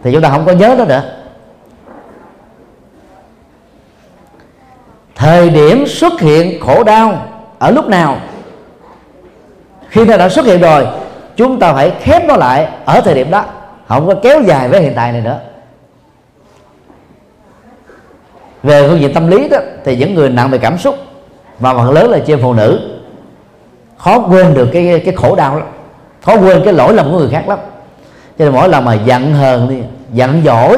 Thì 0.03 0.11
chúng 0.13 0.21
ta 0.21 0.29
không 0.29 0.45
có 0.45 0.51
nhớ 0.51 0.75
nó 0.77 0.85
nữa. 0.85 1.03
Thời 5.15 5.49
điểm 5.49 5.87
xuất 5.87 6.21
hiện 6.21 6.59
khổ 6.61 6.83
đau 6.83 7.27
ở 7.59 7.71
lúc 7.71 7.87
nào? 7.87 8.17
Khi 9.89 10.05
nó 10.05 10.17
đã 10.17 10.29
xuất 10.29 10.45
hiện 10.45 10.61
rồi, 10.61 10.87
chúng 11.35 11.59
ta 11.59 11.73
phải 11.73 11.93
khép 12.01 12.25
nó 12.25 12.35
lại 12.35 12.69
ở 12.85 13.01
thời 13.01 13.13
điểm 13.13 13.31
đó. 13.31 13.45
Không 13.87 14.07
có 14.07 14.15
kéo 14.23 14.41
dài 14.41 14.69
với 14.69 14.81
hiện 14.81 14.93
tại 14.95 15.11
này 15.11 15.21
nữa. 15.21 15.39
Về 18.63 18.87
phương 18.87 18.99
diện 18.99 19.13
tâm 19.13 19.27
lý 19.27 19.49
đó, 19.49 19.57
thì 19.85 19.95
những 19.95 20.13
người 20.13 20.29
nặng 20.29 20.49
về 20.49 20.57
cảm 20.57 20.77
xúc 20.77 20.95
và 21.61 21.73
phần 21.73 21.91
lớn 21.91 22.11
là 22.11 22.19
trên 22.19 22.39
phụ 22.41 22.53
nữ. 22.53 22.79
Khó 23.97 24.19
quên 24.19 24.53
được 24.53 24.69
cái 24.73 25.01
cái 25.05 25.15
khổ 25.15 25.35
đau 25.35 25.55
lắm. 25.55 25.67
Khó 26.21 26.35
quên 26.37 26.61
cái 26.65 26.73
lỗi 26.73 26.93
lầm 26.93 27.11
của 27.11 27.17
người 27.17 27.29
khác 27.31 27.47
lắm. 27.47 27.59
Cho 28.39 28.45
nên 28.45 28.53
mỗi 28.53 28.69
lần 28.69 28.85
mà 28.85 28.93
giận 28.93 29.33
hờn 29.33 29.69
đi 29.69 29.75
giận 30.13 30.41
dỗi 30.45 30.77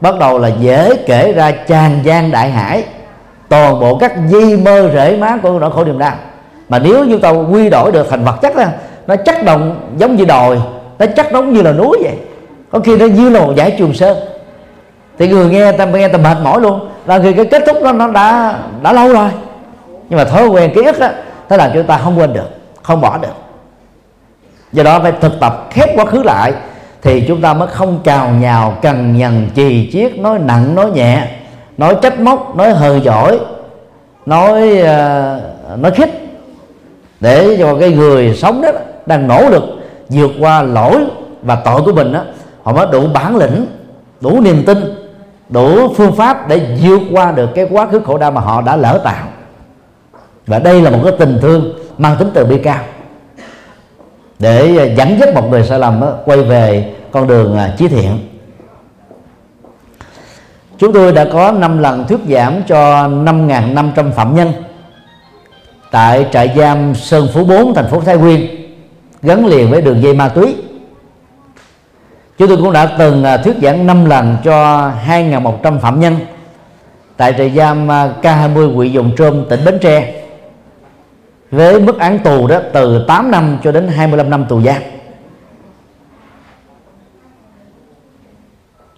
bắt 0.00 0.18
đầu 0.18 0.38
là 0.38 0.48
dễ 0.60 0.94
kể 1.06 1.32
ra 1.32 1.50
tràn 1.50 2.00
gian 2.04 2.30
đại 2.30 2.50
hải. 2.50 2.84
Toàn 3.48 3.80
bộ 3.80 3.98
các 3.98 4.12
di 4.28 4.56
mơ 4.56 4.90
rễ 4.94 5.16
má 5.16 5.38
của 5.42 5.58
nỗi 5.58 5.70
khổ 5.70 5.84
niềm 5.84 5.98
đau. 5.98 6.14
Mà 6.68 6.78
nếu 6.78 7.06
chúng 7.10 7.20
ta 7.20 7.30
quy 7.30 7.70
đổi 7.70 7.92
được 7.92 8.06
thành 8.10 8.24
vật 8.24 8.36
chất 8.42 8.56
đó, 8.56 8.64
nó 9.06 9.16
chắc 9.16 9.44
động 9.44 9.80
giống 9.96 10.16
như 10.16 10.24
đồi 10.24 10.60
nó 10.98 11.06
chắc 11.16 11.32
đóng 11.32 11.52
như 11.52 11.62
là 11.62 11.72
núi 11.72 11.98
vậy. 12.02 12.14
Có 12.70 12.78
khi 12.78 12.96
nó 12.96 13.06
như 13.06 13.30
là 13.30 13.40
một 13.40 13.52
giải 13.56 13.74
trường 13.78 13.94
sơn. 13.94 14.18
Thì 15.18 15.28
người 15.28 15.46
nghe 15.46 15.72
ta 15.72 15.84
nghe 15.84 16.08
ta 16.08 16.18
mệt 16.18 16.36
mỏi 16.42 16.60
luôn. 16.60 16.88
Và 17.04 17.18
khi 17.18 17.32
cái 17.32 17.44
kết 17.44 17.62
thúc 17.66 17.82
đó 17.82 17.92
nó 17.92 18.08
đã 18.08 18.58
đã 18.82 18.92
lâu 18.92 19.12
rồi 19.12 19.28
nhưng 20.12 20.18
mà 20.18 20.24
thói 20.24 20.48
quen 20.48 20.72
ký 20.74 20.84
ức 20.84 20.98
đó 20.98 21.08
nó 21.50 21.56
làm 21.56 21.70
cho 21.70 21.74
chúng 21.74 21.86
ta 21.86 21.98
không 21.98 22.18
quên 22.18 22.32
được 22.32 22.48
không 22.82 23.00
bỏ 23.00 23.18
được. 23.18 23.34
Do 24.72 24.82
đó 24.82 25.00
phải 25.00 25.12
thực 25.20 25.40
tập 25.40 25.68
khép 25.70 25.88
quá 25.96 26.04
khứ 26.04 26.22
lại 26.22 26.52
thì 27.02 27.24
chúng 27.28 27.40
ta 27.40 27.54
mới 27.54 27.68
không 27.68 28.00
cào 28.04 28.28
nhào 28.28 28.76
cằn 28.82 29.16
nhằn 29.16 29.48
chì 29.56 29.90
chiết 29.92 30.18
nói 30.18 30.38
nặng 30.38 30.74
nói 30.74 30.90
nhẹ 30.90 31.28
nói 31.78 31.96
trách 32.02 32.20
móc 32.20 32.56
nói 32.56 32.72
hờ 32.72 33.00
giỏi 33.00 33.38
nói 34.26 34.78
uh, 34.80 35.78
nói 35.78 35.92
khích. 35.94 36.10
Để 37.20 37.56
cho 37.58 37.76
cái 37.80 37.90
người 37.90 38.34
sống 38.34 38.62
đó 38.62 38.68
đang 39.06 39.28
nỗ 39.28 39.48
lực 39.48 39.62
vượt 40.08 40.30
qua 40.40 40.62
lỗi 40.62 41.04
và 41.42 41.56
tội 41.56 41.82
của 41.82 41.92
mình 41.92 42.12
đó 42.12 42.20
họ 42.62 42.72
mới 42.72 42.86
đủ 42.92 43.06
bản 43.14 43.36
lĩnh 43.36 43.66
đủ 44.20 44.40
niềm 44.40 44.64
tin 44.66 44.78
đủ 45.48 45.94
phương 45.94 46.16
pháp 46.16 46.48
để 46.48 46.60
vượt 46.82 47.00
qua 47.12 47.32
được 47.32 47.50
cái 47.54 47.66
quá 47.70 47.86
khứ 47.86 48.00
khổ 48.06 48.18
đau 48.18 48.30
mà 48.30 48.40
họ 48.40 48.60
đã 48.60 48.76
lỡ 48.76 49.00
tạo 49.04 49.26
và 50.46 50.58
đây 50.58 50.82
là 50.82 50.90
một 50.90 51.00
cái 51.04 51.12
tình 51.18 51.38
thương 51.42 51.72
mang 51.98 52.16
tính 52.18 52.30
từ 52.34 52.44
bi 52.44 52.58
cao. 52.58 52.84
Để 54.38 54.76
à, 54.76 54.84
dẫn 54.84 55.18
dắt 55.20 55.34
một 55.34 55.50
người 55.50 55.64
sai 55.64 55.78
lầm 55.78 56.00
đó, 56.00 56.12
quay 56.24 56.42
về 56.42 56.94
con 57.10 57.26
đường 57.26 57.56
à, 57.58 57.74
chí 57.78 57.88
thiện. 57.88 58.18
Chúng 60.78 60.92
tôi 60.92 61.12
đã 61.12 61.26
có 61.32 61.52
5 61.52 61.78
lần 61.78 62.06
thuyết 62.08 62.20
giảng 62.28 62.62
cho 62.68 63.08
5.500 63.08 64.12
phạm 64.12 64.34
nhân 64.34 64.52
tại 65.90 66.26
trại 66.32 66.52
giam 66.56 66.94
Sơn 66.94 67.28
Phú 67.34 67.44
4 67.44 67.74
thành 67.74 67.88
phố 67.88 68.00
Thái 68.00 68.16
Nguyên 68.16 68.46
gắn 69.22 69.46
liền 69.46 69.70
với 69.70 69.82
đường 69.82 70.02
dây 70.02 70.14
ma 70.14 70.28
túy. 70.28 70.56
Chúng 72.38 72.48
tôi 72.48 72.56
cũng 72.56 72.72
đã 72.72 72.86
từng 72.98 73.24
à, 73.24 73.36
thuyết 73.36 73.56
giảng 73.62 73.86
5 73.86 74.04
lần 74.04 74.36
cho 74.44 74.90
2.100 75.06 75.78
phạm 75.78 76.00
nhân 76.00 76.16
tại 77.16 77.34
trại 77.38 77.50
giam 77.50 77.88
K20 78.22 78.74
huyện 78.74 78.92
Dòng 78.92 79.10
Trôm 79.16 79.44
tỉnh 79.48 79.64
Bến 79.64 79.78
Tre 79.80 80.21
với 81.52 81.80
mức 81.80 81.98
án 81.98 82.18
tù 82.18 82.46
đó 82.46 82.60
từ 82.72 83.04
8 83.08 83.30
năm 83.30 83.58
cho 83.64 83.72
đến 83.72 83.88
25 83.88 84.30
năm 84.30 84.44
tù 84.48 84.60
giam. 84.60 84.82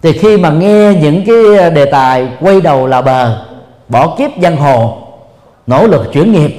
Thì 0.01 0.11
khi 0.11 0.37
mà 0.37 0.49
nghe 0.49 0.93
những 1.01 1.25
cái 1.25 1.71
đề 1.71 1.85
tài 1.85 2.29
quay 2.39 2.61
đầu 2.61 2.87
là 2.87 3.01
bờ 3.01 3.45
bỏ 3.89 4.15
kiếp 4.17 4.31
giang 4.41 4.57
hồ 4.57 4.97
nỗ 5.67 5.87
lực 5.87 6.11
chuyển 6.13 6.31
nghiệp 6.31 6.55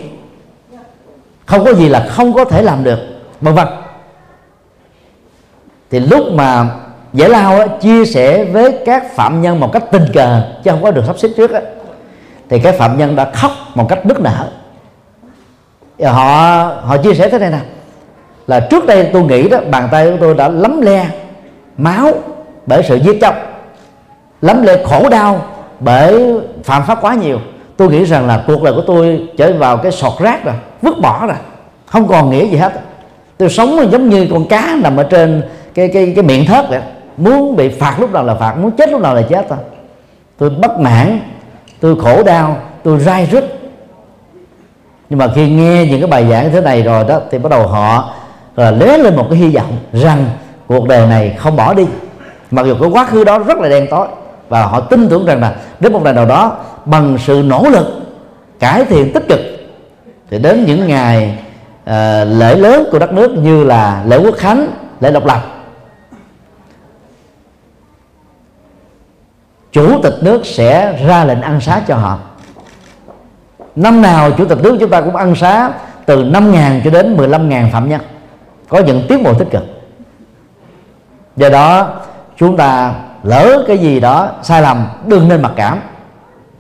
không 1.47 1.65
có 1.65 1.73
gì 1.73 1.89
là 1.89 2.07
không 2.11 2.33
có 2.33 2.45
thể 2.45 2.63
làm 2.63 2.85
được 2.85 2.99
vân 3.41 3.55
vân. 3.55 3.69
Thì 5.91 6.01
lúc 6.01 6.33
mà 6.33 6.71
giải 7.13 7.29
lao 7.29 7.59
á, 7.59 7.67
chia 7.81 8.05
sẻ 8.05 8.45
với 8.45 8.79
các 8.87 9.15
phạm 9.15 9.43
nhân 9.43 9.61
một 9.61 9.73
cách 9.73 9.85
tình 9.93 10.05
cờ 10.15 10.43
chứ 10.65 10.71
không 10.71 10.83
có 10.83 10.91
được 10.91 11.03
sắp 11.07 11.19
xếp 11.19 11.29
trước 11.37 11.51
á, 11.51 11.61
thì 12.49 12.61
các 12.61 12.75
phạm 12.79 12.99
nhân 12.99 13.17
đã 13.17 13.31
khóc 13.35 13.53
một 13.75 13.87
cách 13.89 14.07
nức 14.07 14.21
nở. 14.21 14.51
Dạ, 15.99 16.11
họ 16.11 16.63
họ 16.83 16.97
chia 16.97 17.15
sẻ 17.15 17.29
thế 17.29 17.39
này 17.39 17.51
nè. 17.51 17.59
Là 18.47 18.61
trước 18.61 18.87
đây 18.87 19.11
tôi 19.13 19.23
nghĩ 19.23 19.49
đó, 19.49 19.59
bàn 19.71 19.89
tay 19.93 20.11
của 20.11 20.17
tôi 20.21 20.35
đã 20.35 20.49
lấm 20.49 20.81
le 20.81 21.07
máu 21.79 22.13
bởi 22.67 22.83
sự 22.83 22.97
giết 22.97 23.21
chóc, 23.21 23.35
lấm 24.43 24.63
le 24.63 24.85
khổ 24.85 25.09
đau 25.09 25.41
bởi 25.81 26.41
phạm 26.65 26.83
pháp 26.87 26.99
quá 27.01 27.15
nhiều. 27.15 27.39
Tôi 27.77 27.91
nghĩ 27.91 28.05
rằng 28.05 28.27
là 28.27 28.45
cuộc 28.47 28.63
đời 28.63 28.75
của 28.75 28.83
tôi 28.87 29.29
trở 29.37 29.53
vào 29.53 29.77
cái 29.77 29.93
sọt 29.93 30.13
rác 30.19 30.45
rồi, 30.45 30.55
vứt 30.83 30.95
bỏ 31.03 31.27
rồi, 31.27 31.37
không 31.87 32.09
còn 32.09 32.31
nghĩa 32.31 32.47
gì 32.47 32.57
hết. 32.57 32.73
Tôi 33.39 33.49
sống 33.49 33.91
giống 33.93 34.09
như 34.09 34.27
con 34.31 34.49
cá 34.49 34.77
nằm 34.83 34.97
ở 34.97 35.03
trên 35.03 35.43
cái 35.75 35.89
cái 35.89 36.13
cái 36.17 36.25
miệng 36.25 36.47
thớt 36.47 36.69
vậy. 36.69 36.81
Muốn 37.17 37.57
bị 37.57 37.69
phạt 37.69 37.97
lúc 38.01 38.13
nào 38.13 38.25
là 38.25 38.35
phạt, 38.35 38.55
muốn 38.59 38.71
chết 38.71 38.91
lúc 38.91 39.01
nào 39.01 39.15
là 39.15 39.23
chết 39.23 39.47
thôi. 39.49 39.59
Tôi 40.39 40.51
bất 40.51 40.79
mãn, 40.79 41.21
tôi 41.81 41.97
khổ 42.01 42.23
đau, 42.23 42.57
tôi 42.83 43.01
rai 43.01 43.27
rứt 43.27 43.56
nhưng 45.11 45.19
mà 45.19 45.29
khi 45.35 45.51
nghe 45.51 45.87
những 45.87 46.01
cái 46.01 46.11
bài 46.11 46.27
giảng 46.31 46.53
thế 46.53 46.61
này 46.61 46.83
rồi 46.83 47.05
đó 47.05 47.21
thì 47.31 47.39
bắt 47.39 47.51
đầu 47.51 47.67
họ 47.67 48.15
là 48.57 48.71
lé 48.71 48.99
lên 48.99 49.17
một 49.17 49.27
cái 49.31 49.39
hy 49.39 49.49
vọng 49.49 49.79
rằng 49.93 50.27
cuộc 50.67 50.89
đời 50.89 51.07
này 51.07 51.37
không 51.39 51.57
bỏ 51.57 51.75
đi. 51.75 51.87
Mặc 52.51 52.67
dù 52.67 52.75
cái 52.81 52.91
quá 52.91 53.05
khứ 53.05 53.25
đó 53.25 53.39
rất 53.39 53.59
là 53.59 53.69
đen 53.69 53.87
tối 53.91 54.07
và 54.49 54.67
họ 54.67 54.81
tin 54.81 55.09
tưởng 55.09 55.27
rằng 55.27 55.41
là 55.41 55.55
đến 55.81 55.93
một 55.93 56.01
ngày 56.05 56.13
nào 56.13 56.27
đó 56.27 56.57
bằng 56.85 57.19
sự 57.27 57.43
nỗ 57.47 57.69
lực 57.71 57.87
cải 58.59 58.85
thiện 58.85 59.13
tích 59.13 59.29
cực 59.29 59.41
thì 60.31 60.39
đến 60.39 60.65
những 60.65 60.87
ngày 60.87 61.39
uh, 61.85 61.93
lễ 62.29 62.55
lớn 62.55 62.89
của 62.93 62.99
đất 62.99 63.13
nước 63.13 63.31
như 63.31 63.65
là 63.65 64.03
lễ 64.07 64.19
quốc 64.19 64.35
khánh 64.37 64.69
lễ 65.01 65.11
độc 65.11 65.27
lập 65.27 65.41
chủ 69.73 70.01
tịch 70.03 70.15
nước 70.21 70.47
sẽ 70.47 70.99
ra 71.07 71.25
lệnh 71.25 71.41
ăn 71.41 71.61
xá 71.61 71.83
cho 71.89 71.97
họ 71.97 72.19
năm 73.77 74.03
nào 74.03 74.31
chủ 74.33 74.45
tịch 74.45 74.59
nước 74.63 74.77
chúng 74.81 74.91
ta 74.91 75.01
cũng 75.01 75.17
ăn 75.17 75.35
xá 75.35 75.73
từ 76.07 76.25
5.000 76.25 76.81
cho 76.85 76.91
đến 76.91 77.17
15.000 77.17 77.71
phạm 77.71 77.89
nhân. 77.89 78.01
Có 78.69 78.79
những 78.79 79.07
tiến 79.09 79.23
bộ 79.23 79.35
tích 79.35 79.49
cực 79.51 79.63
do 81.37 81.49
đó, 81.49 81.89
chúng 82.37 82.57
ta 82.57 82.95
lỡ 83.23 83.65
cái 83.67 83.79
gì 83.79 84.01
đó 84.01 84.31
sai 84.43 84.63
lầm, 84.63 84.87
đừng 85.07 85.29
nên 85.29 85.43
mặc 85.43 85.53
cảm. 85.57 85.81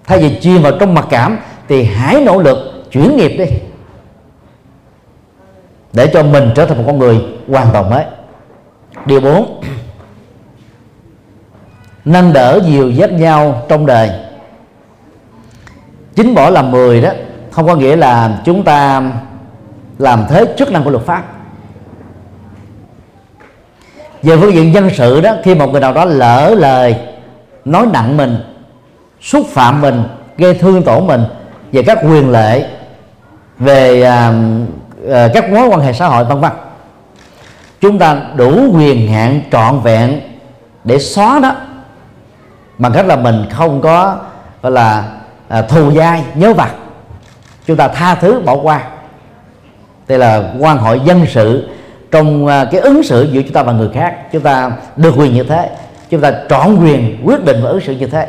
Thay 0.05 0.19
vì 0.19 0.41
chuyên 0.41 0.62
vào 0.62 0.73
trong 0.81 0.95
mặc 0.95 1.07
cảm, 1.11 1.39
thì 1.69 1.85
hãy 1.85 2.21
nỗ 2.21 2.43
lực 2.43 2.59
chuyển 2.91 3.17
nghiệp 3.17 3.37
đi. 3.39 3.45
Để 5.93 6.07
cho 6.07 6.23
mình 6.23 6.51
trở 6.55 6.67
thành 6.67 6.79
một 6.79 6.85
con 6.87 6.99
người 6.99 7.21
hoàn 7.49 7.67
toàn 7.73 7.91
mới. 7.91 8.05
Điều 9.07 9.21
4 9.21 9.61
nâng 12.05 12.33
đỡ 12.33 12.61
dìu 12.64 12.91
dắt 12.91 13.12
nhau 13.12 13.62
trong 13.69 13.87
đời 13.87 14.11
chính 16.17 16.35
bỏ 16.35 16.51
làm 16.51 16.71
mười 16.71 17.01
đó 17.01 17.11
không 17.51 17.67
có 17.67 17.75
nghĩa 17.75 17.97
là 17.97 18.41
chúng 18.45 18.64
ta 18.64 19.03
làm 19.99 20.25
thế 20.29 20.55
chức 20.59 20.73
năng 20.73 20.85
của 20.85 20.91
luật 20.91 21.05
pháp. 21.05 21.25
Về 24.23 24.37
phương 24.37 24.55
diện 24.55 24.75
dân 24.75 24.91
sự 24.95 25.21
đó 25.21 25.35
khi 25.45 25.55
một 25.55 25.67
người 25.67 25.81
nào 25.81 25.93
đó 25.93 26.05
lỡ 26.05 26.55
lời 26.59 26.97
nói 27.64 27.87
nặng 27.93 28.17
mình 28.17 28.39
xúc 29.21 29.47
phạm 29.49 29.81
mình 29.81 30.03
gây 30.39 30.55
thương 30.55 30.83
tổn 30.83 31.07
mình 31.07 31.25
về 31.73 31.83
các 31.83 31.99
quyền 32.03 32.31
lệ 32.31 32.67
về 33.59 34.03
à, 34.03 34.33
à, 35.11 35.29
các 35.35 35.51
mối 35.53 35.69
quan 35.69 35.81
hệ 35.81 35.93
xã 35.93 36.07
hội 36.07 36.25
vân 36.25 36.41
vân 36.41 36.53
chúng 37.81 37.99
ta 37.99 38.17
đủ 38.37 38.73
quyền 38.75 39.12
hạn 39.12 39.41
trọn 39.53 39.81
vẹn 39.81 40.21
để 40.85 40.99
xóa 40.99 41.39
đó 41.43 41.55
bằng 42.79 42.93
cách 42.93 43.07
là 43.07 43.17
mình 43.17 43.47
không 43.51 43.81
có 43.81 44.17
gọi 44.62 44.73
là 44.73 45.05
à, 45.49 45.62
thù 45.62 45.92
dai 45.92 46.24
nhớ 46.34 46.55
vặt. 46.55 46.70
Chúng 47.66 47.76
ta 47.76 47.88
tha 47.88 48.14
thứ 48.14 48.40
bỏ 48.44 48.57
qua. 48.57 48.82
Đây 50.09 50.18
là 50.18 50.53
quan 50.59 50.78
hội 50.78 51.01
dân 51.05 51.26
sự 51.28 51.68
trong 52.11 52.47
à, 52.47 52.64
cái 52.72 52.80
ứng 52.80 53.03
xử 53.03 53.28
giữa 53.32 53.42
chúng 53.42 53.53
ta 53.53 53.62
và 53.62 53.72
người 53.72 53.90
khác. 53.94 54.32
Chúng 54.32 54.42
ta 54.42 54.72
được 54.97 55.14
quyền 55.16 55.34
như 55.34 55.42
thế. 55.42 55.70
Chúng 56.11 56.20
ta 56.20 56.32
trọn 56.49 56.76
quyền 56.82 57.22
quyết 57.24 57.44
định 57.44 57.62
và 57.62 57.68
ứng 57.68 57.80
xử 57.80 57.92
như 57.92 58.07
thế. 58.07 58.28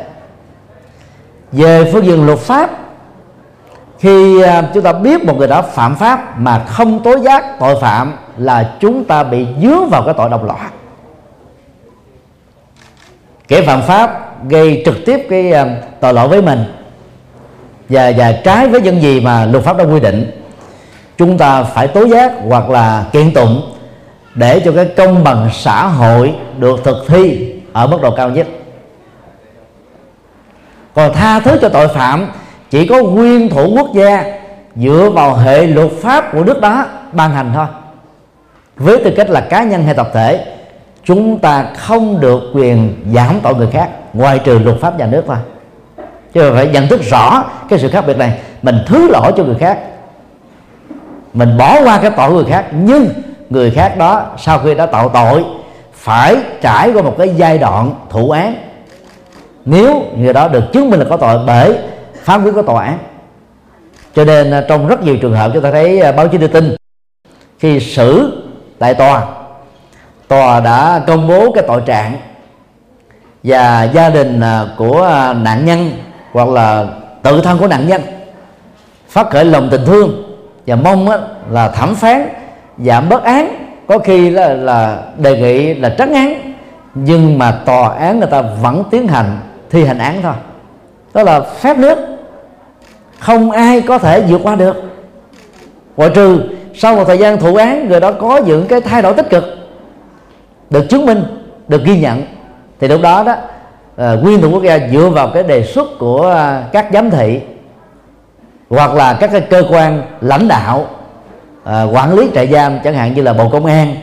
Về 1.52 1.90
phương 1.92 2.06
diện 2.06 2.26
luật 2.26 2.38
pháp 2.38 2.70
khi 3.98 4.42
à, 4.42 4.62
chúng 4.74 4.82
ta 4.82 4.92
biết 4.92 5.24
một 5.24 5.36
người 5.38 5.48
đã 5.48 5.62
phạm 5.62 5.96
pháp 5.96 6.38
mà 6.38 6.64
không 6.64 7.02
tố 7.02 7.18
giác 7.18 7.58
tội 7.60 7.76
phạm 7.80 8.16
là 8.36 8.76
chúng 8.80 9.04
ta 9.04 9.24
bị 9.24 9.46
dướng 9.62 9.88
vào 9.90 10.02
cái 10.02 10.14
tội 10.18 10.30
đồng 10.30 10.44
loạt 10.44 10.72
kẻ 13.48 13.62
phạm 13.62 13.82
pháp 13.82 14.34
gây 14.48 14.82
trực 14.84 14.94
tiếp 15.06 15.26
cái 15.30 15.52
à, 15.52 15.66
tội 16.00 16.14
lỗi 16.14 16.28
với 16.28 16.42
mình 16.42 16.64
và 17.88 18.12
và 18.16 18.32
trái 18.44 18.68
với 18.68 18.80
những 18.80 19.02
gì 19.02 19.20
mà 19.20 19.46
luật 19.46 19.64
pháp 19.64 19.76
đã 19.76 19.84
quy 19.84 20.00
định, 20.00 20.30
chúng 21.18 21.38
ta 21.38 21.62
phải 21.62 21.88
tố 21.88 22.06
giác 22.06 22.32
hoặc 22.48 22.70
là 22.70 23.04
kiện 23.12 23.34
tụng 23.34 23.62
để 24.34 24.60
cho 24.64 24.72
cái 24.72 24.84
công 24.84 25.24
bằng 25.24 25.50
xã 25.52 25.86
hội 25.86 26.34
được 26.58 26.84
thực 26.84 26.96
thi 27.08 27.52
ở 27.72 27.86
mức 27.86 27.98
độ 28.02 28.10
cao 28.10 28.30
nhất. 28.30 28.46
Còn 30.94 31.14
tha 31.14 31.40
thứ 31.40 31.58
cho 31.60 31.68
tội 31.68 31.88
phạm, 31.88 32.26
chỉ 32.70 32.86
có 32.86 33.02
nguyên 33.02 33.48
thủ 33.48 33.72
quốc 33.76 33.88
gia 33.94 34.24
dựa 34.76 35.10
vào 35.14 35.36
hệ 35.36 35.66
luật 35.66 35.90
pháp 36.00 36.32
của 36.32 36.44
nước 36.44 36.60
đó 36.60 36.86
ban 37.12 37.30
hành 37.30 37.52
thôi. 37.54 37.66
Với 38.76 39.04
tư 39.04 39.10
cách 39.16 39.30
là 39.30 39.40
cá 39.40 39.62
nhân 39.62 39.84
hay 39.84 39.94
tập 39.94 40.10
thể, 40.12 40.44
chúng 41.04 41.38
ta 41.38 41.66
không 41.76 42.20
được 42.20 42.42
quyền 42.54 42.94
giảm 43.14 43.40
tội 43.42 43.54
người 43.54 43.68
khác, 43.72 43.88
ngoài 44.12 44.40
trừ 44.44 44.58
luật 44.58 44.80
pháp 44.80 44.98
nhà 44.98 45.06
nước 45.06 45.24
thôi 45.26 45.36
chứ 46.34 46.52
phải 46.54 46.68
nhận 46.68 46.88
thức 46.88 47.00
rõ 47.02 47.44
cái 47.68 47.78
sự 47.78 47.88
khác 47.88 48.04
biệt 48.06 48.16
này. 48.16 48.38
Mình 48.62 48.76
thứ 48.86 49.08
lỗi 49.10 49.32
cho 49.36 49.44
người 49.44 49.56
khác. 49.60 49.78
Mình 51.32 51.58
bỏ 51.58 51.80
qua 51.84 51.98
cái 52.02 52.10
tội 52.16 52.30
người 52.30 52.44
khác. 52.44 52.66
Nhưng 52.72 53.08
người 53.50 53.70
khác 53.70 53.98
đó 53.98 54.26
sau 54.38 54.58
khi 54.58 54.74
đã 54.74 54.86
tạo 54.86 55.08
tội, 55.08 55.44
phải 55.92 56.36
trải 56.60 56.92
qua 56.92 57.02
một 57.02 57.14
cái 57.18 57.34
giai 57.36 57.58
đoạn 57.58 57.94
thụ 58.10 58.30
án. 58.30 58.54
Nếu 59.64 60.02
người 60.16 60.32
đó 60.32 60.48
được 60.48 60.64
chứng 60.72 60.90
minh 60.90 61.00
là 61.00 61.06
có 61.10 61.16
tội 61.16 61.38
bởi 61.46 61.78
phán 62.22 62.44
quyết 62.44 62.52
của 62.54 62.62
tòa 62.62 62.84
án. 62.84 62.98
Cho 64.14 64.24
nên 64.24 64.50
à, 64.50 64.64
trong 64.68 64.86
rất 64.88 65.02
nhiều 65.02 65.16
trường 65.16 65.34
hợp 65.34 65.50
chúng 65.54 65.62
ta 65.62 65.70
thấy 65.70 66.00
à, 66.00 66.12
báo 66.12 66.28
chí 66.28 66.38
đưa 66.38 66.46
tin, 66.46 66.76
khi 67.58 67.80
xử 67.80 68.42
tại 68.78 68.94
tòa 68.94 69.26
tòa 70.28 70.60
đã 70.60 71.02
công 71.06 71.28
bố 71.28 71.52
cái 71.52 71.64
tội 71.66 71.82
trạng 71.86 72.16
và 73.42 73.82
gia 73.82 74.10
đình 74.10 74.40
à, 74.40 74.64
của 74.76 75.32
nạn 75.36 75.64
nhân 75.64 75.92
hoặc 76.32 76.48
là 76.48 76.86
tự 77.22 77.40
thân 77.40 77.58
của 77.58 77.66
nạn 77.66 77.88
nhân 77.88 78.02
phát 79.08 79.30
khởi 79.30 79.44
lòng 79.44 79.68
tình 79.70 79.84
thương 79.86 80.22
và 80.66 80.76
mong 80.76 81.08
là 81.50 81.68
thẩm 81.68 81.94
phán 81.94 82.28
giảm 82.78 83.08
bớt 83.08 83.24
án. 83.24 83.48
Có 83.86 83.98
khi 83.98 84.30
là, 84.30 84.54
là 84.54 85.02
đề 85.16 85.40
nghị 85.40 85.74
là 85.74 85.94
trắng 85.98 86.14
án 86.14 86.54
nhưng 86.94 87.38
mà 87.38 87.52
tòa 87.64 87.94
án 87.94 88.18
người 88.18 88.28
ta 88.30 88.42
vẫn 88.62 88.84
tiến 88.90 89.08
hành 89.08 89.38
thi 89.70 89.84
hành 89.84 89.98
án 89.98 90.22
thôi. 90.22 90.34
Đó 91.14 91.22
là 91.22 91.40
phép 91.40 91.78
nước. 91.78 91.98
Không 93.18 93.50
ai 93.50 93.80
có 93.80 93.98
thể 93.98 94.20
vượt 94.20 94.40
qua 94.44 94.54
được. 94.54 94.76
Ngoại 95.96 96.10
trừ 96.14 96.42
sau 96.74 96.96
một 96.96 97.04
thời 97.04 97.18
gian 97.18 97.38
thụ 97.38 97.54
án 97.54 97.88
người 97.88 98.00
đó 98.00 98.12
có 98.12 98.36
những 98.36 98.66
cái 98.66 98.80
thay 98.80 99.02
đổi 99.02 99.14
tích 99.14 99.30
cực 99.30 99.44
được 100.70 100.88
chứng 100.88 101.06
minh 101.06 101.24
được 101.68 101.84
ghi 101.84 102.00
nhận. 102.00 102.22
Thì 102.80 102.88
lúc 102.88 103.00
đó 103.02 103.22
đó 103.22 103.34
uh, 103.98 104.22
nguyên 104.22 104.40
thủ 104.42 104.50
quốc 104.50 104.62
gia 104.62 104.78
dựa 104.92 105.08
vào 105.08 105.30
cái 105.34 105.42
đề 105.42 105.62
xuất 105.62 105.88
của 105.98 106.28
uh, 106.28 106.72
các 106.72 106.86
giám 106.92 107.10
thị 107.10 107.40
hoặc 108.70 108.94
là 108.94 109.14
các 109.14 109.30
cái 109.32 109.40
cơ 109.40 109.62
quan 109.70 110.02
lãnh 110.20 110.48
đạo 110.48 110.86
uh, 111.62 111.68
quản 111.94 112.14
lý 112.14 112.30
trại 112.34 112.46
giam 112.46 112.78
chẳng 112.84 112.94
hạn 112.94 113.14
như 113.14 113.22
là 113.22 113.32
bộ 113.32 113.48
công 113.48 113.66
an 113.66 113.94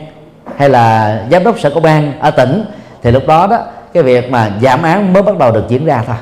hay 0.56 0.68
là 0.68 1.18
giám 1.30 1.44
đốc 1.44 1.58
sở 1.58 1.70
công 1.70 1.84
an 1.84 2.12
ở 2.20 2.30
tỉnh 2.30 2.64
thì 3.02 3.10
lúc 3.10 3.26
đó 3.26 3.46
đó 3.46 3.58
cái 3.92 4.02
việc 4.02 4.30
mà 4.30 4.50
giảm 4.62 4.82
án 4.82 5.12
mới 5.12 5.22
bắt 5.22 5.38
đầu 5.38 5.52
được 5.52 5.64
diễn 5.68 5.86
ra 5.86 6.02
thôi. 6.06 6.16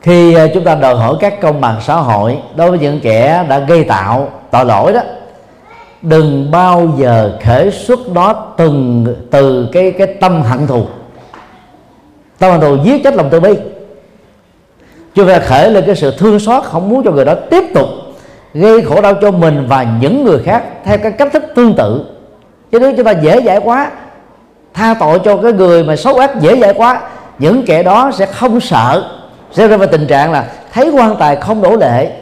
Khi 0.00 0.36
chúng 0.54 0.64
ta 0.64 0.74
đòi 0.74 0.94
hỏi 0.94 1.14
các 1.20 1.40
công 1.40 1.60
bằng 1.60 1.80
xã 1.80 1.94
hội 1.94 2.38
đối 2.56 2.70
với 2.70 2.78
những 2.78 3.00
kẻ 3.02 3.44
đã 3.48 3.58
gây 3.58 3.84
tạo 3.84 4.28
tội 4.50 4.64
lỗi 4.64 4.92
đó 4.92 5.00
đừng 6.02 6.50
bao 6.50 6.88
giờ 6.98 7.38
khởi 7.44 7.70
xuất 7.70 7.98
đó 8.14 8.54
từng, 8.56 9.06
từ 9.30 9.68
cái 9.72 9.92
cái 9.98 10.06
tâm 10.06 10.42
hận 10.42 10.66
thù. 10.66 10.86
Tâm 12.38 12.50
hận 12.50 12.60
thù 12.60 12.76
giết 12.84 13.04
chết 13.04 13.14
lòng 13.14 13.28
từ 13.30 13.40
bi. 13.40 13.54
Chúng 15.14 15.28
ta 15.28 15.38
khởi 15.38 15.70
lên 15.70 15.84
cái 15.86 15.96
sự 15.96 16.14
thương 16.18 16.38
xót 16.38 16.64
không 16.64 16.88
muốn 16.88 17.02
cho 17.04 17.10
người 17.10 17.24
đó 17.24 17.34
tiếp 17.50 17.64
tục 17.74 17.88
gây 18.54 18.82
khổ 18.82 19.00
đau 19.00 19.14
cho 19.14 19.30
mình 19.30 19.66
và 19.68 19.86
những 20.00 20.24
người 20.24 20.38
khác 20.44 20.64
theo 20.84 20.98
cái 20.98 21.12
cách 21.12 21.28
thức 21.32 21.42
tương 21.54 21.74
tự. 21.74 22.04
Chứ 22.72 22.78
nếu 22.80 22.92
chúng 22.96 23.04
ta 23.04 23.10
dễ 23.10 23.40
dãi 23.40 23.60
quá, 23.64 23.90
tha 24.74 24.94
tội 25.00 25.18
cho 25.24 25.36
cái 25.36 25.52
người 25.52 25.84
mà 25.84 25.96
xấu 25.96 26.14
ác 26.14 26.40
dễ 26.40 26.60
dãi 26.60 26.74
quá, 26.74 27.00
những 27.38 27.64
kẻ 27.66 27.82
đó 27.82 28.10
sẽ 28.14 28.26
không 28.26 28.60
sợ. 28.60 29.10
Sẽ 29.52 29.68
rơi 29.68 29.78
vào 29.78 29.88
tình 29.88 30.06
trạng 30.06 30.32
là 30.32 30.44
thấy 30.72 30.90
quan 30.90 31.16
tài 31.16 31.36
không 31.36 31.62
đổ 31.62 31.76
lệ, 31.76 32.12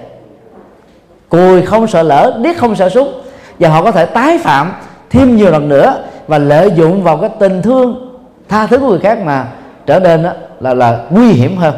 cùi 1.28 1.62
không 1.62 1.86
sợ 1.86 2.02
lỡ, 2.02 2.38
điếc 2.42 2.56
không 2.56 2.76
sợ 2.76 2.88
súng 2.88 3.12
và 3.58 3.68
họ 3.68 3.82
có 3.82 3.92
thể 3.92 4.06
tái 4.06 4.38
phạm 4.38 4.72
thêm 5.10 5.36
nhiều 5.36 5.50
lần 5.50 5.68
nữa 5.68 6.04
và 6.26 6.38
lợi 6.38 6.70
dụng 6.76 7.02
vào 7.02 7.16
cái 7.16 7.30
tình 7.38 7.62
thương, 7.62 8.18
tha 8.48 8.66
thứ 8.66 8.78
của 8.78 8.88
người 8.88 8.98
khác 8.98 9.18
mà 9.24 9.46
trở 9.86 10.00
nên 10.00 10.22
đó 10.22 10.30
là 10.60 10.74
là 10.74 11.00
nguy 11.10 11.28
hiểm 11.28 11.56
hơn, 11.56 11.74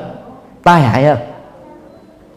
tai 0.62 0.80
hại 0.80 1.04
hơn. 1.04 1.18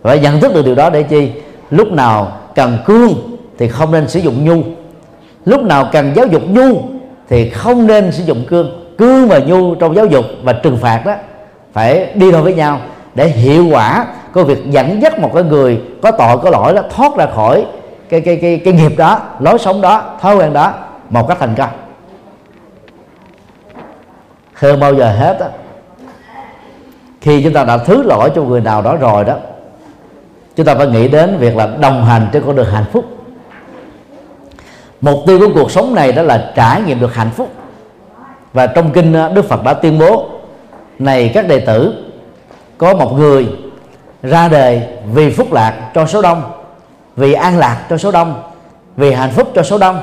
Và 0.02 0.16
nhận 0.16 0.39
thức 0.39 0.54
được 0.54 0.66
điều 0.66 0.76
đó 0.76 0.89
để 0.89 1.04
chi? 1.04 1.32
Lúc 1.70 1.92
nào 1.92 2.32
cần 2.56 2.78
cương 2.86 3.14
thì 3.58 3.68
không 3.68 3.92
nên 3.92 4.08
sử 4.08 4.20
dụng 4.20 4.46
nhu. 4.46 4.64
Lúc 5.46 5.64
nào 5.64 5.89
cần 5.92 6.12
giáo 6.16 6.28
dục 6.28 6.42
nhu 6.50 6.82
thì 7.30 7.50
không 7.50 7.88
nên 7.88 8.12
sử 8.12 8.24
dụng 8.24 8.46
cương. 8.48 8.96
Cương 8.98 9.28
và 9.28 9.39
nhu 9.39 9.76
trong 9.76 9.96
giáo 9.96 10.06
dục 10.06 10.26
và 10.44 10.54
trừng 10.54 10.78
phạt 10.78 11.06
đó 11.06 11.16
phải 11.74 12.14
đi 12.16 12.32
đôi 12.32 12.42
với 12.42 12.54
nhau 12.54 12.80
để 13.16 13.28
hiệu 13.28 13.68
quả 13.72 14.06
của 14.34 14.44
việc 14.44 14.70
dẫn 14.70 15.02
dắt 15.02 15.20
một 15.20 15.32
cái 15.34 15.44
người 15.44 15.82
có 16.02 16.12
tội 16.12 16.38
có 16.38 16.50
lỗi 16.50 16.74
đó 16.74 16.82
thoát 16.96 17.16
ra 17.18 17.26
khỏi 17.36 17.66
cái 18.12 18.22
cái 18.22 18.36
cái 18.41 18.62
cái 18.66 18.74
nghiệp 18.74 18.91
đó 18.97 19.20
lối 19.39 19.59
sống 19.59 19.82
đó 19.82 20.18
thói 20.22 20.36
quen 20.36 20.53
đó 20.53 20.74
một 21.09 21.28
cách 21.28 21.38
thành 21.39 21.55
công. 21.57 21.70
Hơn 24.53 24.80
bao 24.80 24.93
giờ 24.93 25.14
hết 25.14 25.38
đó, 25.39 25.45
khi 27.22 27.43
chúng 27.43 27.53
ta 27.53 27.64
đã 27.64 27.78
thứ 27.78 28.03
lỗi 28.03 28.32
cho 28.36 28.43
người 28.43 28.62
nào 28.62 28.82
đó 28.82 28.95
rồi 28.95 29.26
đó 29.26 29.36
chúng 30.55 30.66
ta 30.66 30.76
phải 30.76 30.88
nghĩ 30.88 31.07
đến 31.07 31.38
việc 31.38 31.55
là 31.55 31.68
đồng 31.68 32.05
hành 32.05 32.28
trên 32.32 32.43
con 32.45 32.55
đường 32.55 32.72
hạnh 32.72 32.86
phúc. 32.91 33.05
Mục 35.01 35.20
tiêu 35.28 35.39
của 35.39 35.49
cuộc 35.53 35.72
sống 35.72 35.95
này 35.95 36.12
đó 36.12 36.22
là 36.22 36.51
trải 36.55 36.82
nghiệm 36.82 36.99
được 36.99 37.16
hạnh 37.16 37.30
phúc. 37.36 37.49
Và 38.53 38.68
trong 38.68 38.91
kinh 38.91 39.14
đức 39.34 39.45
phật 39.49 39.64
đã 39.64 39.74
tuyên 39.74 39.99
bố 39.99 40.30
này 40.99 41.32
các 41.34 41.47
đệ 41.47 41.59
tử 41.59 42.05
có 42.78 42.93
một 42.93 43.14
người 43.14 43.47
ra 44.24 44.47
đời 44.47 44.82
vì 45.14 45.34
phúc 45.34 45.53
lạc 45.53 45.91
cho 45.93 46.05
số 46.05 46.22
đông 46.22 46.61
vì 47.16 47.34
an 47.34 47.57
lạc 47.57 47.86
cho 47.89 47.97
số 47.97 48.12
đông 48.12 48.43
vì 48.97 49.12
hạnh 49.12 49.32
phúc 49.32 49.51
cho 49.55 49.64
số 49.64 49.78
đông. 49.78 50.01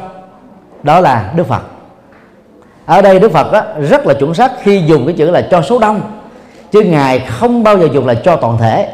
Đó 0.83 1.01
là 1.01 1.33
đức 1.37 1.47
phật. 1.47 1.63
Ở 2.87 3.03
đây 3.03 3.19
đức 3.19 3.33
phật 3.33 3.53
đó, 3.53 3.63
rất 3.89 4.07
là 4.07 4.15
chuẩn 4.15 4.35
xác 4.35 4.53
khi 4.63 4.83
dùng 4.87 5.07
cái 5.07 5.15
chữ 5.19 5.31
là 5.31 5.41
cho 5.51 5.63
số 5.63 5.79
đông 5.79 6.01
chứ 6.73 6.81
ngài 6.81 7.19
không 7.19 7.63
bao 7.63 7.79
giờ 7.79 7.89
dùng 7.93 8.07
là 8.07 8.15
cho 8.15 8.37
toàn 8.37 8.59
thể. 8.59 8.89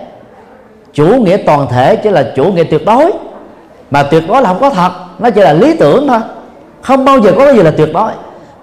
Chủ 0.93 1.07
nghĩa 1.07 1.37
toàn 1.37 1.67
thể 1.71 1.97
chỉ 1.97 2.11
là 2.11 2.33
chủ 2.37 2.45
nghĩa 2.45 2.65
tuyệt 2.65 2.85
đối 2.87 3.13
mà 3.91 4.03
tuyệt 4.03 4.23
đối 4.29 4.43
là 4.43 4.49
không 4.49 4.61
có 4.61 4.71
thật 4.71 4.91
nó 5.19 5.31
chỉ 5.31 5.41
là 5.41 5.53
lý 5.53 5.77
tưởng 5.77 6.09
thôi. 6.09 6.19
Không 6.83 7.05
bao 7.05 7.21
giờ 7.21 7.33
có 7.37 7.47
cái 7.47 7.57
gì 7.57 7.63
là 7.63 7.71
tuyệt 7.71 7.89
đối. 7.95 8.11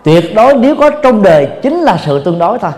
Tuyệt 0.04 0.36
đối 0.36 0.54
nếu 0.54 0.76
có 0.76 0.89
trong 0.89 1.24
đời 1.24 1.47
chính 1.62 1.82
là 1.82 1.97
sự 2.06 2.24
tương 2.24 2.39
đối 2.39 2.60
thôi. 2.60 2.72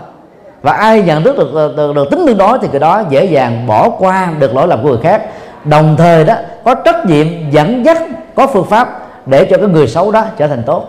Và 0.62 0.72
ai 0.72 1.02
nhận 1.02 1.22
thức 1.22 1.38
được, 1.38 1.54
được, 1.54 1.76
được, 1.76 1.94
được 1.94 2.10
tính 2.10 2.24
tương 2.26 2.38
đối 2.38 2.58
thì 2.58 2.68
cái 2.72 2.80
đó 2.80 3.02
dễ 3.10 3.24
dàng 3.24 3.66
bỏ 3.66 3.90
qua 3.90 4.28
được 4.38 4.54
lỗi 4.54 4.68
lầm 4.68 4.82
của 4.82 4.88
người 4.88 4.98
khác 5.02 5.22
đồng 5.64 5.96
thời 5.98 6.24
đó, 6.24 6.34
có 6.64 6.74
trách 6.74 7.06
nhiệm 7.06 7.50
dẫn 7.50 7.84
dắt, 7.84 8.02
có 8.34 8.46
phương 8.46 8.66
pháp 8.66 8.88
để 9.26 9.46
cho 9.50 9.56
cái 9.56 9.66
người 9.66 9.88
xấu 9.88 10.10
đó 10.10 10.24
trở 10.36 10.48
thành 10.48 10.62
tốt. 10.66 10.84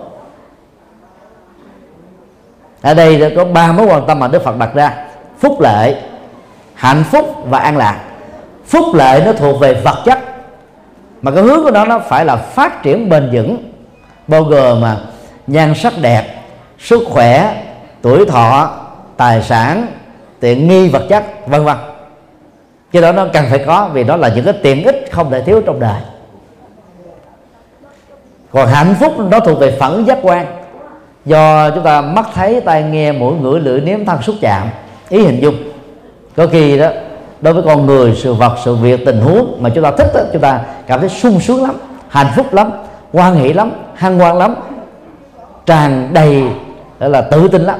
Ở 2.81 2.93
đây 2.93 3.33
có 3.35 3.45
ba 3.45 3.71
mối 3.71 3.85
quan 3.85 4.07
tâm 4.07 4.19
mà 4.19 4.27
Đức 4.27 4.43
Phật 4.43 4.57
đặt 4.57 4.69
ra. 4.73 4.93
Phúc 5.39 5.61
lệ 5.61 6.01
hạnh 6.73 7.03
phúc 7.11 7.35
và 7.49 7.59
an 7.59 7.77
lạc. 7.77 7.99
Phúc 8.67 8.85
lệ 8.95 9.21
nó 9.25 9.33
thuộc 9.33 9.59
về 9.59 9.73
vật 9.73 10.01
chất, 10.05 10.19
mà 11.21 11.31
cái 11.31 11.43
hướng 11.43 11.63
của 11.63 11.71
nó 11.71 11.85
nó 11.85 11.99
phải 11.99 12.25
là 12.25 12.35
phát 12.35 12.83
triển 12.83 13.09
bền 13.09 13.29
vững, 13.33 13.71
bao 14.27 14.43
gồm 14.43 14.81
mà 14.81 14.97
nhan 15.47 15.73
sắc 15.75 15.93
đẹp, 16.01 16.23
sức 16.79 17.03
khỏe, 17.09 17.63
tuổi 18.01 18.25
thọ, 18.25 18.77
tài 19.17 19.41
sản, 19.41 19.87
tiện 20.39 20.67
nghi 20.67 20.89
vật 20.89 21.03
chất, 21.09 21.23
vân 21.47 21.65
vân 21.65 21.77
cái 22.95 23.01
đó 23.01 23.11
nó 23.11 23.25
cần 23.33 23.45
phải 23.49 23.59
có 23.59 23.89
vì 23.93 24.03
đó 24.03 24.15
là 24.15 24.31
những 24.35 24.45
cái 24.45 24.53
tiện 24.63 24.83
ích 24.83 25.09
không 25.11 25.31
thể 25.31 25.41
thiếu 25.41 25.61
trong 25.65 25.79
đời. 25.79 26.01
Còn 28.51 28.67
hạnh 28.67 28.95
phúc 28.99 29.13
nó 29.31 29.39
thuộc 29.39 29.59
về 29.59 29.77
phẫn 29.79 30.05
giác 30.05 30.19
quan. 30.21 30.45
Do 31.25 31.69
chúng 31.69 31.83
ta 31.83 32.01
mắt 32.01 32.25
thấy 32.33 32.61
tai 32.61 32.83
nghe 32.83 33.11
mũi 33.11 33.33
ngửi 33.41 33.59
lưỡi 33.59 33.81
nếm 33.81 34.05
thân 34.05 34.21
xúc 34.21 34.35
chạm 34.41 34.67
ý 35.09 35.23
hình 35.23 35.41
dung. 35.41 35.55
Có 36.35 36.47
khi 36.47 36.77
đó 36.77 36.87
đối 37.41 37.53
với 37.53 37.63
con 37.63 37.85
người 37.85 38.15
sự 38.15 38.33
vật 38.33 38.55
sự 38.65 38.75
việc 38.75 39.05
tình 39.05 39.21
huống 39.21 39.57
mà 39.59 39.69
chúng 39.69 39.83
ta 39.83 39.91
thích 39.91 40.11
đó, 40.13 40.21
chúng 40.33 40.41
ta 40.41 40.61
cảm 40.87 40.99
thấy 40.99 41.09
sung 41.09 41.39
sướng 41.39 41.63
lắm 41.63 41.75
hạnh 42.09 42.27
phúc 42.35 42.53
lắm 42.53 42.71
quan 43.11 43.35
hỷ 43.35 43.53
lắm 43.53 43.71
hăng 43.95 44.19
hoan 44.19 44.37
lắm 44.37 44.55
tràn 45.65 46.09
đầy 46.13 46.43
là 46.99 47.21
tự 47.21 47.47
tin 47.47 47.61
lắm. 47.61 47.79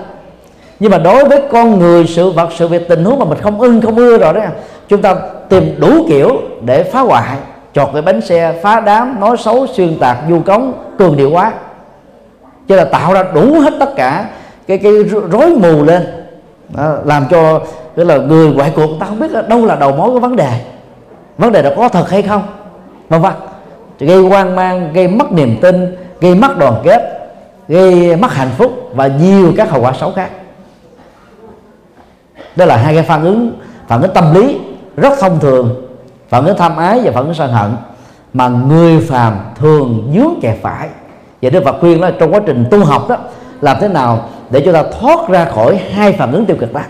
Nhưng 0.79 0.91
mà 0.91 0.97
đối 0.97 1.25
với 1.25 1.41
con 1.51 1.79
người 1.79 2.07
sự 2.07 2.29
vật 2.29 2.49
sự 2.55 2.67
việc 2.67 2.89
tình 2.89 3.05
huống 3.05 3.19
mà 3.19 3.25
mình 3.25 3.41
không 3.41 3.61
ưng 3.61 3.81
không 3.81 3.95
ưa 3.95 4.17
rồi 4.17 4.33
đó 4.33 4.41
chúng 4.87 5.01
ta 5.01 5.15
tìm 5.49 5.75
đủ 5.79 6.05
kiểu 6.09 6.41
để 6.61 6.83
phá 6.83 6.99
hoại. 6.99 7.37
Chọt 7.73 7.89
cái 7.93 8.01
bánh 8.01 8.21
xe 8.21 8.59
phá 8.63 8.79
đám 8.79 9.19
nói 9.19 9.37
xấu 9.37 9.67
xuyên 9.67 9.99
tạc 9.99 10.17
vu 10.29 10.39
cống 10.39 10.73
cường 10.97 11.17
điệu 11.17 11.31
quá 11.31 11.53
cho 12.67 12.75
là 12.75 12.85
tạo 12.85 13.13
ra 13.13 13.23
đủ 13.23 13.59
hết 13.59 13.73
tất 13.79 13.95
cả 13.95 14.29
cái 14.67 14.77
cái 14.77 14.93
rối 15.31 15.49
mù 15.49 15.83
lên. 15.83 16.07
Đó, 16.69 16.95
làm 17.05 17.25
cho 17.29 17.59
cái 17.95 18.05
là 18.05 18.17
người 18.17 18.51
ngoại 18.51 18.71
cuộc 18.75 18.89
ta 18.99 19.05
không 19.05 19.19
biết 19.19 19.31
là 19.31 19.41
đâu 19.41 19.65
là 19.65 19.75
đầu 19.75 19.91
mối 19.91 20.11
của 20.11 20.19
vấn 20.19 20.35
đề. 20.35 20.51
Vấn 21.37 21.51
đề 21.51 21.61
đó 21.61 21.69
có 21.77 21.89
thật 21.89 22.09
hay 22.09 22.21
không. 22.21 22.43
Vân 23.09 23.21
vân. 23.21 23.33
Gây 23.99 24.21
hoang 24.21 24.55
mang 24.55 24.93
gây 24.93 25.07
mất 25.07 25.31
niềm 25.31 25.57
tin 25.61 25.95
gây 26.21 26.35
mất 26.35 26.57
đoàn 26.57 26.73
kết 26.83 27.29
gây 27.67 28.15
mất 28.15 28.33
hạnh 28.33 28.51
phúc 28.57 28.71
và 28.93 29.07
nhiều 29.07 29.53
các 29.57 29.69
hậu 29.69 29.81
quả 29.81 29.93
xấu 29.93 30.11
khác. 30.11 30.29
Đó 32.55 32.65
là 32.65 32.77
hai 32.77 32.93
cái 32.93 33.03
phản 33.03 33.23
ứng 33.23 33.51
phản 33.87 34.01
ứng 34.01 34.13
tâm 34.13 34.33
lý 34.33 34.59
rất 34.97 35.13
thông 35.19 35.39
thường 35.39 35.87
phận 36.29 36.45
ứng 36.45 36.57
tham 36.57 36.77
ái 36.77 37.01
và 37.03 37.11
phận 37.11 37.25
ứng 37.25 37.33
sân 37.33 37.51
hận, 37.51 37.75
mà 38.33 38.47
người 38.47 38.99
phàm 38.99 39.39
thường 39.55 40.11
dướng 40.15 40.33
kẹt 40.41 40.57
phải. 40.61 40.87
Và 41.41 41.49
đức 41.49 41.63
phật 41.65 41.75
khuyên 41.79 42.01
đó 42.01 42.09
trong 42.19 42.33
quá 42.33 42.39
trình 42.45 42.65
tu 42.71 42.85
học 42.85 43.09
đó, 43.09 43.17
làm 43.61 43.77
thế 43.81 43.87
nào 43.87 44.29
để 44.49 44.61
chúng 44.65 44.73
ta 44.73 44.83
thoát 44.99 45.29
ra 45.29 45.45
khỏi 45.45 45.79
hai 45.91 46.13
phản 46.13 46.31
ứng 46.31 46.45
tiêu 46.45 46.57
cực 46.59 46.73
đó. 46.73 46.81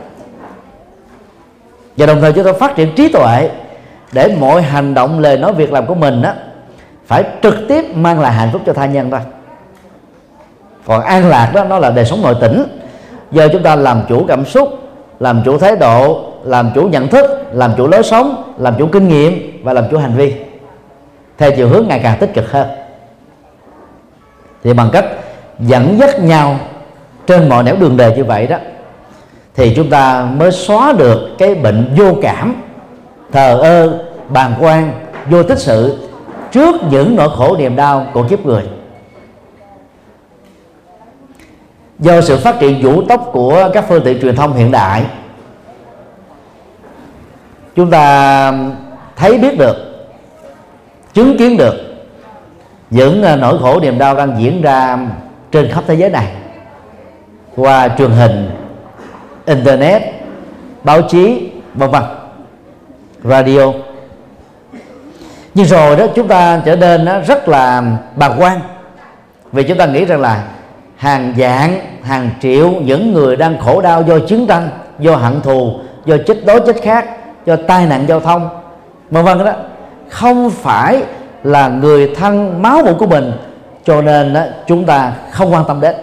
Và 1.97 2.05
đồng 2.05 2.21
thời 2.21 2.33
chúng 2.33 2.45
ta 2.45 2.53
phát 2.59 2.75
triển 2.75 2.95
trí 2.95 3.09
tuệ 3.09 3.49
để 4.11 4.35
mọi 4.39 4.61
hành 4.61 4.93
động 4.93 5.19
lời 5.19 5.37
nói 5.37 5.53
việc 5.53 5.73
làm 5.73 5.85
của 5.85 5.95
mình 5.95 6.21
đó 6.21 6.31
phải 7.05 7.23
trực 7.43 7.55
tiếp 7.67 7.95
mang 7.95 8.19
lại 8.19 8.31
hạnh 8.31 8.49
phúc 8.53 8.61
cho 8.65 8.73
tha 8.73 8.85
nhân 8.85 9.11
thôi. 9.11 9.19
Còn 10.85 11.01
an 11.01 11.29
lạc 11.29 11.51
đó, 11.53 11.63
nó 11.63 11.79
là 11.79 11.89
đời 11.89 12.05
sống 12.05 12.21
nội 12.21 12.35
tỉnh. 12.41 12.63
Do 13.31 13.47
chúng 13.47 13.63
ta 13.63 13.75
làm 13.75 14.01
chủ 14.09 14.25
cảm 14.27 14.45
xúc, 14.45 14.69
làm 15.19 15.41
chủ 15.45 15.57
thái 15.57 15.75
độ 15.75 16.23
làm 16.45 16.71
chủ 16.75 16.87
nhận 16.87 17.07
thức, 17.07 17.25
làm 17.51 17.71
chủ 17.77 17.87
lối 17.87 18.03
sống, 18.03 18.53
làm 18.57 18.75
chủ 18.77 18.87
kinh 18.87 19.07
nghiệm 19.07 19.61
và 19.63 19.73
làm 19.73 19.83
chủ 19.91 19.97
hành 19.97 20.13
vi. 20.15 20.33
Theo 21.37 21.51
chiều 21.55 21.69
hướng 21.69 21.87
ngày 21.87 21.99
càng 22.03 22.17
tích 22.19 22.33
cực 22.33 22.51
hơn. 22.51 22.67
Thì 24.63 24.73
bằng 24.73 24.89
cách 24.93 25.05
dẫn 25.59 25.97
dắt 25.99 26.23
nhau 26.23 26.59
trên 27.27 27.49
mọi 27.49 27.63
nẻo 27.63 27.75
đường 27.75 27.97
đời 27.97 28.13
như 28.15 28.23
vậy 28.23 28.47
đó, 28.47 28.57
thì 29.55 29.73
chúng 29.75 29.89
ta 29.89 30.27
mới 30.37 30.51
xóa 30.51 30.93
được 30.93 31.29
cái 31.37 31.55
bệnh 31.55 31.93
vô 31.97 32.13
cảm, 32.21 32.55
thờ 33.31 33.59
ơ, 33.61 34.05
bàng 34.29 34.53
quan, 34.59 34.91
vô 35.29 35.43
tích 35.43 35.59
sự 35.59 36.09
trước 36.51 36.75
những 36.89 37.15
nỗi 37.15 37.29
khổ 37.37 37.57
niềm 37.57 37.75
đau 37.75 38.07
của 38.13 38.23
kiếp 38.23 38.45
người. 38.45 38.63
Do 41.99 42.21
sự 42.21 42.37
phát 42.37 42.59
triển 42.59 42.81
vũ 42.81 43.01
tốc 43.01 43.29
của 43.33 43.69
các 43.73 43.85
phương 43.89 44.01
tiện 44.05 44.21
truyền 44.21 44.35
thông 44.35 44.53
hiện 44.53 44.71
đại 44.71 45.03
chúng 47.75 47.91
ta 47.91 48.53
thấy 49.15 49.37
biết 49.37 49.57
được, 49.57 49.75
chứng 51.13 51.37
kiến 51.37 51.57
được 51.57 51.73
những 52.89 53.23
à, 53.23 53.35
nỗi 53.35 53.57
khổ 53.61 53.79
niềm 53.79 53.97
đau 53.97 54.15
đang 54.15 54.35
diễn 54.41 54.61
ra 54.61 54.97
trên 55.51 55.71
khắp 55.71 55.83
thế 55.87 55.95
giới 55.95 56.09
này. 56.09 56.31
Qua 57.55 57.87
truyền 57.97 58.11
hình, 58.11 58.49
internet, 59.45 60.01
báo 60.83 61.01
chí, 61.01 61.49
vân 61.73 61.91
vân, 61.91 62.03
radio. 63.23 63.71
Nhưng 65.53 65.65
rồi 65.65 65.95
đó, 65.95 66.05
chúng 66.15 66.27
ta 66.27 66.61
trở 66.65 66.75
nên 66.75 67.05
à, 67.05 67.19
rất 67.19 67.47
là 67.47 67.83
bàng 68.15 68.35
quan. 68.39 68.59
Vì 69.51 69.63
chúng 69.63 69.77
ta 69.77 69.85
nghĩ 69.85 70.05
rằng 70.05 70.21
là 70.21 70.43
hàng 70.97 71.33
dạng 71.37 71.79
hàng 72.03 72.29
triệu 72.41 72.71
những 72.71 73.13
người 73.13 73.35
đang 73.35 73.59
khổ 73.59 73.81
đau 73.81 74.03
do 74.03 74.19
chiến 74.19 74.47
tranh, 74.47 74.69
do 74.99 75.15
hận 75.15 75.41
thù, 75.41 75.79
do 76.05 76.17
chết 76.27 76.45
đói 76.45 76.59
chết 76.65 76.75
khác 76.83 77.05
do 77.45 77.55
tai 77.55 77.85
nạn 77.85 78.05
giao 78.07 78.19
thông 78.19 78.49
vân 79.09 79.25
vân 79.25 79.45
đó. 79.45 79.53
Không 80.09 80.49
phải 80.49 81.03
là 81.43 81.67
người 81.67 82.15
thân 82.15 82.61
máu 82.61 82.81
mủ 82.85 82.93
của 82.99 83.07
mình 83.07 83.31
cho 83.85 84.01
nên 84.01 84.33
đó, 84.33 84.41
chúng 84.67 84.85
ta 84.85 85.13
không 85.31 85.53
quan 85.53 85.63
tâm 85.67 85.81
đến. 85.81 85.95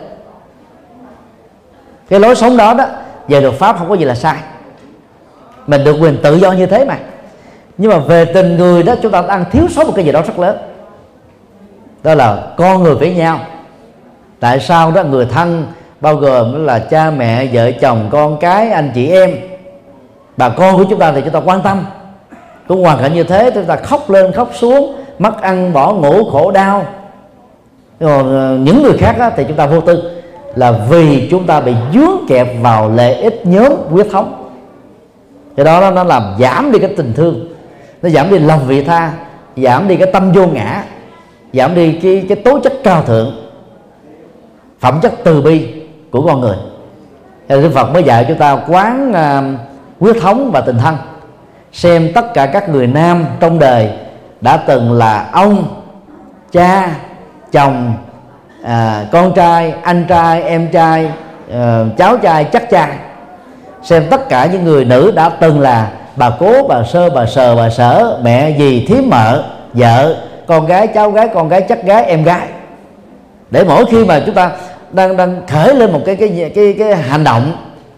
Cái 2.09 2.20
lối 2.20 2.34
sống 2.34 2.57
đó 2.57 2.74
đó 2.74 2.86
về 3.28 3.40
luật 3.40 3.55
pháp 3.55 3.78
không 3.78 3.88
có 3.88 3.95
gì 3.95 4.05
là 4.05 4.14
sai. 4.14 4.36
Mình 5.66 5.84
được 5.84 5.97
quyền 6.01 6.16
tự 6.22 6.34
do 6.34 6.53
như 6.53 6.66
thế 6.66 6.84
mà. 6.84 6.99
Nhưng 7.78 7.90
mà 7.90 7.99
về 7.99 8.24
tình 8.24 8.57
người 8.57 8.82
đó 8.82 8.95
chúng 9.03 9.12
ta 9.12 9.22
đang 9.22 9.45
thiếu 9.51 9.68
sót 9.70 9.86
một 9.86 9.93
cái 9.97 10.05
gì 10.05 10.12
đó 10.12 10.22
rất 10.22 10.38
lớn. 10.38 10.57
Đó 12.03 12.14
là 12.14 12.43
con 12.57 12.82
người 12.82 12.95
với 12.95 13.14
nhau. 13.14 13.40
Tại 14.40 14.61
sao 14.61 14.90
đó 14.90 15.03
người 15.03 15.26
thân 15.26 15.66
bao 16.01 16.16
gồm 16.16 16.66
là 16.66 16.78
cha 16.78 17.11
mẹ 17.11 17.47
vợ 17.53 17.70
chồng 17.80 18.09
con 18.12 18.36
cái 18.40 18.70
anh 18.70 18.90
chị 18.95 19.09
em 19.09 19.30
bà 20.37 20.49
con 20.49 20.76
của 20.76 20.85
chúng 20.91 20.99
ta 20.99 21.12
thì 21.12 21.20
chúng 21.20 21.33
ta 21.33 21.41
quan 21.45 21.62
tâm. 21.62 21.87
Cũng 22.68 22.83
hoàn 22.83 22.99
cảnh 22.99 23.14
như 23.14 23.24
thế 23.24 23.51
chúng 23.55 23.64
ta 23.64 23.76
khóc 23.76 24.11
lên 24.11 24.33
khóc 24.33 24.51
xuống 24.55 24.97
mất 25.18 25.43
ăn 25.43 25.72
bỏ 25.72 25.93
ngủ 25.93 26.30
khổ 26.30 26.51
đau. 26.51 26.87
Còn 28.01 28.37
ờ, 28.37 28.57
những 28.57 28.83
người 28.83 28.99
khác 28.99 29.16
đó, 29.18 29.30
thì 29.37 29.45
chúng 29.49 29.57
ta 29.57 29.66
vô 29.66 29.80
tư. 29.80 30.20
Là 30.55 30.72
vì 30.72 31.28
chúng 31.30 31.47
ta 31.47 31.61
bị 31.61 31.74
dướng 31.95 32.26
kẹp 32.28 32.49
vào 32.62 32.91
lợi 32.91 33.14
ích 33.14 33.47
nhóm 33.47 33.72
quyết 33.93 34.07
thống. 34.11 34.51
Cái 35.57 35.64
đó 35.64 35.91
nó 35.91 36.05
làm 36.05 36.35
giảm 36.39 36.72
đi 36.72 36.78
cái 36.78 36.95
tình 36.97 37.12
thương. 37.16 37.49
Nó 38.03 38.09
giảm 38.09 38.30
đi 38.30 38.39
lòng 38.39 38.61
vị 38.66 38.85
tha 38.85 39.12
giảm 39.57 39.89
đi 39.89 39.97
cái 39.97 40.12
tâm 40.12 40.33
vô 40.33 40.47
ngã 40.47 40.85
giảm 41.53 41.74
đi 41.74 41.93
cái 42.03 42.24
cái 42.28 42.37
tố 42.37 42.61
chất 42.61 42.72
cao 42.85 43.03
thượng. 43.03 43.33
Phẩm 44.80 44.99
chất 45.03 45.12
từ 45.24 45.43
bi 45.43 45.68
của 46.11 46.26
con 46.26 46.41
người. 46.41 46.57
Đức 47.49 47.70
Phật 47.74 47.93
mới 47.93 48.03
dạy 48.03 48.24
chúng 48.28 48.39
ta 48.39 48.59
quán 48.68 49.11
uh, 49.11 49.71
quyết 50.03 50.22
thống 50.22 50.50
và 50.53 50.61
tình 50.61 50.78
thân. 50.78 50.96
Xem 51.72 52.12
tất 52.14 52.34
cả 52.34 52.46
các 52.46 52.68
người 52.68 52.86
nam 52.86 53.26
trong 53.40 53.59
đời 53.59 53.90
đã 54.40 54.57
từng 54.57 54.92
là 54.92 55.28
ông 55.32 55.64
cha 56.53 56.88
chồng 57.53 57.94
à, 58.64 59.05
con 59.12 59.32
trai 59.34 59.74
anh 59.82 60.05
trai 60.09 60.42
em 60.42 60.68
trai 60.72 61.11
à, 61.53 61.84
cháu 61.98 62.16
trai 62.16 62.44
chắc 62.44 62.70
trai 62.70 62.88
xem 63.82 64.03
tất 64.11 64.28
cả 64.28 64.46
những 64.46 64.64
người 64.64 64.84
nữ 64.84 65.12
đã 65.16 65.28
từng 65.28 65.61
là 65.61 65.90
bà 66.16 66.30
cố 66.30 66.68
bà 66.68 66.82
sơ 66.82 67.11
bà 67.11 67.26
sờ 67.26 67.57
bà 67.57 67.70
sở 67.70 68.18
mẹ 68.22 68.55
dì 68.59 68.86
thím 68.86 69.11
mợ 69.11 69.44
vợ 69.72 70.16
con 70.46 70.66
gái 70.66 70.86
cháu 70.86 71.11
gái 71.11 71.28
con 71.34 71.48
gái 71.48 71.61
chắc 71.68 71.84
gái 71.84 72.05
em 72.05 72.24
gái. 72.24 72.46
Để 73.50 73.64
mỗi 73.64 73.84
khi 73.90 74.05
mà 74.05 74.20
chúng 74.26 74.34
ta 74.34 74.50
đang 74.90 75.16
đang 75.16 75.46
khởi 75.46 75.74
lên 75.74 75.92
một 75.92 76.00
cái 76.07 76.16
cái 76.16 76.28
cái 76.28 76.50
cái, 76.55 76.74
cái 76.78 76.96
hành 76.96 77.24
động 77.24 77.53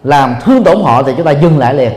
làm 0.05 0.34
thương 0.44 0.64
tổn 0.64 0.82
họ 0.82 1.02
thì 1.02 1.12
chúng 1.16 1.26
ta 1.26 1.30
dừng 1.30 1.59
lại 1.59 1.74
liền. 1.74 1.92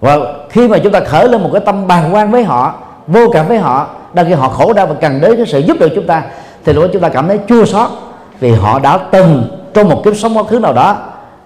Và 0.00 0.18
khi 0.50 0.68
mà 0.68 0.78
chúng 0.78 0.92
ta 0.92 1.00
khởi 1.00 1.28
lên 1.28 1.42
một 1.42 1.50
cái 1.52 1.62
tâm 1.66 1.86
bàn 1.86 2.14
quan 2.14 2.30
với 2.30 2.44
họ, 2.44 2.74
vô 3.06 3.20
cảm 3.32 3.48
với 3.48 3.58
họ, 3.58 3.86
đang 4.12 4.26
khi 4.26 4.32
họ 4.32 4.48
khổ 4.48 4.72
đau 4.72 4.86
và 4.86 4.94
cần 5.00 5.20
đến 5.20 5.36
cái 5.36 5.46
sự 5.46 5.58
giúp 5.58 5.76
đỡ 5.80 5.88
chúng 5.94 6.06
ta, 6.06 6.22
thì 6.64 6.72
lúc 6.72 6.84
đó 6.84 6.90
chúng 6.92 7.02
ta 7.02 7.08
cảm 7.08 7.28
thấy 7.28 7.38
chua 7.48 7.64
xót 7.64 7.90
vì 8.40 8.52
họ 8.52 8.78
đã 8.78 8.98
từng 9.10 9.44
trong 9.74 9.88
một 9.88 10.04
kiếp 10.04 10.16
sống 10.16 10.36
quá 10.36 10.44
khứ 10.44 10.58
nào 10.58 10.72
đó 10.72 10.96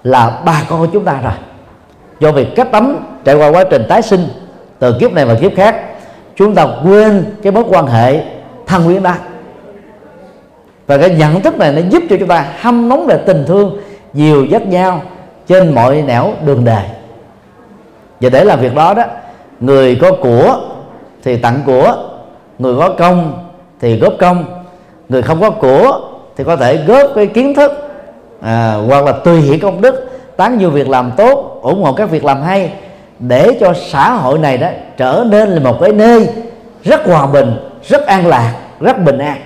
là 0.05 0.41
bà 0.45 0.63
con 0.69 0.81
của 0.81 0.87
chúng 0.93 1.05
ta 1.05 1.21
rồi. 1.23 1.33
Do 2.21 2.33
việc 2.33 2.57
cách 2.57 2.69
tấm 2.73 2.97
trải 3.25 3.35
qua 3.35 3.51
quá 3.51 3.65
trình 3.71 3.85
tái 3.89 4.03
sinh 4.03 4.29
từ 4.79 4.97
kiếp 5.01 5.13
này 5.13 5.25
và 5.25 5.35
kiếp 5.35 5.53
khác, 5.57 5.77
chúng 6.37 6.55
ta 6.55 6.67
quên 6.85 7.25
cái 7.43 7.53
mối 7.53 7.65
quan 7.69 7.87
hệ 7.87 8.23
thân 8.67 8.85
quyến 8.85 9.03
đó 9.03 9.15
và 10.87 10.99
cái 10.99 11.11
nhận 11.11 11.41
thức 11.41 11.59
này 11.59 11.73
nó 11.73 11.81
giúp 11.91 12.03
cho 12.11 12.17
chúng 12.21 12.29
ta 12.29 12.45
hâm 12.61 12.89
nóng 12.89 13.07
về 13.07 13.19
tình 13.27 13.45
thương 13.47 13.77
nhiều 14.13 14.45
dắt 14.45 14.67
nhau 14.67 15.03
trên 15.47 15.75
mọi 15.75 16.03
nẻo 16.03 16.33
đường 16.45 16.65
đời 16.65 16.85
và 18.21 18.29
để 18.29 18.45
làm 18.45 18.61
việc 18.61 18.75
đó 18.75 18.95
đó 18.95 19.05
người 19.61 19.99
có 20.01 20.13
của 20.13 20.61
thì 21.25 21.37
tặng 21.37 21.61
của 21.67 21.97
người 22.59 22.77
có 22.79 22.95
công 22.99 23.49
thì 23.81 23.99
góp 23.99 24.13
công 24.19 24.45
người 25.09 25.23
không 25.23 25.41
có 25.41 25.51
của 25.51 26.01
thì 26.37 26.45
có 26.45 26.57
thể 26.57 26.77
góp 26.77 27.11
cái 27.15 27.27
kiến 27.27 27.55
thức 27.55 27.73
à, 28.41 28.75
hoặc 28.89 29.05
là 29.05 29.13
tùy 29.13 29.41
hỷ 29.41 29.59
công 29.59 29.81
đức 29.81 30.11
tán 30.37 30.59
nhiều 30.59 30.71
việc 30.71 30.89
làm 30.89 31.13
tốt 31.17 31.59
ủng 31.63 31.83
hộ 31.83 31.93
các 31.93 32.11
việc 32.11 32.25
làm 32.25 32.43
hay 32.43 32.73
để 33.19 33.57
cho 33.61 33.73
xã 33.91 34.13
hội 34.13 34.39
này 34.39 34.59
đó 34.59 34.69
trở 34.97 35.25
nên 35.31 35.49
là 35.49 35.61
một 35.61 35.79
cái 35.81 35.93
nơi 35.93 36.29
rất 36.85 37.07
hòa 37.07 37.27
bình 37.27 37.57
rất 37.89 38.07
an 38.07 38.27
lạc 38.27 38.55
rất 38.81 39.05
bình 39.05 39.19
an. 39.19 39.37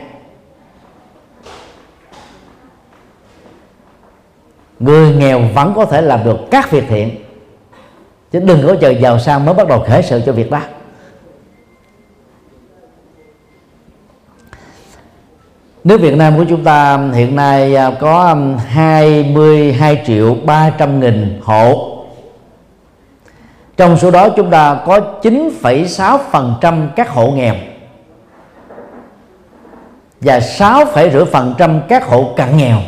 Người 4.82 5.14
nghèo 5.14 5.40
vẫn 5.54 5.72
có 5.76 5.84
thể 5.84 6.02
làm 6.02 6.24
được 6.24 6.38
các 6.50 6.70
việc 6.70 6.84
thiện. 6.88 7.10
Chứ 8.32 8.40
đừng 8.40 8.66
có 8.66 8.76
chờ 8.80 8.90
giàu 8.90 9.18
sang 9.18 9.44
mới 9.44 9.54
bắt 9.54 9.68
đầu 9.68 9.84
khởi 9.88 10.02
sự 10.02 10.22
cho 10.26 10.32
việc 10.32 10.50
đó. 10.50 10.60
Nước 15.84 16.00
Việt 16.00 16.16
Nam 16.16 16.36
của 16.36 16.44
chúng 16.48 16.64
ta 16.64 16.98
hiện 17.14 17.36
nay 17.36 17.74
à, 17.76 17.90
có 18.00 18.36
22 18.66 20.02
triệu 20.06 20.36
300 20.44 21.00
nghìn 21.00 21.40
hộ. 21.44 21.88
Trong 23.76 23.96
số 23.96 24.10
đó 24.10 24.28
chúng 24.28 24.50
ta 24.50 24.78
có 24.86 25.00
9,6% 25.22 26.88
các 26.96 27.10
hộ 27.10 27.30
nghèo 27.30 27.54
và 30.20 30.38
6,5% 30.38 31.80
các 31.88 32.06
hộ 32.06 32.32
cận 32.36 32.56
nghèo 32.56 32.78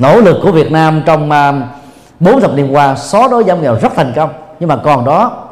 nỗ 0.00 0.20
lực 0.20 0.36
của 0.42 0.52
Việt 0.52 0.72
Nam 0.72 1.02
trong 1.06 1.30
à, 1.30 1.68
bốn 2.20 2.40
thập 2.40 2.54
niên 2.54 2.74
qua 2.74 2.96
xóa 2.96 3.28
đói 3.28 3.44
giảm 3.44 3.62
nghèo 3.62 3.76
rất 3.82 3.92
thành 3.96 4.12
công. 4.16 4.30
Nhưng 4.60 4.68
mà 4.68 4.76
còn 4.76 5.04
đó 5.04 5.46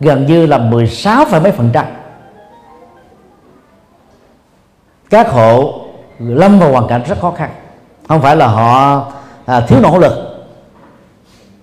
gần 0.00 0.26
như 0.26 0.46
là 0.46 0.58
16, 0.58 1.24
mấy 1.42 1.52
phần 1.52 1.70
trăm. 1.72 1.84
Các 5.10 5.30
hộ 5.30 5.80
lâm 6.18 6.58
vào 6.58 6.72
hoàn 6.72 6.88
cảnh 6.88 7.02
rất 7.08 7.20
khó 7.20 7.30
khăn. 7.30 7.50
Không 8.08 8.22
phải 8.22 8.36
là 8.36 8.46
họ 8.46 9.02
à, 9.46 9.60
thiếu 9.60 9.78
nỗ 9.82 9.98
lực. 9.98 10.12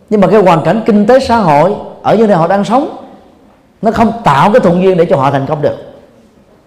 Nhưng 0.09 0.21
mà 0.21 0.27
cái 0.27 0.41
hoàn 0.41 0.61
cảnh 0.63 0.81
kinh 0.85 1.05
tế 1.05 1.19
xã 1.19 1.37
hội 1.37 1.75
ở 2.01 2.15
nơi 2.15 2.37
họ 2.37 2.47
đang 2.47 2.63
sống 2.63 2.97
nó 3.81 3.91
không 3.91 4.11
tạo 4.23 4.51
cái 4.51 4.59
thuận 4.59 4.83
duyên 4.83 4.97
để 4.97 5.05
cho 5.05 5.17
họ 5.17 5.31
thành 5.31 5.45
công 5.45 5.61
được. 5.61 5.75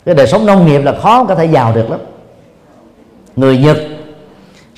Cái 0.04 0.14
đời 0.14 0.26
sống 0.26 0.46
nông 0.46 0.66
nghiệp 0.66 0.78
là 0.78 0.94
khó 1.02 1.24
có 1.24 1.34
thể 1.34 1.44
giàu 1.44 1.72
được 1.72 1.90
lắm. 1.90 2.00
Người 3.36 3.58
nhật 3.58 3.76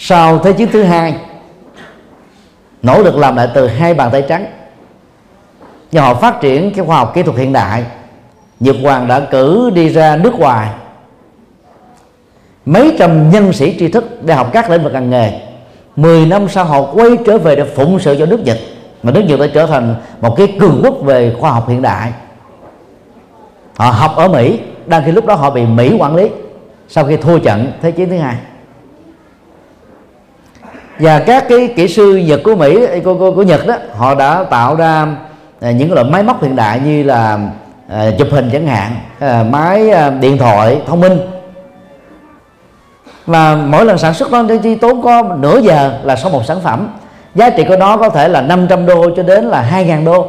sau 0.03 0.38
thế 0.38 0.53
chiến 0.53 0.68
thứ 0.72 0.82
hai, 0.82 1.14
nỗ 2.82 3.03
lực 3.03 3.16
làm 3.16 3.36
lại 3.36 3.48
từ 3.55 3.66
hai 3.66 3.94
bàn 3.94 4.11
tay 4.12 4.24
trắng. 4.28 4.46
Nhưng 5.92 6.03
họ 6.03 6.14
phát 6.14 6.40
triển 6.40 6.72
cái 6.74 6.84
khoa 6.86 6.96
học 6.96 7.14
kỹ 7.14 7.22
thuật 7.22 7.36
hiện 7.36 7.53
đại. 7.53 7.84
Nhật 8.61 8.76
Hoàng 8.82 9.09
đã 9.09 9.20
cử 9.20 9.70
đi 9.74 9.88
ra 9.88 10.16
nước 10.16 10.34
ngoài. 10.34 10.70
Mấy 12.66 12.96
trăm 12.98 13.30
nhân 13.30 13.53
sĩ 13.53 13.76
tri 13.78 13.88
thức 13.88 14.24
để 14.24 14.34
học 14.34 14.51
các 14.53 14.70
lĩnh 14.70 14.82
vực 14.82 14.92
ngành 14.92 15.11
nghề. 15.11 15.40
10 15.96 16.26
năm 16.26 16.48
sau 16.48 16.64
họ 16.64 16.82
quay 16.82 17.11
trở 17.26 17.38
về 17.38 17.57
để 17.57 17.64
phụng 17.64 17.98
sự 17.98 18.16
cho 18.18 18.26
nước 18.26 18.40
Nhật. 18.44 18.59
Mà 19.03 19.12
nước 19.12 19.22
Nhật 19.26 19.40
đã 19.40 19.46
trở 19.55 19.66
thành 19.66 19.94
một 20.20 20.36
cái 20.36 20.57
cường 20.61 20.80
quốc 20.84 20.94
về 21.03 21.34
khoa 21.40 21.51
học 21.51 21.68
hiện 21.68 21.82
đại. 21.82 22.12
Họ 23.76 23.90
học 23.90 24.16
ở 24.16 24.28
Mỹ, 24.28 24.61
đang 24.86 25.03
khi 25.07 25.12
lúc 25.12 25.26
đó 25.26 25.34
họ 25.34 25.51
bị 25.51 25.66
Mỹ 25.66 25.96
quản 25.98 26.16
lý 26.16 26.28
sau 26.88 27.05
khi 27.05 27.16
thua 27.16 27.38
trận 27.38 27.72
thế 27.82 27.90
chiến 27.90 28.11
thứ 28.11 28.18
hai 28.18 28.36
và 31.01 31.18
các 31.18 31.48
cái 31.48 31.72
kỹ 31.76 31.88
sư 31.88 32.16
Nhật 32.16 32.40
của 32.44 32.55
Mỹ 32.55 32.86
của, 33.05 33.14
của, 33.14 33.30
của 33.32 33.42
Nhật 33.42 33.66
đó 33.66 33.74
họ 33.96 34.14
đã 34.14 34.44
tạo 34.51 34.74
ra 34.74 35.07
à, 35.61 35.70
những 35.70 35.92
loại 35.92 36.07
máy 36.11 36.22
móc 36.22 36.42
hiện 36.42 36.57
đại 36.57 36.80
như 36.80 37.03
là 37.03 37.38
à, 37.88 38.11
chụp 38.18 38.28
hình 38.30 38.51
chẳng 38.53 38.66
hạn 38.66 38.96
à, 39.18 39.44
máy 39.51 39.90
à, 39.90 40.11
điện 40.11 40.38
thoại 40.38 40.80
thông 40.86 41.01
minh. 41.01 41.18
Và 43.26 43.55
mỗi 43.55 43.84
lần 43.84 43.98
sản 43.98 44.14
xuất 44.14 44.32
nó 44.32 44.42
chỉ 44.62 44.74
tốn 44.74 45.03
có 45.03 45.22
nửa 45.38 45.59
giờ 45.59 45.92
là 46.03 46.16
xong 46.16 46.32
một 46.32 46.44
sản 46.44 46.61
phẩm. 46.61 46.88
Giá 47.34 47.51
trị 47.51 47.64
của 47.68 47.76
nó 47.76 47.96
có 47.96 48.09
thể 48.09 48.28
là 48.28 48.40
500 48.40 48.86
đô 48.86 49.11
cho 49.16 49.22
đến 49.22 49.44
là 49.44 49.70
2.000 49.72 50.05
đô. 50.05 50.26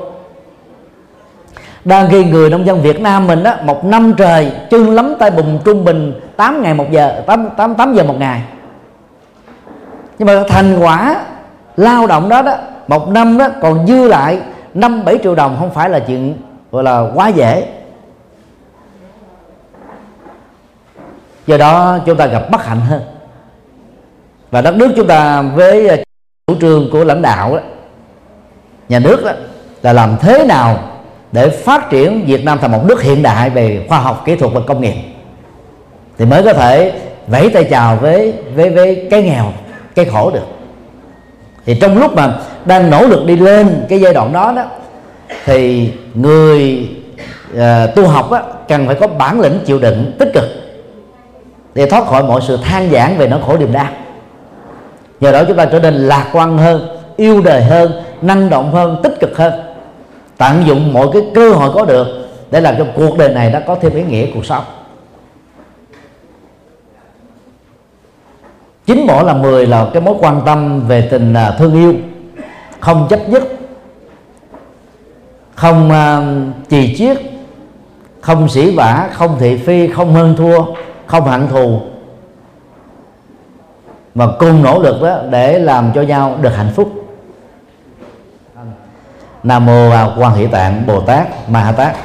Đang 1.86 2.10
khi 2.10 2.24
người 2.24 2.50
nông 2.50 2.66
dân 2.66 2.82
Việt 2.82 3.02
Nam 3.02 3.28
mình 3.28 3.44
đó 3.44 3.54
một 3.64 3.86
năm 3.86 4.14
trời 4.18 4.52
chân 4.70 4.90
lắm 4.90 5.16
tay 5.20 5.32
bùn 5.32 5.60
trung 5.66 5.86
bình 5.86 6.14
8 6.38 6.62
ngày 6.64 6.74
một 6.74 6.92
giờ 6.92 7.22
8, 7.26 7.50
8, 7.58 7.76
8 7.76 7.94
giờ 7.94 8.04
một 8.04 8.16
ngày 8.20 8.42
nhưng 10.22 10.28
mà 10.28 10.44
thành 10.48 10.80
quả 10.80 11.26
lao 11.78 12.08
động 12.08 12.30
đó 12.30 12.42
đó 12.42 12.58
một 12.88 13.10
năm 13.10 13.38
đó 13.38 13.48
còn 13.62 13.88
dư 13.88 14.08
lại 14.08 14.40
5 14.74 15.06
7 15.06 15.18
triệu 15.24 15.36
đồng 15.36 15.56
không 15.60 15.74
phải 15.74 15.90
là 15.90 16.00
chuyện 16.00 16.38
gọi 16.72 16.84
là 16.84 17.06
quá 17.16 17.28
dễ. 17.28 17.68
Do 21.48 21.58
đó 21.58 21.98
chúng 22.06 22.18
ta 22.18 22.26
gặp 22.26 22.52
bất 22.52 22.66
hạnh 22.66 22.80
hơn. 22.80 23.02
Và 24.52 24.62
đất 24.62 24.76
nước 24.76 24.94
chúng 24.96 25.08
ta 25.08 25.42
với 25.42 25.88
à, 25.88 25.98
chủ 26.48 26.56
trương 26.62 26.90
của 26.92 27.04
lãnh 27.04 27.22
đạo 27.22 27.56
đó, 27.56 27.62
nhà 28.90 29.00
nước 29.00 29.24
đó, 29.26 29.32
là 29.82 29.94
làm 29.94 30.18
thế 30.22 30.46
nào 30.46 30.80
để 31.32 31.50
phát 31.50 31.90
triển 31.90 32.26
Việt 32.26 32.46
Nam 32.46 32.58
thành 32.62 32.72
một 32.72 32.86
nước 32.86 33.02
hiện 33.02 33.24
đại 33.24 33.50
về 33.50 33.86
khoa 33.90 34.00
học 34.00 34.22
kỹ 34.26 34.36
thuật 34.36 34.54
và 34.54 34.62
công 34.68 34.82
nghiệp. 34.82 34.96
Thì 36.18 36.26
mới 36.26 36.44
có 36.44 36.54
thể 36.54 37.02
vẫy 37.28 37.50
tay 37.50 37.64
chào 37.64 37.96
với 37.96 38.34
với 38.56 38.70
với 38.70 39.08
cái 39.12 39.24
nghèo 39.24 39.54
cái 39.96 40.06
khổ 40.06 40.32
được. 40.32 40.46
Thì 41.66 41.78
trong 41.82 41.98
lúc 41.98 42.16
mà 42.16 42.34
đang 42.66 42.90
nỗ 42.90 43.08
lực 43.08 43.26
đi 43.26 43.36
lên 43.36 43.86
cái 43.90 44.02
giai 44.02 44.14
đoạn 44.14 44.34
đó 44.34 44.54
đó 44.56 44.64
thì 45.46 45.92
người 46.14 46.90
uh, 47.54 47.96
tu 47.96 48.08
học 48.08 48.32
á, 48.32 48.42
cần 48.68 48.88
phải 48.88 48.96
có 48.96 49.08
bản 49.08 49.40
lĩnh 49.40 49.60
chịu 49.66 49.80
đựng 49.80 50.12
tích 50.20 50.30
cực 50.34 50.46
để 51.76 51.86
thoát 51.86 52.06
khỏi 52.08 52.24
mọi 52.24 52.42
sự 52.48 52.58
than 52.64 52.92
giảng 52.92 53.18
về 53.18 53.28
nỗi 53.28 53.40
khổ 53.48 53.58
niềm 53.58 53.72
đau. 53.72 53.88
Nhờ 55.20 55.32
đó 55.32 55.44
chúng 55.48 55.58
ta 55.58 55.66
trở 55.66 55.80
nên 55.80 55.94
lạc 55.94 56.28
quan 56.34 56.58
hơn 56.58 56.98
yêu 57.18 57.42
đời 57.42 57.64
hơn 57.64 57.92
năng 58.22 58.50
động 58.50 58.72
hơn 58.72 59.00
tích 59.04 59.20
cực 59.20 59.38
hơn 59.38 59.54
tận 60.38 60.64
dụng 60.66 60.94
mọi 60.94 61.08
cái 61.14 61.22
cơ 61.36 61.52
hội 61.52 61.72
có 61.74 61.86
được 61.86 62.08
để 62.52 62.62
làm 62.62 62.76
cho 62.78 62.86
cuộc 62.96 63.18
đời 63.18 63.30
này 63.30 63.50
nó 63.50 63.60
có 63.68 63.76
thêm 63.82 63.94
ý 63.94 64.04
nghĩa 64.04 64.26
cuộc 64.34 64.46
sống. 64.46 64.64
Chính 68.92 69.08
mỗi 69.08 69.24
là 69.24 69.34
mười 69.34 69.68
là 69.68 69.88
cái 69.94 70.02
mối 70.02 70.16
quan 70.20 70.42
tâm 70.46 70.88
về 70.88 71.08
tình 71.12 71.34
à, 71.34 71.56
thương 71.58 71.74
yêu. 71.74 71.96
Không 72.80 73.08
chấp 73.10 73.30
nhất 73.30 73.44
không 75.56 75.92
à, 75.92 76.18
uh, 76.18 76.70
chì 76.70 76.96
chiết 76.98 77.18
không 78.22 78.50
sĩ 78.50 78.76
vả 78.76 79.10
không 79.14 79.36
thị 79.40 79.58
phi 79.58 79.88
không 79.88 80.14
hơn 80.14 80.36
thua 80.38 80.66
không 81.06 81.24
hận 81.24 81.48
thù. 81.48 81.82
Mà 84.16 84.28
cùng 84.40 84.64
nỗ 84.64 84.80
lực 84.80 85.02
đó 85.02 85.20
để 85.30 85.60
làm 85.60 85.92
cho 85.96 86.02
nhau 86.02 86.38
được 86.42 86.56
hạnh 86.56 86.72
phúc. 86.76 86.92
Nam 89.44 89.66
mô 89.66 89.90
à, 89.90 90.08
quan 90.18 90.34
hỷ 90.34 90.48
tạng 90.48 90.84
bồ 90.88 91.02
tát 91.02 91.50
ma 91.50 91.60
ha 91.60 91.72
tát. 91.72 91.96